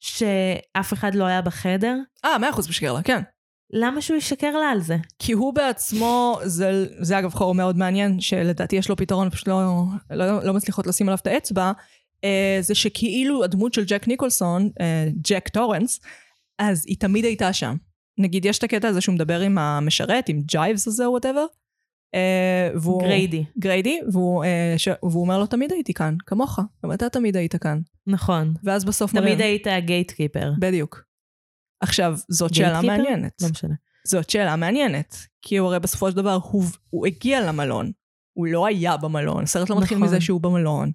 שאף 0.00 0.92
אחד 0.92 1.14
לא 1.14 1.24
היה 1.24 1.42
בחדר? 1.42 1.96
אה, 2.24 2.38
מאה 2.38 2.50
אחוז 2.50 2.68
משקר 2.68 2.92
לה, 2.92 3.02
כן. 3.02 3.22
למה 3.72 4.00
שהוא 4.00 4.16
ישקר 4.16 4.50
לה 4.50 4.70
על 4.70 4.80
זה? 4.80 4.96
כי 5.18 5.32
הוא 5.32 5.54
בעצמו, 5.54 6.38
זה, 6.44 6.86
זה 7.00 7.18
אגב 7.18 7.34
חור 7.34 7.54
מאוד 7.54 7.76
מעניין, 7.76 8.20
שלדעתי 8.20 8.76
יש 8.76 8.88
לו 8.88 8.96
פתרון, 8.96 9.30
פשוט 9.30 9.48
לא, 9.48 9.84
לא, 10.10 10.44
לא 10.44 10.54
מצליחות 10.54 10.86
לשים 10.86 11.08
עליו 11.08 11.18
את 11.22 11.26
האצבע, 11.26 11.62
אה, 11.64 11.72
זה 12.60 12.74
שכאילו 12.74 13.44
הדמות 13.44 13.74
של 13.74 13.84
ג'ק 13.84 14.08
ניקולסון, 14.08 14.70
אה, 14.80 15.08
ג'ק 15.28 15.48
טורנס, 15.48 16.00
אז 16.58 16.84
היא 16.86 16.96
תמיד 16.98 17.24
הייתה 17.24 17.52
שם. 17.52 17.76
נגיד, 18.18 18.44
יש 18.44 18.58
את 18.58 18.64
הקטע 18.64 18.88
הזה 18.88 19.00
שהוא 19.00 19.14
מדבר 19.14 19.40
עם 19.40 19.58
המשרת, 19.58 20.28
עם 20.28 20.42
ג'ייבס 20.42 20.88
הזה 20.88 21.06
או 21.06 21.10
whatever, 21.10 21.46
אה, 22.14 22.70
והוא... 22.74 23.02
גריידי. 23.02 23.44
גריידי, 23.58 24.00
והוא, 24.12 24.44
אה, 24.44 24.74
ש... 24.76 24.88
והוא 25.02 25.22
אומר 25.22 25.38
לו, 25.38 25.46
תמיד 25.46 25.72
הייתי 25.72 25.94
כאן, 25.94 26.16
כמוך, 26.26 26.58
גם 26.84 26.92
אתה 26.92 27.08
תמיד 27.08 27.36
היית 27.36 27.56
כאן. 27.56 27.80
נכון. 28.06 28.54
ואז 28.64 28.84
בסוף 28.84 29.10
תמיד 29.10 29.34
מראה... 29.34 29.46
היית 29.46 29.66
ה 29.66 29.73
gatekeeper. 29.73 30.52
בדיוק. 30.58 31.04
עכשיו, 31.80 32.18
זאת 32.28 32.54
שאלה? 32.54 32.82
מעניינת. 32.82 33.42
לא 33.42 33.48
משנה. 33.48 33.74
זאת 34.06 34.30
שאלה 34.30 34.56
מעניינת, 34.56 35.16
כי 35.42 35.56
הוא 35.56 35.68
הרי 35.68 35.80
בסופו 35.80 36.10
של 36.10 36.16
דבר, 36.16 36.38
הוא, 36.42 36.64
הוא 36.90 37.06
הגיע 37.06 37.40
למלון, 37.40 37.92
הוא 38.32 38.46
לא 38.46 38.66
היה 38.66 38.96
במלון, 38.96 39.42
הסרט 39.42 39.70
לא 39.70 39.78
מתחיל 39.78 39.96
נכון. 39.96 40.08
מזה 40.08 40.20
שהוא 40.20 40.40
במלון. 40.40 40.92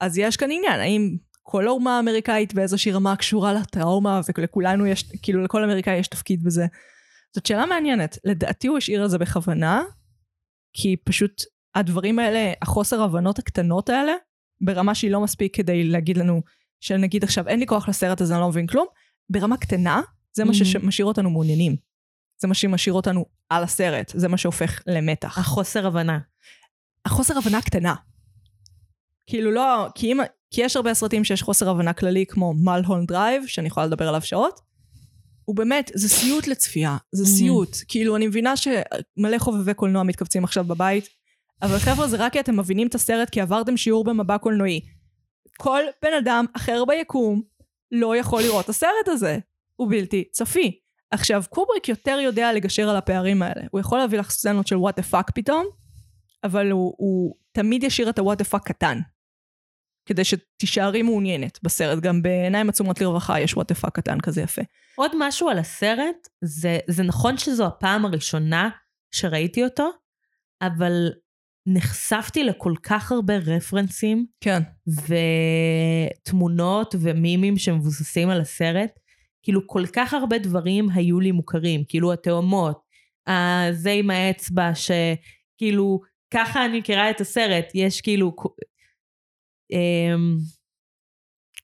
אז 0.00 0.18
יש 0.18 0.36
כאן 0.36 0.50
עניין, 0.50 0.80
האם 0.80 1.16
כל 1.42 1.66
האומה 1.66 1.96
האמריקאית 1.96 2.54
באיזושהי 2.54 2.92
רמה 2.92 3.16
קשורה 3.16 3.52
לטראומה, 3.52 4.20
ולכולנו 4.38 4.86
יש, 4.86 5.04
כאילו 5.22 5.44
לכל 5.44 5.64
אמריקאי 5.64 5.96
יש 5.96 6.08
תפקיד 6.08 6.44
בזה. 6.44 6.66
זאת 7.34 7.46
שאלה 7.46 7.66
מעניינת. 7.66 8.18
לדעתי 8.24 8.66
הוא 8.68 8.78
השאיר 8.78 9.04
את 9.04 9.10
זה 9.10 9.18
בכוונה, 9.18 9.82
כי 10.72 10.96
פשוט 11.04 11.42
הדברים 11.74 12.18
האלה, 12.18 12.52
החוסר 12.62 13.02
הבנות 13.02 13.38
הקטנות 13.38 13.88
האלה, 13.88 14.12
ברמה 14.60 14.94
שהיא 14.94 15.10
לא 15.10 15.20
מספיק 15.20 15.56
כדי 15.56 15.84
להגיד 15.84 16.16
לנו, 16.16 16.42
שנגיד 16.80 17.24
עכשיו 17.24 17.48
אין 17.48 17.60
לי 17.60 17.66
כוח 17.66 17.88
לסרט 17.88 18.20
הזה, 18.20 18.34
אני 18.34 18.40
לא 18.40 18.48
מבין 18.48 18.66
כלום, 18.66 18.86
ברמה 19.30 19.56
קטנה, 19.56 20.00
זה 20.36 20.44
מה 20.44 20.50
Mhm. 20.50 20.54
שמשאיר 20.64 21.06
אותנו 21.06 21.30
מעוניינים. 21.30 21.76
זה 22.40 22.48
מה 22.48 22.54
שמשאיר 22.54 22.94
אותנו 22.94 23.26
על 23.48 23.62
הסרט, 23.62 24.12
זה 24.16 24.28
מה 24.28 24.36
שהופך 24.36 24.82
למתח. 24.86 25.38
החוסר 25.38 25.86
הבנה. 25.86 26.18
החוסר 27.04 27.38
הבנה 27.38 27.62
קטנה. 27.62 27.94
כאילו 29.28 29.50
לא, 29.50 29.86
כי, 29.94 30.12
אם, 30.12 30.18
כי 30.50 30.60
יש 30.64 30.76
הרבה 30.76 30.94
סרטים 30.94 31.24
שיש 31.24 31.42
חוסר 31.42 31.70
הבנה 31.70 31.92
כללי 31.92 32.26
כמו 32.26 32.54
Mulholland 32.54 33.06
Drive, 33.06 33.46
שאני 33.46 33.66
יכולה 33.66 33.86
לדבר 33.86 34.08
עליו 34.08 34.20
שעות. 34.22 34.60
הוא 35.44 35.56
באמת, 35.56 35.90
זה 35.94 36.08
סיוט 36.08 36.46
לצפייה, 36.46 36.96
זה 37.12 37.24
Mhm. 37.24 37.26
סיוט. 37.26 37.76
כאילו, 37.88 38.16
אני 38.16 38.26
מבינה 38.26 38.54
שמלא 38.56 39.38
חובבי 39.38 39.74
קולנוע 39.74 40.02
מתכווצים 40.02 40.44
עכשיו 40.44 40.64
בבית, 40.64 41.08
אבל 41.62 41.78
חבר'ה, 41.78 42.08
זה 42.08 42.16
רק 42.16 42.32
כי 42.32 42.40
אתם 42.40 42.58
מבינים 42.58 42.86
את 42.86 42.94
הסרט 42.94 43.30
כי 43.30 43.40
עברתם 43.40 43.76
שיעור 43.76 44.04
במבע 44.04 44.38
קולנועי. 44.38 44.80
כל 45.58 45.80
בן 46.02 46.12
אדם 46.18 46.44
אחר 46.56 46.84
ביקום 46.84 47.42
לא 47.92 48.16
יכול 48.16 48.42
לראות 48.42 48.64
את 48.64 48.70
הסרט 48.70 49.08
הזה. 49.08 49.38
הוא 49.76 49.90
בלתי 49.90 50.24
צפי. 50.32 50.78
עכשיו, 51.10 51.42
קובריק 51.50 51.88
יותר 51.88 52.18
יודע 52.22 52.52
לגשר 52.52 52.88
על 52.88 52.96
הפערים 52.96 53.42
האלה. 53.42 53.62
הוא 53.70 53.80
יכול 53.80 53.98
להביא 53.98 54.18
לך 54.18 54.30
סצנות 54.30 54.66
של 54.66 54.76
what 54.76 54.96
the 54.96 55.02
fuck 55.02 55.30
פתאום, 55.34 55.66
אבל 56.44 56.70
הוא, 56.70 56.94
הוא 56.98 57.34
תמיד 57.52 57.82
ישאיר 57.84 58.10
את 58.10 58.18
ה 58.18 58.22
what 58.22 58.38
the 58.38 58.44
fuck 58.44 58.68
קטן. 58.68 58.98
כדי 60.08 60.22
שתישארי 60.24 61.02
מעוניינת 61.02 61.58
בסרט. 61.62 61.98
גם 62.02 62.22
בעיניים 62.22 62.68
עצומות 62.68 63.00
לרווחה 63.00 63.40
יש 63.40 63.54
what 63.54 63.68
the 63.68 63.74
fuck 63.74 63.96
קטן 63.96 64.20
כזה 64.20 64.42
יפה. 64.42 64.62
עוד 64.94 65.10
משהו 65.18 65.48
על 65.48 65.58
הסרט, 65.58 66.28
זה, 66.44 66.78
זה 66.86 67.02
נכון 67.02 67.38
שזו 67.38 67.66
הפעם 67.66 68.04
הראשונה 68.04 68.68
שראיתי 69.14 69.64
אותו, 69.64 69.90
אבל 70.62 71.08
נחשפתי 71.66 72.44
לכל 72.44 72.74
כך 72.82 73.12
הרבה 73.12 73.36
רפרנסים 73.36 74.26
כן. 74.40 74.62
ותמונות 76.26 76.94
ומימים 77.00 77.58
שמבוססים 77.58 78.30
על 78.30 78.40
הסרט. 78.40 78.90
כאילו 79.42 79.66
כל 79.66 79.86
כך 79.92 80.14
הרבה 80.14 80.38
דברים 80.38 80.88
היו 80.94 81.20
לי 81.20 81.32
מוכרים, 81.32 81.84
כאילו 81.88 82.12
התאומות, 82.12 82.80
ה- 83.28 83.72
זה 83.72 83.90
עם 83.90 84.10
האצבע 84.10 84.70
שכאילו 84.74 86.00
ככה 86.34 86.64
אני 86.64 86.78
מכירה 86.78 87.10
את 87.10 87.20
הסרט, 87.20 87.64
יש 87.74 88.00
כאילו... 88.00 88.32
אמ, 89.70 90.38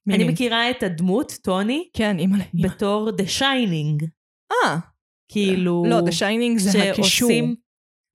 אני 0.07 0.17
מימים. 0.17 0.27
מכירה 0.33 0.69
את 0.69 0.83
הדמות, 0.83 1.31
טוני, 1.43 1.89
כן. 1.93 2.19
אימא. 2.19 2.37
בתור 2.53 3.09
The 3.09 3.39
Shining. 3.39 4.05
אה, 4.51 4.77
כאילו... 5.31 5.83
לא, 5.89 5.99
The 5.99 6.11
Shining 6.11 6.59
זה 6.59 6.91
הקישור. 6.91 7.29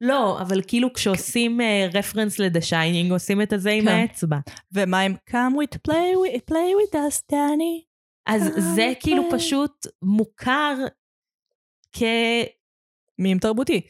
לא, 0.00 0.40
אבל 0.40 0.62
כאילו 0.66 0.92
כשעושים 0.92 1.60
רפרנס 1.94 2.38
ל-The 2.38 2.70
Shining, 2.70 3.12
עושים 3.12 3.42
את 3.42 3.52
הזה 3.52 3.70
עם 3.70 3.84
כן. 3.84 3.88
האצבע. 3.88 4.36
ומה 4.72 5.00
עם 5.00 5.14
come 5.30 5.54
with 5.54 5.78
play 5.88 6.14
with, 6.16 6.40
play 6.50 6.92
with 6.92 6.94
us, 6.94 7.22
דני? 7.30 7.84
אז 8.26 8.42
זה 8.74 8.92
כאילו 9.00 9.22
כן. 9.30 9.36
פשוט 9.36 9.86
מוכר 10.02 10.74
כ... 11.92 12.02
מים 13.18 13.38
תרבותי. 13.38 13.80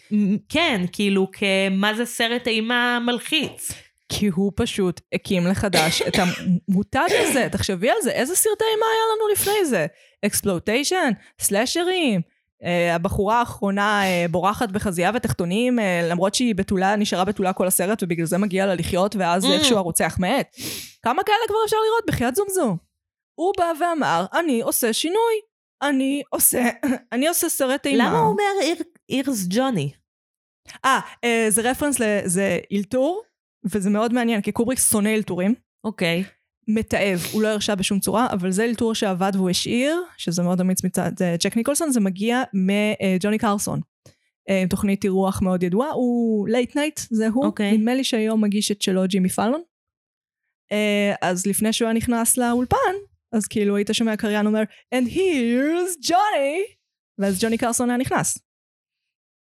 כן, 0.48 0.84
כאילו 0.92 1.26
כמה 1.32 1.94
זה 1.94 2.04
סרט 2.04 2.46
אימה 2.46 2.98
מלחיץ. 3.06 3.72
כי 4.12 4.28
הוא 4.28 4.52
פשוט 4.56 5.00
הקים 5.14 5.46
לחדש 5.46 6.02
את 6.02 6.14
המותג 6.18 7.08
הזה. 7.10 7.48
תחשבי 7.52 7.90
על 7.90 7.96
זה, 8.02 8.10
איזה 8.10 8.36
סרטי 8.36 8.64
אימה 8.74 8.86
היה 8.86 9.02
לנו 9.16 9.28
לפני 9.32 9.64
זה? 9.66 9.86
אקספלוטיישן, 10.26 11.10
סלאשרים. 11.40 12.20
Uh, 12.20 12.66
הבחורה 12.94 13.38
האחרונה 13.38 14.02
uh, 14.02 14.30
בורחת 14.30 14.68
בחזייה 14.70 15.10
ותחתונים, 15.14 15.78
uh, 15.78 15.82
למרות 16.10 16.34
שהיא 16.34 16.54
בתולה, 16.54 16.96
נשארה 16.96 17.24
בתולה 17.24 17.52
כל 17.52 17.66
הסרט, 17.66 18.02
ובגלל 18.02 18.26
זה 18.26 18.38
מגיע 18.38 18.66
לה 18.66 18.74
לחיות, 18.74 19.16
ואז 19.16 19.44
Mm. 19.44 19.48
איכשהו 19.52 19.76
הרוצח 19.76 20.16
מת. 20.20 20.56
כמה 21.02 21.22
כאלה 21.24 21.38
כבר 21.48 21.56
אפשר 21.64 21.76
לראות? 21.86 22.04
בחייאת 22.06 22.34
זומזום. 22.34 22.76
הוא 23.34 23.52
בא 23.58 23.72
ואמר, 23.80 24.24
אני 24.32 24.60
עושה 24.60 24.92
שינוי. 24.92 25.34
אני 25.82 26.22
עושה, 26.30 26.62
אני 27.12 27.28
עושה 27.28 27.48
סרט 27.48 27.86
אימה. 27.86 28.04
למה 28.08 28.18
הוא 28.18 28.28
אומר 28.30 28.72
אירס 29.08 29.46
ג'וני? 29.48 29.92
אה, 30.84 31.00
אה, 31.24 31.46
זה 31.48 31.70
רפרנס, 31.70 31.96
זה 32.24 32.58
אלתור, 32.72 33.22
וזה 33.64 33.90
מאוד 33.90 34.12
מעניין, 34.12 34.40
כי 34.40 34.52
קובריק 34.52 34.78
שונא 34.78 35.08
אלתורים. 35.08 35.54
אוקיי. 35.84 36.24
מתעב, 36.68 37.18
הוא 37.32 37.42
לא 37.42 37.48
הרשה 37.48 37.74
בשום 37.74 38.00
צורה, 38.00 38.26
אבל 38.32 38.50
זה 38.50 38.64
אלתור 38.64 38.94
שעבד 38.94 39.32
והוא 39.34 39.50
השאיר, 39.50 40.02
שזה 40.16 40.42
מאוד 40.42 40.60
אמיץ 40.60 40.84
מצד 40.84 41.12
אה, 41.20 41.36
ג'ק 41.44 41.56
ניקולסון, 41.56 41.90
זה 41.90 42.00
מגיע 42.00 42.42
מג'וני 42.54 43.38
קרסון. 43.38 43.80
אה, 44.48 44.62
עם 44.62 44.68
תוכנית 44.68 45.04
אירוח 45.04 45.42
מאוד 45.42 45.62
ידועה, 45.62 45.90
הוא 45.90 46.48
late 46.48 46.76
night, 46.76 47.00
זה 47.10 47.28
הוא. 47.28 47.44
אוקיי. 47.44 47.78
נדמה 47.78 47.94
לי 47.94 48.04
שהיום 48.04 48.44
מגיש 48.44 48.70
את 48.70 48.82
שלו 48.82 49.02
ג'ימי 49.06 49.28
פאלון. 49.28 49.62
אה, 50.72 51.14
אז 51.22 51.46
לפני 51.46 51.72
שהוא 51.72 51.86
היה 51.86 51.94
נכנס 51.94 52.36
לאולפן, 52.36 52.94
אז 53.32 53.46
כאילו 53.46 53.76
היית 53.76 53.90
שומע 53.92 54.16
קריין 54.16 54.46
אומר, 54.46 54.62
And 54.94 55.08
here's 55.08 56.06
Johnny! 56.08 56.74
ואז 57.18 57.44
ג'וני 57.44 57.58
קרסון 57.58 57.90
היה 57.90 57.98
נכנס. 57.98 58.38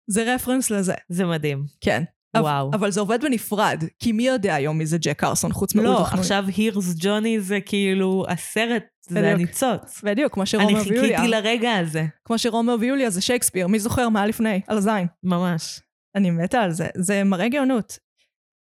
זה 0.09 0.35
רפרנס 0.35 0.71
לזה, 0.71 0.93
זה 1.09 1.25
מדהים. 1.25 1.65
כן. 1.81 2.03
וואו. 2.41 2.71
אבל 2.73 2.91
זה 2.91 2.99
עובד 2.99 3.21
בנפרד, 3.21 3.83
כי 3.99 4.11
מי 4.11 4.27
יודע 4.27 4.55
היום 4.55 4.77
מי 4.77 4.85
זה 4.85 4.97
ג'ק 5.01 5.19
קרסון, 5.19 5.53
חוץ 5.53 5.75
לא, 5.75 5.83
מאולטרה 5.83 6.05
חנוני. 6.05 6.21
עכשיו 6.21 6.45
הירס 6.57 6.93
ג'וני 6.97 7.39
זה 7.39 7.59
כאילו 7.65 8.25
הסרט, 8.27 8.83
זה. 9.09 9.31
הניצוץ. 9.31 10.01
בדיוק, 10.03 10.33
כמו 10.33 10.41
אני 10.43 10.47
שרומר 10.47 10.81
ויוליה. 10.87 11.01
חיכיתי 11.01 11.27
לרגע 11.27 11.73
הזה, 11.73 12.05
כמו 12.25 12.37
שרומר 12.37 12.75
ויוליה 12.79 13.09
זה 13.09 13.21
שייקספיר, 13.21 13.67
מי 13.67 13.79
זוכר 13.79 14.09
מה 14.09 14.25
לפני? 14.25 14.61
על 14.67 14.77
הזין. 14.77 15.07
ממש. 15.23 15.81
אני 16.15 16.31
מתה 16.31 16.61
על 16.61 16.71
זה, 16.71 16.87
זה 16.97 17.23
מראה 17.23 17.49
גאונות. 17.49 17.97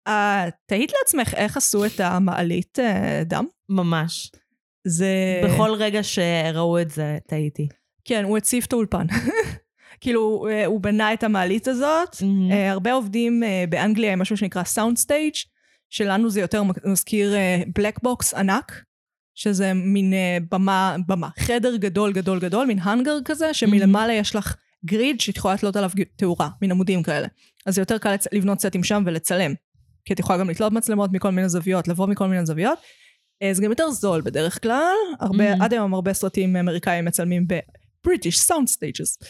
Uh, 0.08 0.10
תהית 0.66 0.92
לעצמך 0.98 1.34
איך 1.34 1.56
עשו 1.56 1.84
את 1.84 2.00
המעלית 2.00 2.78
uh, 2.78 3.24
דם? 3.24 3.44
ממש. 3.68 4.30
זה... 4.86 5.40
בכל 5.44 5.70
רגע 5.74 6.02
שראו 6.02 6.80
את 6.80 6.90
זה, 6.90 7.18
טעיתי. 7.28 7.68
כן, 8.04 8.24
הוא 8.24 8.36
הציף 8.38 8.66
את 8.66 8.72
האולפן. 8.72 9.06
כאילו, 10.00 10.46
אה, 10.50 10.66
הוא 10.66 10.80
בנה 10.80 11.12
את 11.12 11.22
המעלית 11.22 11.68
הזאת. 11.68 12.16
אה, 12.50 12.70
הרבה 12.70 12.92
עובדים 12.92 13.42
אה, 13.42 13.64
באנגליה 13.68 14.12
עם 14.12 14.18
משהו 14.18 14.36
שנקרא 14.36 14.64
sound 14.64 14.96
stage, 14.98 15.32
שלנו 15.90 16.30
זה 16.30 16.40
יותר 16.40 16.62
מזכיר 16.84 17.34
black 17.74 17.98
box 18.02 18.34
ענק, 18.34 18.82
שזה 19.34 19.72
מין 19.74 20.12
במה, 20.50 20.96
במה, 21.08 21.28
חדר 21.38 21.76
גדול 21.76 22.12
גדול 22.12 22.40
גדול, 22.40 22.66
מין 22.66 22.78
האנגר 22.82 23.18
כזה, 23.24 23.54
שמלמעלה 23.54 24.12
יש 24.12 24.36
לך 24.36 24.56
grid 24.84 25.20
שאת 25.20 25.36
יכולה 25.36 25.54
לתלות 25.54 25.76
עליו 25.76 25.90
תאורה, 26.16 26.48
מין 26.62 26.70
עמודים 26.70 27.02
כאלה. 27.02 27.28
אז 27.66 27.74
זה 27.74 27.80
יותר 27.80 27.98
קל 27.98 28.14
לצ- 28.14 28.28
לבנות 28.32 28.60
סטים 28.60 28.84
שם 28.84 29.02
ולצלם. 29.06 29.54
כי 30.04 30.12
את 30.14 30.18
יכולה 30.18 30.38
גם 30.38 30.50
לתלות 30.50 30.72
מצלמות 30.72 31.10
מכל 31.12 31.30
מיני 31.30 31.48
זוויות, 31.48 31.88
לבוא 31.88 32.06
מכל 32.06 32.26
מיני 32.28 32.46
זוויות. 32.46 32.78
זה 33.52 33.62
גם 33.62 33.70
יותר 33.70 33.90
זול 33.90 34.20
בדרך 34.20 34.62
כלל. 34.62 34.94
הרבה, 35.20 35.52
Mhm. 35.54 35.56
עד 35.64 35.72
היום 35.72 35.94
הרבה 35.94 36.12
סרטים 36.12 36.56
אמריקאים 36.56 37.04
מצלמים 37.04 37.46
ב-British 37.48 38.46
Sound 38.48 38.68
Stages. 38.76 39.26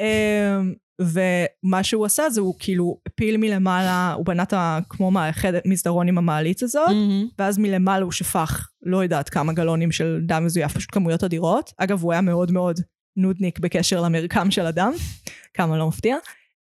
אמ, 0.00 0.74
ומה 1.00 1.82
שהוא 1.82 2.06
עשה 2.06 2.30
זה 2.30 2.40
הוא 2.40 2.54
כאילו 2.58 3.00
הפיל 3.06 3.36
מלמעלה, 3.36 4.12
הוא 4.12 4.26
בנה 4.26 4.42
את 4.42 4.52
ה... 4.52 4.78
כמו 4.88 5.10
מערכת 5.10 5.52
מסדרון 5.64 6.08
עם 6.08 6.18
המעלית 6.18 6.62
הזאת, 6.62 6.88
מהמם. 6.88 7.28
ואז 7.38 7.58
מלמעלה 7.58 8.04
הוא 8.04 8.12
שפך 8.12 8.68
לא 8.82 9.02
יודעת 9.02 9.28
כמה 9.28 9.52
גלונים 9.52 9.92
של 9.92 10.20
דם 10.22 10.44
מזויף, 10.44 10.72
פשוט 10.72 10.90
כמויות 10.92 11.24
אדירות. 11.24 11.72
אגב, 11.78 12.02
הוא 12.02 12.12
היה 12.12 12.20
מאוד 12.20 12.52
מאוד 12.52 12.80
נודניק 13.16 13.58
בקשר 13.58 14.00
למרקם 14.00 14.50
של 14.50 14.66
הדם, 14.66 14.92
כמה 15.54 15.78
לא 15.78 15.88
מפתיע. 15.88 16.16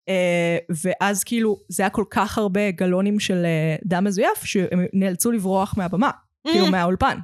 אה, 0.09 0.57
ואז 0.83 1.23
כאילו, 1.23 1.59
זה 1.69 1.83
היה 1.83 1.89
כל 1.89 2.05
כך 2.09 2.37
הרבה 2.37 2.71
גלונים 2.71 3.19
של 3.19 3.45
אה, 3.45 3.75
דם 3.85 4.03
מזויף, 4.03 4.43
שהם 4.43 4.85
נאלצו 4.93 5.31
לברוח 5.31 5.77
מהבמה, 5.77 6.11
כאילו 6.47 6.65
מהאולפן. 6.71 7.17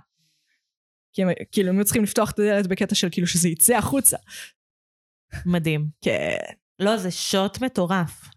כי 1.14 1.22
הם 1.22 1.30
כאילו 1.51 1.70
הם 1.70 1.76
היו 1.76 1.86
צריכים 1.86 2.03
לפתוח 2.03 2.32
את 2.32 2.39
הדלת 2.39 2.68
בקטע 2.68 2.95
של 2.95 3.07
כאילו 3.12 3.28
שזה 3.28 3.49
יצא 3.49 3.78
החוצה. 3.78 4.18
מדהים. 5.46 5.88
כן. 6.02 6.36
לא, 6.80 6.98
זה 6.98 7.12
שוט 7.12 7.62
מטורף. 7.62 8.30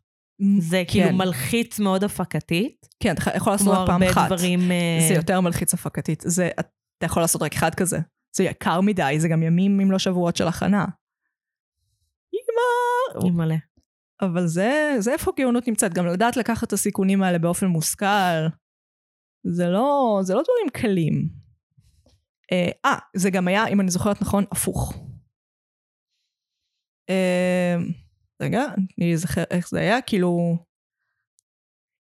זה 0.58 0.82
כאילו 0.88 1.08
כן. 1.08 1.14
מלחיץ 1.14 1.78
מאוד 1.80 2.04
הפקתית. 2.04 2.88
כן, 3.00 3.14
אתה 3.14 3.30
יכול 3.36 3.52
לעשות 3.52 3.66
כמו 3.66 3.80
רק 3.82 3.86
פעם 3.86 4.02
הרבה 4.02 4.12
אחת. 4.12 4.26
דברים... 4.26 4.70
אה, 4.70 5.06
זה 5.08 5.14
יותר 5.14 5.40
מלחיץ 5.40 5.74
הפקתית. 5.74 6.22
זה, 6.26 6.50
אתה 6.60 7.06
יכול 7.06 7.22
לעשות 7.22 7.42
רק 7.42 7.54
אחד 7.54 7.74
כזה. 7.74 7.98
זה 8.36 8.44
יקר 8.44 8.80
מדי, 8.80 9.16
זה 9.18 9.28
גם 9.28 9.42
ימים 9.42 9.80
אם 9.80 9.90
לא 9.90 9.98
שבועות 9.98 10.36
של 10.36 10.48
הכנה. 10.48 10.84
אמא! 12.34 13.24
אימא'לה. 13.24 13.56
אבל 14.22 14.46
זה, 14.46 14.96
זה 14.98 15.12
איפה 15.12 15.32
גאונות 15.36 15.68
נמצאת, 15.68 15.94
גם 15.94 16.06
לדעת 16.06 16.36
לקחת 16.36 16.68
את 16.68 16.72
הסיכונים 16.72 17.22
האלה 17.22 17.38
באופן 17.38 17.66
מושכל. 17.66 18.46
זה 19.46 19.66
לא, 19.68 20.18
זה 20.22 20.34
לא 20.34 20.42
דברים 20.42 20.70
קלים. 20.72 21.28
אה, 22.52 22.70
אה, 22.84 22.98
זה 23.16 23.30
גם 23.30 23.48
היה, 23.48 23.66
אם 23.66 23.80
אני 23.80 23.90
זוכרת 23.90 24.22
נכון, 24.22 24.44
הפוך. 24.52 25.03
אה, 27.10 27.76
רגע, 28.42 28.64
אני 28.98 29.14
אזכר 29.14 29.44
איך 29.50 29.68
זה 29.68 29.80
היה, 29.80 30.00
כאילו... 30.00 30.56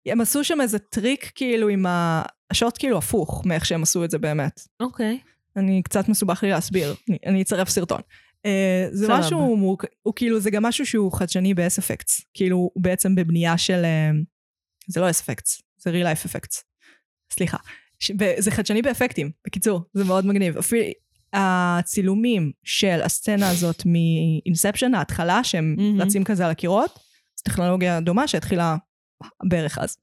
הם 0.07 0.21
עשו 0.21 0.45
שם 0.45 0.61
איזה 0.61 0.79
טריק 0.79 1.33
כאילו 1.35 1.69
עם 1.69 1.87
ה... 1.87 2.23
השוט 2.51 2.79
כאילו 2.79 2.99
הפוך 2.99 3.47
מאיך 3.47 3.67
שהם 3.67 3.83
עשו 3.83 4.05
את 4.05 4.11
זה 4.11 4.19
באמת. 4.19 4.61
אוקיי. 4.81 5.19
אני 5.57 5.83
קצת 5.83 6.09
מסובך 6.09 6.43
לי 6.43 6.51
להסביר, 6.51 6.95
אני, 7.09 7.19
אני 7.27 7.43
אצרף 7.43 7.69
סרטון. 7.69 8.01
Uh, 8.47 8.95
זה 8.95 9.07
סבבה. 9.07 9.19
משהו, 9.19 9.57
מורכ... 9.57 9.85
הוא 10.03 10.15
כאילו, 10.17 10.41
זה 10.41 10.51
גם 10.51 10.63
משהו 10.63 10.87
שהוא 10.87 11.13
חדשני 11.13 11.55
ב-SFX. 11.55 12.25
כאילו, 12.35 12.57
הוא 12.57 12.83
בעצם 12.83 13.15
בבנייה 13.15 13.59
של... 13.59 13.83
Uh, 13.83 14.25
זה 14.89 15.01
לא 15.01 15.11
SFX, 15.11 15.63
זה 15.79 15.91
real 15.91 16.05
life 16.05 16.29
effects. 16.29 16.63
סליחה. 17.33 17.57
ש... 17.99 18.11
ב- 18.11 18.35
זה 18.39 18.51
חדשני 18.51 18.83
באפקטים, 18.83 19.31
בקיצור, 19.47 19.81
זה 19.95 20.05
מאוד 20.05 20.27
מגניב. 20.27 20.59
אפילו 20.59 20.83
הצילומים 21.33 22.53
של 22.65 23.01
הסצנה 23.05 23.51
הזאת 23.51 23.83
מאינספשן, 23.87 24.95
ההתחלה, 24.95 25.45
שהם 25.45 25.75
מהמם. 25.79 26.01
רצים 26.01 26.25
כזה 26.25 26.45
על 26.45 26.51
הקירות, 26.51 26.91
זו 27.39 27.43
טכנולוגיה 27.45 28.01
דומה 28.01 28.29
שהתחילה 28.29 28.77
בערך 29.49 29.79
אז. 29.79 29.97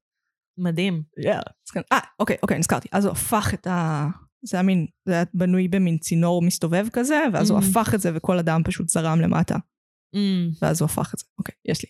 מדהים. 0.57 1.03
Yeah. 1.19 1.81
אה, 1.91 1.99
אוקיי, 2.19 2.37
אוקיי, 2.43 2.57
נזכרתי. 2.59 2.87
אז 2.91 3.05
הוא 3.05 3.11
הפך 3.11 3.51
את 3.53 3.67
ה... 3.67 4.07
זה 4.45 4.57
היה 4.57 4.63
מין, 4.63 4.87
זה 5.05 5.13
היה 5.13 5.23
בנוי 5.33 5.67
במין 5.67 5.97
צינור 5.97 6.41
מסתובב 6.41 6.85
כזה, 6.93 7.23
ואז 7.33 7.49
הוא 7.49 7.59
Mm. 7.59 7.63
הפך 7.63 7.93
את 7.95 7.99
זה 8.01 8.09
וכל 8.15 8.39
אדם 8.39 8.61
פשוט 8.65 8.89
זרם 8.89 9.19
למטה. 9.21 9.55
Mm, 10.15 10.57
ואז 10.61 10.81
הוא 10.81 10.85
הפך 10.85 11.13
את 11.13 11.19
זה. 11.19 11.25
אוקיי, 11.37 11.55
יש 11.65 11.83
לי. 11.83 11.89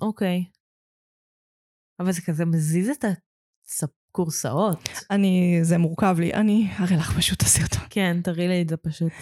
אוקיי. 0.00 0.44
אבל 2.00 2.12
זה 2.12 2.20
כזה 2.26 2.44
מזיז 2.44 2.88
את 2.88 3.04
הכורסאות. 4.14 4.88
אני, 5.10 5.58
זה 5.62 5.78
מורכב 5.78 6.16
לי, 6.18 6.34
אני 6.34 6.68
אראה 6.80 6.96
לך 6.96 7.18
פשוט 7.18 7.36
את 7.36 7.42
הסרטון. 7.42 7.82
כן, 7.90 8.20
תראי 8.24 8.48
לי 8.48 8.62
את 8.62 8.68
זה 8.68 8.76
פשוט. 8.76 9.12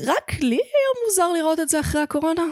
רק 0.00 0.32
לי 0.40 0.56
היה 0.56 1.04
מוזר 1.06 1.32
לראות 1.32 1.60
את 1.60 1.68
זה 1.68 1.80
אחרי 1.80 2.00
הקורונה. 2.00 2.42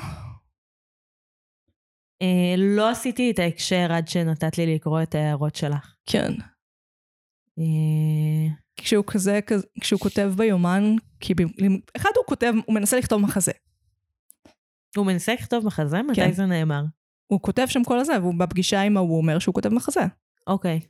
אה, 2.22 2.54
לא 2.58 2.90
עשיתי 2.90 3.30
את 3.30 3.38
ההקשר 3.38 3.92
עד 3.92 4.08
שנתת 4.08 4.58
לי 4.58 4.74
לקרוא 4.74 5.02
את 5.02 5.14
ההערות 5.14 5.56
שלך. 5.56 5.94
כן. 6.06 6.32
אה, 7.58 8.54
כשהוא 8.76 9.04
כזה, 9.06 9.40
כזה 9.46 9.66
כשהוא 9.80 10.00
כותב 10.00 10.32
ביומן, 10.36 10.96
כי 11.20 11.34
ב... 11.34 11.38
אחד 11.96 12.10
הוא 12.16 12.24
כותב, 12.26 12.52
הוא 12.66 12.74
מנסה 12.74 12.98
לכתוב 12.98 13.20
מחזה. 13.20 13.52
הוא 14.96 15.06
מנסה 15.06 15.34
לכתוב 15.34 15.66
מחזה? 15.66 16.02
מתי 16.02 16.14
כן. 16.14 16.32
זה 16.32 16.46
נאמר? 16.46 16.82
הוא 17.26 17.40
כותב 17.40 17.66
שם 17.68 17.84
כל 17.84 17.98
הזה, 17.98 18.20
והוא 18.20 18.34
בפגישה 18.38 18.80
עם 18.80 18.96
ההוא 18.96 19.18
אומר 19.18 19.38
שהוא 19.38 19.54
כותב 19.54 19.68
מחזה. 19.68 20.06
אוקיי. 20.46 20.80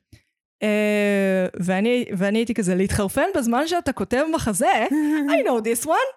Uh, 0.64 1.56
ואני, 1.64 2.04
ואני 2.18 2.38
הייתי 2.38 2.54
כזה, 2.54 2.74
להתחרפן 2.74 3.26
בזמן 3.36 3.66
שאתה 3.66 3.92
כותב 3.92 4.22
מחזה, 4.34 4.86
I 5.28 5.48
know 5.48 5.62
this 5.62 5.86
one. 5.86 6.16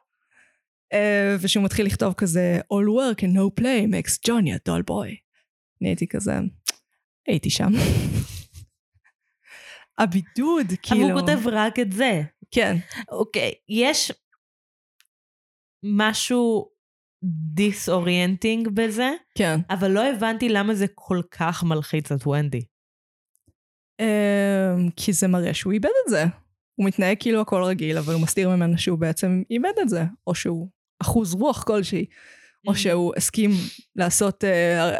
אה, 0.94 0.98
ושהוא 1.42 1.64
מתחיל 1.64 1.86
לכתוב 1.86 2.14
כזה, 2.14 2.60
All 2.74 2.88
work 2.88 3.20
and 3.20 3.36
no 3.36 3.62
play 3.62 3.88
makes 3.92 4.18
Johnny 4.28 4.50
a 4.50 4.70
dull 4.70 4.84
boy. 4.90 5.16
אני 5.82 5.90
הייתי 5.90 6.08
כזה, 6.08 6.34
הייתי 7.28 7.50
שם. 7.50 7.72
הבידוד, 10.00 10.66
כאילו. 10.82 11.06
אבל 11.06 11.12
הוא 11.12 11.22
כותב 11.22 11.48
רק 11.48 11.80
את 11.80 11.92
זה. 11.92 12.22
כן. 12.52 12.76
אוקיי, 13.12 13.54
יש 13.70 14.12
משהו 15.84 16.70
disorienting 17.54 18.68
בזה, 18.68 19.10
כן. 19.38 19.60
אבל 19.70 19.92
לא 19.92 20.06
הבנתי 20.06 20.50
למה 20.50 20.76
זה 20.76 20.86
כל 20.96 21.22
כך 21.32 21.64
מלחיץ 21.64 22.12
את 22.12 22.28
ונדי. 22.28 22.62
אה, 24.00 24.92
כי 24.96 25.14
זה 25.14 25.28
מראה 25.28 25.54
שהוא 25.54 25.74
איבד 25.74 25.90
את 26.06 26.10
זה. 26.10 26.26
הוא 26.76 26.86
מתנהג 26.86 27.18
כאילו 27.20 27.42
הכל 27.42 27.64
רגיל, 27.64 27.98
אבל 27.98 28.14
הוא 28.14 28.22
מסתיר 28.22 28.50
ממנו 28.50 28.78
שהוא 28.78 29.00
בעצם 29.00 29.44
איבד 29.50 29.74
את 29.82 29.90
זה. 29.90 30.04
או 30.28 30.36
שהוא 30.36 30.68
אחוז 31.02 31.34
רוח 31.34 31.64
כלשהי, 31.64 32.06
או 32.68 32.76
שהוא 32.76 33.14
הסכים 33.18 33.52
לעשות 33.96 34.44
uh, 34.44 34.48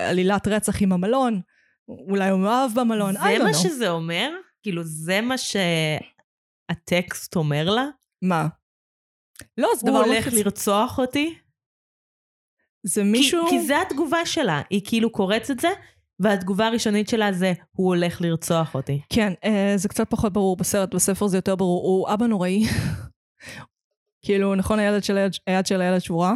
עלילת 0.02 0.48
רצח 0.48 0.82
עם 0.82 0.92
המלון. 0.92 1.42
אולי 1.88 2.30
הוא 2.30 2.40
מאוהב 2.40 2.72
במלון, 2.76 3.18
I 3.18 3.20
זה 3.20 3.44
מה. 3.44 3.54
שזה 3.54 3.90
אומר? 3.90 4.32
כאילו, 4.64 4.84
זה 4.84 5.22
מה 5.22 5.36
שהטקסט 5.38 7.36
אומר 7.36 7.70
לה? 7.70 7.86
מה? 8.22 8.48
לא, 9.58 9.70
זה 9.76 9.90
הוא 9.90 10.00
דבר 10.00 10.10
הולך. 10.10 10.28
לרצוח 10.34 11.00
אותי? 11.00 11.38
זה 12.84 13.02
כי, 13.02 13.08
מישהו... 13.08 13.50
כי 13.50 13.60
זה 13.60 13.82
התגובה 13.82 14.26
שלה, 14.26 14.62
היא 14.70 14.82
כאילו 14.86 15.12
קורצת 15.12 15.52
את 15.52 15.60
זה, 15.60 15.70
והתגובה 16.20 16.68
הראשונית 16.68 17.10
שלה 17.10 17.34
זה, 17.34 17.54
הוא 17.72 17.88
הולך 17.88 18.22
לרצוח 18.22 18.76
אותי. 18.76 19.02
כן, 19.10 19.34
אה, 19.44 19.74
זה 19.76 19.90
קצת 19.90 20.10
פחות 20.10 20.34
ברור 20.34 20.58
בסרט, 20.58 20.96
בספר 20.96 21.28
זה 21.28 21.38
יותר 21.38 21.56
ברור. 21.56 21.88
הוא 21.88 22.14
אבא 22.14 22.28
נוראי. 22.28 22.64
כאילו, 24.26 24.56
נכון 24.56 24.80
הילד 24.80 25.04
של 25.04 25.18
היד, 25.18 25.32
היד 25.48 25.66
של 25.66 25.82
הילד 25.82 26.00
שבורה? 26.00 26.34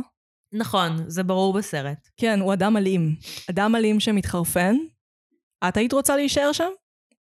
נכון, 0.53 0.97
זה 1.07 1.23
ברור 1.23 1.53
בסרט. 1.53 2.09
כן, 2.17 2.39
הוא 2.39 2.53
אדם 2.53 2.77
אלים. 2.77 3.15
אדם 3.49 3.75
אלים 3.75 3.99
שמתחרפן. 3.99 4.75
את 5.67 5.77
היית 5.77 5.93
רוצה 5.93 6.15
להישאר 6.15 6.51
שם? 6.51 6.69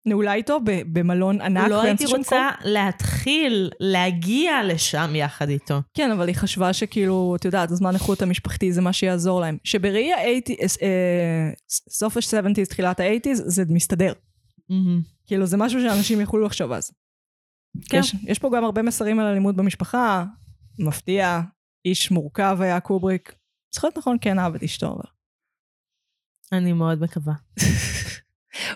נעולה 0.07 0.35
איתו 0.35 0.59
במלון 0.93 1.41
ענק 1.41 1.69
לא 1.69 1.83
הייתי 1.83 2.07
רוצה 2.07 2.51
להתחיל 2.65 3.71
להגיע 3.81 4.53
לשם 4.65 5.11
יחד 5.15 5.49
איתו. 5.49 5.81
כן, 5.95 6.11
אבל 6.11 6.29
היא 6.29 6.37
חשבה 6.37 6.73
שכאילו, 6.73 7.37
את 7.37 7.45
יודעת, 7.45 7.71
הזמן 7.71 7.95
איכות 7.95 8.23
המשפחתי 8.23 8.73
זה 8.73 8.81
מה 8.81 8.93
שיעזור 8.93 9.41
להם. 9.41 9.59
שבראי 9.65 10.13
ה-80's, 10.13 10.77
אה, 10.83 11.51
סוף 11.71 12.17
ה-70's, 12.17 12.69
תחילת 12.69 13.01
ה-80's, 13.01 13.35
זה 13.35 13.65
מסתדר. 13.69 14.13
כאילו, 15.27 15.47
זה 15.47 15.57
משהו 15.57 15.81
שאנשים 15.81 16.21
יכולו 16.21 16.47
לחשוב 16.47 16.73
אז. 16.73 16.93
כן. 17.89 17.99
יש, 17.99 18.15
יש 18.23 18.39
פה 18.39 18.51
גם 18.57 18.65
הרבה 18.65 18.83
מסרים 18.83 19.21
על 19.21 19.27
אלימות 19.27 19.57
במשפחה, 19.57 20.25
מפתיע, 20.79 21.41
איש 21.85 22.11
מורכב 22.11 22.59
היה 22.61 22.81
קובריק. 22.81 23.35
זוכרת 23.75 23.99
נכון, 23.99 24.17
כן 24.21 24.39
אהב 24.39 24.55
את 24.55 24.63
אשתו. 24.63 24.99
אני 26.53 26.73
מאוד 26.73 27.03
מקווה. 27.03 27.35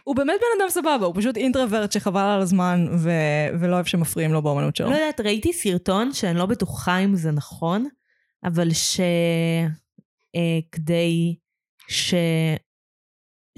הוא 0.04 0.16
באמת 0.16 0.40
בן 0.40 0.62
אדם 0.62 0.70
סבבה, 0.70 1.06
הוא 1.06 1.14
פשוט 1.16 1.36
אינטרוורט 1.36 1.92
שחבל 1.92 2.20
על 2.20 2.40
הזמן 2.40 2.86
ו- 2.98 3.48
ולא 3.60 3.74
אוהב 3.74 3.86
שמפריעים 3.86 4.32
לו 4.32 4.42
באמנות 4.42 4.76
שלו. 4.76 4.90
לא 4.90 4.94
יודעת, 4.94 5.20
ראיתי 5.20 5.52
סרטון 5.52 6.12
שאני 6.12 6.38
לא 6.38 6.46
בטוחה 6.46 6.98
אם 6.98 7.16
זה 7.16 7.30
נכון, 7.30 7.88
אבל 8.44 8.68
שכדי 10.34 11.36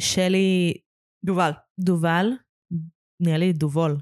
ששלי 0.00 0.74
דובל. 1.24 1.50
דובל, 1.80 2.30
נראה 3.20 3.38
לי 3.38 3.52
דובול, 3.52 3.96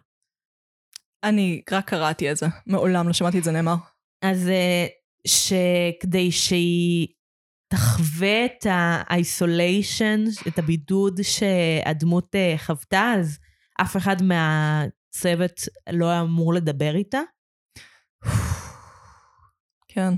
אני 1.25 1.62
רק 1.71 1.89
קראתי 1.89 2.31
את 2.31 2.37
זה, 2.37 2.47
מעולם 2.66 3.07
לא 3.07 3.12
שמעתי 3.12 3.39
את 3.39 3.45
זה 3.45 3.53
נאמר. 3.53 3.75
אז 4.23 4.49
אה, 4.49 4.87
שכדי 5.27 6.33
שהיא 6.33 7.09
תחווה 7.69 8.45
את 8.45 8.66
האיסוליישן, 8.71 10.25
את 10.49 10.59
הבידוד 10.59 11.21
שהדמות 11.23 12.35
אה, 12.35 12.55
חוותה, 12.59 13.12
אז 13.19 13.39
אף 13.81 13.97
אחד 13.97 14.16
מהצוות 14.23 15.61
לא 15.93 16.21
אמור 16.21 16.55
לדבר 16.55 16.95
איתה. 16.95 17.21
כן. 19.89 20.14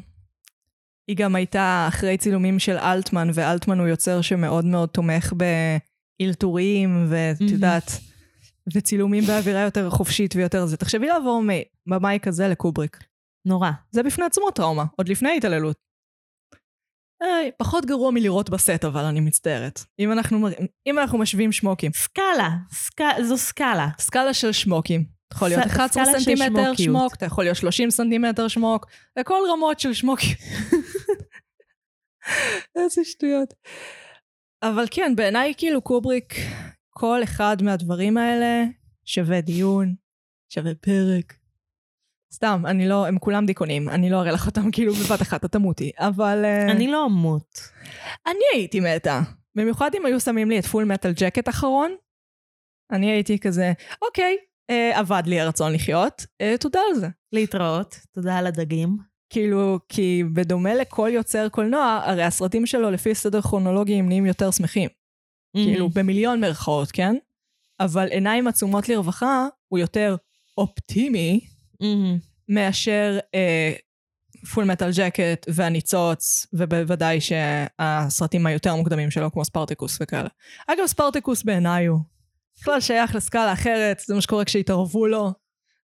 היא 1.08 1.16
גם 1.16 1.34
הייתה 1.34 1.86
אחרי 1.88 2.16
צילומים 2.18 2.58
של 2.58 2.76
אלטמן, 2.78 3.30
ואלטמן 3.34 3.78
הוא 3.78 3.88
יוצר 3.88 4.20
שמאוד 4.20 4.64
מאוד 4.64 4.88
תומך 4.88 5.32
באלתורים, 6.20 7.06
ואת. 7.08 7.40
יודעת, 7.40 7.90
וצילומים 8.74 9.24
באווירה 9.24 9.60
יותר 9.60 9.90
חופשית 9.90 10.36
ויותר 10.36 10.66
זה. 10.66 10.76
תחשבי 10.76 11.06
לעבור 11.06 11.42
מבמאי 11.86 12.18
כזה 12.22 12.48
לקובריק. 12.48 12.98
נורא. 13.44 13.70
זה 13.90 14.02
בפני 14.02 14.24
עצמו 14.24 14.50
טראומה, 14.50 14.84
עוד 14.96 15.08
לפני 15.08 15.36
התעללות. 15.36 15.89
היי, 17.20 17.50
פחות 17.58 17.86
גרוע 17.86 18.10
מלראות 18.10 18.50
בסט, 18.50 18.84
אבל 18.84 19.04
אני 19.04 19.20
מצטערת. 19.20 19.80
אם 19.98 20.12
אנחנו, 20.12 20.38
מר- 20.38 20.50
אם 20.86 20.98
אנחנו 20.98 21.18
משווים 21.18 21.52
שמוקים, 21.52 21.92
סקאלה, 21.94 22.48
סק... 22.72 23.00
זו 23.22 23.38
סקאלה. 23.38 23.88
סקאלה 23.98 24.34
של 24.34 24.52
שמוקים. 24.52 25.04
אתה 25.28 25.36
יכול 25.36 25.48
להיות 25.48 25.62
ס- 25.62 25.66
11 25.66 26.04
סקאלה 26.04 26.20
של 26.20 26.36
סנטימטר. 26.36 26.72
שמוק, 26.76 27.14
אתה 27.14 27.26
יכול 27.26 27.44
להיות 27.44 27.56
30 27.56 27.90
סנטימטר 27.90 28.48
שמוק, 28.48 28.86
הכל 29.16 29.38
רמות 29.52 29.80
של 29.80 29.92
שמוקים. 29.92 30.36
איזה 32.76 33.04
שטויות. 33.04 33.54
אבל 34.62 34.84
כן, 34.90 35.12
בעיניי 35.16 35.54
כאילו 35.56 35.82
קובריק, 35.82 36.34
כל 36.90 37.22
אחד 37.22 37.56
מהדברים 37.62 38.16
האלה 38.16 38.64
שווה 39.04 39.40
דיון, 39.40 39.94
שווה 40.48 40.74
פרק. 40.74 41.34
סתם, 42.34 42.62
אני 42.66 42.88
לא, 42.88 43.06
הם 43.06 43.18
כולם 43.18 43.46
דיכאונים, 43.46 43.88
אני 43.88 44.10
לא 44.10 44.20
אראה 44.20 44.32
לך 44.32 44.46
אותם 44.46 44.70
כאילו 44.72 44.94
בבת 44.94 45.22
אחת, 45.22 45.44
את 45.44 45.52
תמותי, 45.52 45.90
אבל... 45.98 46.44
אה, 46.44 46.70
אני 46.70 46.88
לא 46.88 47.06
אמות. 47.06 47.60
אני 48.26 48.44
הייתי 48.54 48.80
מתה. 48.80 49.20
במיוחד 49.54 49.90
אם 49.94 50.06
היו 50.06 50.20
שמים 50.20 50.50
לי 50.50 50.58
את 50.58 50.66
Full 50.66 50.84
Metal 50.84 51.12
Jacket 51.16 51.48
אחרון, 51.48 51.94
אני 52.92 53.10
הייתי 53.10 53.38
כזה, 53.38 53.72
אוקיי, 54.02 54.36
אה, 54.70 55.00
אבד 55.00 55.22
לי 55.26 55.40
הרצון 55.40 55.72
לחיות, 55.72 56.26
אה, 56.40 56.54
תודה 56.60 56.80
על 56.88 56.94
זה. 56.94 57.08
להתראות, 57.32 58.00
תודה 58.14 58.38
על 58.38 58.46
הדגים. 58.46 58.96
כאילו, 59.32 59.78
כי 59.88 60.22
בדומה 60.32 60.74
לכל 60.74 61.10
יוצר 61.12 61.48
קולנוע, 61.48 62.00
הרי 62.04 62.22
הסרטים 62.22 62.66
שלו 62.66 62.90
לפי 62.90 63.14
סדר 63.14 63.40
כרונולוגי 63.40 63.94
הם 63.94 64.08
נהיים 64.08 64.26
יותר 64.26 64.50
שמחים. 64.50 64.88
כאילו, 65.56 65.88
במיליון 65.88 66.40
מירכאות, 66.40 66.90
כן? 66.90 67.16
אבל 67.80 68.06
עיניים 68.08 68.46
עצומות 68.46 68.88
לרווחה 68.88 69.46
הוא 69.68 69.78
יותר 69.78 70.16
אופטימי 70.58 71.40
מאשר 72.48 73.18
פול 74.54 74.64
מטל 74.64 74.90
ג'קט 74.94 75.46
והניצוץ, 75.48 76.46
ובוודאי 76.52 77.18
שהסרטים 77.20 78.46
היותר 78.46 78.76
מוקדמים 78.76 79.10
שלו, 79.10 79.32
כמו 79.32 79.44
ספרטיקוס 79.44 79.98
וכאלה. 80.00 80.28
אגב, 80.66 80.86
ספרטיקוס 80.86 81.42
בעיניי 81.42 81.86
הוא 81.86 81.98
בכלל 82.60 82.80
שייך 82.80 83.14
לסקאלה 83.14 83.52
אחרת, 83.52 84.02
זה 84.06 84.14
מה 84.14 84.20
שקורה 84.20 84.44
כשהתערבו 84.44 85.06
לו, 85.06 85.32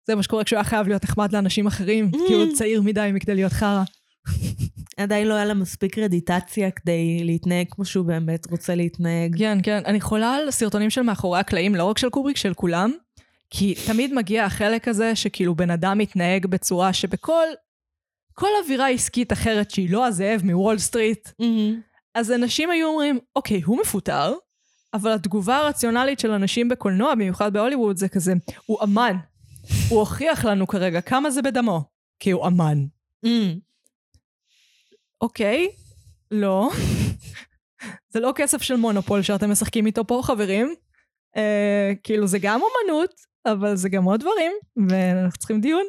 זה 0.06 0.14
מה 0.14 0.22
שקורה 0.22 0.44
כשהוא 0.44 0.56
היה 0.56 0.64
חייב 0.64 0.88
להיות 0.88 1.04
נחמד 1.04 1.32
לאנשים 1.32 1.66
אחרים, 1.66 2.10
כי 2.26 2.34
הוא 2.34 2.54
צעיר 2.54 2.82
מדי 2.82 3.10
מכדי 3.14 3.34
להיות 3.34 3.52
חרא. 3.52 3.82
עדיין 4.96 5.28
לא 5.28 5.34
היה 5.34 5.44
לה 5.44 5.54
מספיק 5.54 5.94
קרדיטציה 5.94 6.70
כדי 6.70 7.20
להתנהג 7.24 7.66
כמו 7.70 7.84
שהוא 7.84 8.06
באמת 8.06 8.50
רוצה 8.50 8.74
להתנהג. 8.74 9.38
כן, 9.38 9.58
כן. 9.62 9.82
אני 9.86 10.00
חולה 10.00 10.34
על 10.34 10.50
סרטונים 10.50 10.90
של 10.90 11.02
מאחורי 11.02 11.40
הקלעים, 11.40 11.74
לא 11.74 11.84
רק 11.84 11.98
של 11.98 12.10
קובריק, 12.10 12.36
של 12.36 12.54
כולם, 12.54 12.92
כי 13.50 13.74
תמיד 13.86 14.14
מגיע 14.14 14.44
החלק 14.44 14.88
הזה 14.88 15.16
שכאילו 15.16 15.54
בן 15.54 15.70
אדם 15.70 15.98
מתנהג 15.98 16.46
בצורה 16.46 16.92
שבכל 16.92 17.44
כל 18.32 18.48
אווירה 18.64 18.88
עסקית 18.88 19.32
אחרת 19.32 19.70
שהיא 19.70 19.90
לא 19.90 20.06
הזאב 20.06 20.40
מוול 20.44 20.78
סטריט, 20.78 21.28
אז 22.14 22.32
אנשים 22.32 22.70
היו 22.70 22.88
אומרים, 22.88 23.18
אוקיי, 23.36 23.62
הוא 23.62 23.78
מפוטר, 23.80 24.34
אבל 24.94 25.12
התגובה 25.12 25.56
הרציונלית 25.56 26.20
של 26.20 26.30
אנשים 26.30 26.68
בקולנוע, 26.68 27.14
במיוחד 27.14 27.52
בהוליווד, 27.52 27.96
זה 27.96 28.08
כזה, 28.08 28.32
הוא 28.66 28.78
אמן. 28.82 29.16
הוא 29.88 29.98
הוכיח 29.98 30.44
לנו 30.44 30.66
כרגע 30.66 31.00
כמה 31.00 31.30
זה 31.30 31.42
בדמו, 31.42 31.80
כי 32.18 32.30
הוא 32.30 32.46
אמן. 32.46 32.78
אוקיי, 35.20 35.68
לא. 36.30 36.70
זה 38.12 38.20
לא 38.20 38.32
כסף 38.36 38.62
של 38.62 38.76
מונופול 38.76 39.22
שאתם 39.22 39.50
משחקים 39.50 39.86
איתו 39.86 40.06
פה, 40.06 40.20
חברים. 40.24 40.74
אה, 41.36 41.92
כאילו, 42.02 42.26
זה 42.26 42.38
גם 42.38 42.60
אומנות, 42.62 43.14
אבל 43.52 43.76
זה 43.76 43.88
גם 43.88 44.04
עוד 44.04 44.20
דברים, 44.20 44.52
ואנחנו 44.88 45.38
צריכים 45.38 45.60
דיון. 45.60 45.84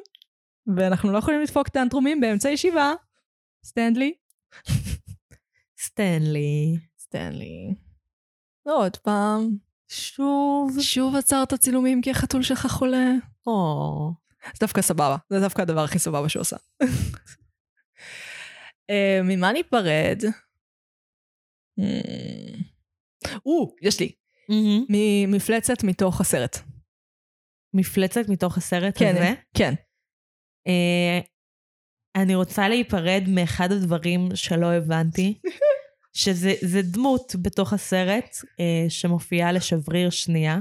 ואנחנו 0.75 1.11
לא 1.11 1.17
יכולים 1.17 1.41
לדפוק 1.41 1.67
טנטרומים 1.67 2.21
באמצע 2.21 2.49
ישיבה. 2.49 2.93
סטנדלי. 3.65 4.13
סטנלי. 5.85 6.77
סטנלי. 6.99 7.73
עוד 8.63 8.97
פעם. 8.97 9.57
שוב. 9.87 10.77
שוב 10.81 11.15
עצרת 11.15 11.53
צילומים 11.53 12.01
כי 12.01 12.11
החתול 12.11 12.43
שלך 12.43 12.67
חולה. 12.67 13.11
או. 13.47 14.11
זה 14.45 14.59
דווקא 14.59 14.81
סבבה, 14.81 15.15
זה 15.29 15.39
דווקא 15.39 15.61
הדבר 15.61 15.83
הכי 15.83 15.99
סבבה 15.99 16.29
שהוא 16.29 16.41
עושה. 16.41 16.57
אה, 18.89 19.19
ממה 19.23 19.51
ניפרד? 19.51 20.21
Hmm. 21.79 22.63
או, 23.45 23.75
יש 23.81 23.99
לי. 23.99 24.11
ממפלצת 24.89 25.83
מתוך 25.83 26.21
הסרט. 26.21 26.57
מפלצת 27.77 28.29
מתוך 28.29 28.57
הסרט 28.57 28.97
כן, 28.99 29.15
הזה? 29.15 29.33
כן. 29.57 29.73
אה, 30.67 31.19
אני 32.15 32.35
רוצה 32.35 32.69
להיפרד 32.69 33.23
מאחד 33.27 33.71
הדברים 33.71 34.29
שלא 34.35 34.73
הבנתי, 34.73 35.39
שזה 36.21 36.53
זה 36.61 36.81
דמות 36.81 37.35
בתוך 37.41 37.73
הסרט 37.73 38.37
אה, 38.59 38.85
שמופיעה 38.89 39.51
לשבריר 39.51 40.09
שנייה. 40.09 40.59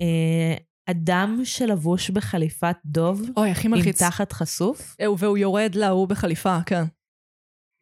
אה, 0.00 0.54
אדם 0.86 1.40
שלבוש 1.44 2.10
בחליפת 2.10 2.76
דוב, 2.84 3.22
אוי, 3.36 3.50
הכי 3.50 3.66
עם 3.66 3.74
מלחיץ. 3.74 4.02
תחת 4.02 4.32
חשוף, 4.32 4.96
והוא 5.18 5.38
יורד 5.38 5.74
להוא 5.74 6.08
בחליפה, 6.08 6.58
כן. 6.66 6.82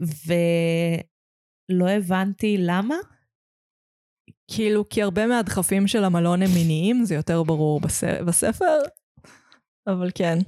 ולא 0.00 1.88
הבנתי 1.90 2.56
למה. 2.58 2.96
כאילו, 4.54 4.88
כי 4.88 5.02
הרבה 5.02 5.26
מהדחפים 5.26 5.86
של 5.86 6.04
המלון 6.04 6.42
הם 6.42 6.50
מיניים, 6.54 7.04
זה 7.04 7.14
יותר 7.14 7.42
ברור 7.42 7.80
בס... 7.80 8.04
בספר, 8.04 8.78
אבל 9.86 10.10
כן. 10.14 10.38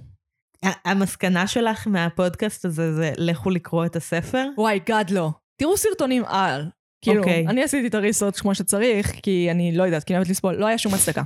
המסקנה 0.62 1.46
שלך 1.46 1.86
מהפודקאסט 1.86 2.64
הזה 2.64 2.94
זה 2.94 3.12
לכו 3.16 3.50
לקרוא 3.50 3.86
את 3.86 3.96
הספר? 3.96 4.48
וואי, 4.58 4.80
גד 4.86 5.04
לא. 5.10 5.30
תראו 5.56 5.76
סרטונים 5.76 6.24
על. 6.24 6.68
כאילו, 7.02 7.20
אוקיי. 7.20 7.46
אני 7.48 7.62
עשיתי 7.62 7.86
את 7.86 7.94
הריסרצ' 7.94 8.40
כמו 8.40 8.54
שצריך, 8.54 9.12
כי 9.22 9.48
אני 9.50 9.72
לא 9.72 9.82
יודעת, 9.82 10.04
כי 10.04 10.12
אני 10.12 10.18
אוהבת 10.18 10.30
לסבול, 10.30 10.54
לא 10.54 10.66
היה 10.66 10.78
שום 10.78 10.94
הצדקה. 10.94 11.22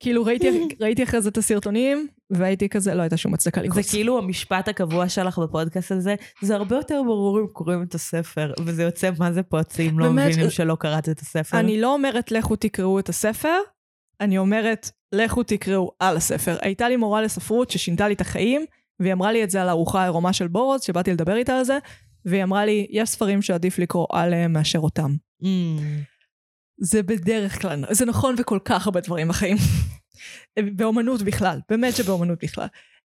כאילו, 0.00 0.24
ראיתי, 0.24 0.48
ראיתי 0.80 1.02
אחרי 1.02 1.20
זה 1.20 1.28
את 1.28 1.38
הסרטונים, 1.38 2.06
והייתי 2.30 2.68
כזה, 2.68 2.94
לא 2.94 3.02
הייתה 3.02 3.16
שום 3.16 3.34
הצדקה 3.34 3.60
זה 3.60 3.66
לקרוס. 3.66 3.90
כאילו 3.90 4.18
המשפט 4.18 4.68
הקבוע 4.68 5.08
שלך 5.08 5.38
בפודקאסט 5.38 5.92
הזה, 5.92 6.14
זה 6.42 6.54
הרבה 6.54 6.76
יותר 6.76 7.02
ברור 7.06 7.40
אם 7.40 7.46
קוראים 7.46 7.82
את 7.82 7.94
הספר, 7.94 8.52
וזה 8.64 8.82
יוצא 8.82 9.10
מה 9.18 9.32
זה 9.32 9.42
פוצי 9.42 9.88
אם 9.88 9.98
לא 9.98 10.06
באמת, 10.06 10.26
מבינים 10.26 10.44
אה, 10.44 10.50
שלא 10.50 10.76
קראת 10.80 11.08
את 11.08 11.20
הספר. 11.20 11.60
אני 11.60 11.80
לא 11.80 11.94
אומרת 11.94 12.32
לכו 12.32 12.56
תקראו 12.56 12.98
את 12.98 13.08
הספר, 13.08 13.58
אני 14.20 14.38
אומרת 14.38 14.90
לכו 15.12 15.42
תקראו 15.42 15.90
על 16.00 16.16
הספר. 16.16 16.56
הייתה 16.62 16.88
לי 16.88 16.96
מורה 16.96 17.22
לספרות 17.22 17.70
ששינתה 17.70 18.08
לי 18.08 18.14
את 18.14 18.20
החיים, 18.20 18.64
והיא 19.00 19.12
אמרה 19.12 19.32
לי 19.32 19.44
את 19.44 19.50
זה 19.50 19.62
על 19.62 19.68
הארוחה 19.68 20.00
העירומה 20.00 20.32
של 20.32 20.48
בורוז, 20.48 20.82
שבאתי 20.82 21.12
לדבר 21.12 21.36
איתה 21.36 21.58
על 21.58 21.64
זה, 21.64 21.78
והיא 22.28 22.42
אמרה 22.42 22.64
לי, 22.64 22.86
יש 22.90 23.10
ספרים 23.10 23.42
שעדיף 23.42 23.78
לקרוא 23.78 24.06
עליהם 24.12 24.52
מאשר 24.52 24.78
אותם. 24.78 25.14
Mm. 25.42 25.46
זה 26.80 27.02
בדרך 27.02 27.60
כלל, 27.62 27.84
זה 27.90 28.06
נכון 28.06 28.36
בכל 28.36 28.58
כך 28.64 28.86
הרבה 28.86 29.00
דברים 29.00 29.28
בחיים. 29.28 29.56
באומנות 30.76 31.22
בכלל, 31.22 31.60
באמת 31.68 31.96
שבאומנות 31.96 32.38
בכלל. 32.42 32.66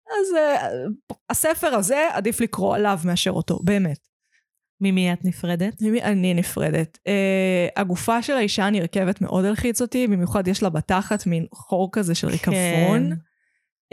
אז 0.08 0.36
uh, 0.36 1.16
הספר 1.30 1.68
הזה, 1.68 2.08
עדיף 2.14 2.42
לקרוא 2.42 2.76
עליו 2.76 3.00
מאשר 3.06 3.32
אותו, 3.32 3.60
באמת. 3.64 4.08
ממי 4.82 5.14
את 5.14 5.26
נפרדת? 5.26 5.82
ממי 5.82 6.04
אני 6.04 6.34
נפרדת. 6.34 6.98
Uh, 6.98 7.80
הגופה 7.82 8.22
של 8.22 8.34
האישה 8.34 8.66
הנרכבת 8.66 9.22
מאוד 9.22 9.46
הלחיץ 9.46 9.82
אותי, 9.82 10.08
במיוחד 10.08 10.48
יש 10.48 10.64
לה 10.64 10.70
בתחת 10.70 11.28
מין 11.28 11.46
חור 11.54 11.90
כזה 11.92 12.16
של 12.16 12.28
ריקבון. 12.28 13.10
כן. 13.10 13.16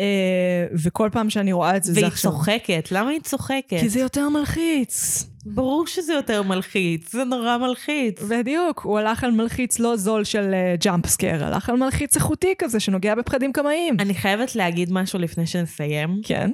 Uh, 0.00 0.74
וכל 0.84 1.08
פעם 1.12 1.30
שאני 1.30 1.52
רואה 1.52 1.76
את 1.76 1.84
זה, 1.84 1.92
זה 1.92 2.00
והיא 2.00 2.06
עכשיו... 2.12 2.30
צוחקת, 2.30 2.88
למה 2.92 3.10
היא 3.10 3.20
צוחקת? 3.20 3.80
כי 3.80 3.88
זה 3.88 4.00
יותר 4.00 4.28
מלחיץ. 4.28 5.24
ברור 5.46 5.86
שזה 5.86 6.12
יותר 6.12 6.42
מלחיץ, 6.42 7.12
זה 7.12 7.24
נורא 7.24 7.58
מלחיץ. 7.58 8.22
בדיוק, 8.22 8.80
הוא 8.80 8.98
הלך 8.98 9.24
על 9.24 9.30
מלחיץ 9.30 9.78
לא 9.78 9.96
זול 9.96 10.24
של 10.24 10.54
ג'אמפ 10.80 11.06
סקר, 11.06 11.44
הלך 11.44 11.68
על 11.68 11.76
מלחיץ 11.76 12.16
איכותי 12.16 12.54
כזה 12.58 12.80
שנוגע 12.80 13.14
בפחדים 13.14 13.52
קמאיים. 13.52 13.96
אני 14.00 14.14
חייבת 14.14 14.56
להגיד 14.56 14.92
משהו 14.92 15.18
לפני 15.18 15.46
שנסיים. 15.46 16.20
כן. 16.24 16.50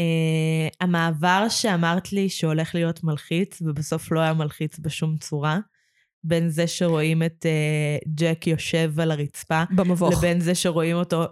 Uh, 0.00 0.74
המעבר 0.80 1.46
שאמרת 1.48 2.12
לי 2.12 2.28
שהולך 2.28 2.74
להיות 2.74 3.04
מלחיץ, 3.04 3.62
ובסוף 3.62 4.12
לא 4.12 4.20
היה 4.20 4.32
מלחיץ 4.32 4.78
בשום 4.78 5.16
צורה, 5.16 5.58
בין 6.24 6.48
זה 6.48 6.66
שרואים 6.66 7.22
את 7.22 7.46
uh, 7.46 8.08
ג'ק 8.14 8.46
יושב 8.46 9.00
על 9.00 9.10
הרצפה, 9.10 9.62
במבוך. 9.70 10.18
לבין 10.18 10.40
זה 10.40 10.54
שרואים 10.54 10.96
אותו 10.96 11.24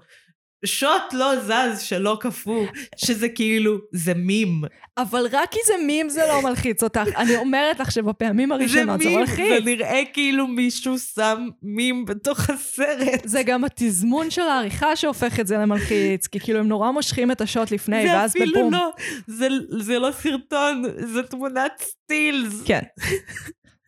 שוט 0.64 1.12
לא 1.12 1.32
זז 1.40 1.80
שלא 1.80 2.18
קפוא, 2.20 2.66
שזה 2.96 3.28
כאילו, 3.28 3.78
זה 3.92 4.12
מים. 4.14 4.62
אבל 4.98 5.26
רק 5.32 5.50
כי 5.50 5.58
זה 5.66 5.72
מים 5.86 6.08
זה 6.08 6.20
לא 6.28 6.42
מלחיץ 6.42 6.82
אותך. 6.82 7.00
אני 7.16 7.36
אומרת 7.36 7.80
לך 7.80 7.92
שבפעמים 7.92 8.48
זה 8.48 8.54
הראשונות 8.54 9.00
זה 9.00 9.08
מים, 9.08 9.18
מלחיץ. 9.18 9.64
זה 9.64 9.64
נראה 9.64 10.02
כאילו 10.12 10.46
מישהו 10.46 10.98
שם 10.98 11.48
מים 11.62 12.04
בתוך 12.04 12.50
הסרט. 12.50 13.20
זה 13.24 13.42
גם 13.42 13.64
התזמון 13.64 14.30
של 14.30 14.42
העריכה 14.42 14.96
שהופך 14.96 15.40
את 15.40 15.46
זה 15.46 15.56
למלחיץ, 15.58 16.26
כי 16.26 16.40
כאילו 16.40 16.58
הם 16.58 16.68
נורא 16.68 16.90
מושכים 16.90 17.30
את 17.30 17.40
השוט 17.40 17.70
לפני, 17.70 18.02
זה 18.02 18.12
ואז 18.12 18.30
אפילו 18.30 18.60
בבום. 18.60 18.72
לא, 18.72 18.90
זה, 19.26 19.48
זה 19.78 19.98
לא 19.98 20.10
סרטון, 20.12 20.82
זה 20.96 21.22
תמונת 21.22 21.72
סטילס. 21.82 22.62
כן. 22.64 22.82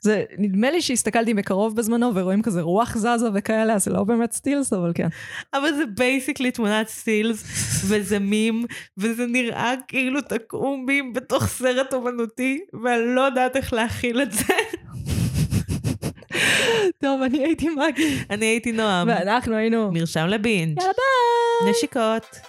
זה, 0.01 0.24
נדמה 0.38 0.70
לי 0.70 0.82
שהסתכלתי 0.82 1.32
מקרוב 1.32 1.76
בזמנו 1.76 2.14
ורואים 2.14 2.42
כזה 2.42 2.61
רוח 2.61 2.96
זזה 2.96 3.28
וכאלה, 3.34 3.74
אז 3.74 3.84
זה 3.84 3.90
לא 3.90 4.05
באמת 4.05 4.32
סטילס, 4.32 4.72
אבל 4.72 4.92
כן. 4.94 5.09
אבל 5.55 5.74
זה 5.74 5.86
basically 5.86 6.51
תמונת 6.51 6.88
סטילס, 6.88 7.42
וזה 7.88 8.18
מים, 8.18 8.64
וזה 8.98 9.26
נראה 9.26 9.74
כאילו 9.88 10.20
תקעו 10.20 10.76
מים 10.76 11.12
בתוך 11.12 11.46
סרט 11.46 11.94
אומנותי, 11.94 12.61
ואני 12.82 13.14
לא 13.14 13.20
יודעת 13.20 13.57
איך 13.57 13.72
להכיל 13.72 14.22
את 14.22 14.32
זה. 14.32 14.55
טוב, 17.03 17.22
אני 17.22 17.44
הייתי 17.44 17.68
מגי, 17.68 18.18
אני 18.30 18.46
הייתי 18.46 18.72
נועם. 18.72 19.09
ואנחנו 19.09 19.55
היינו... 19.55 19.92
מרשם 19.92 20.26
לבין. 20.26 20.74
יאללה 20.78 20.92
ביי! 20.92 21.70
נשיקות. 21.70 22.40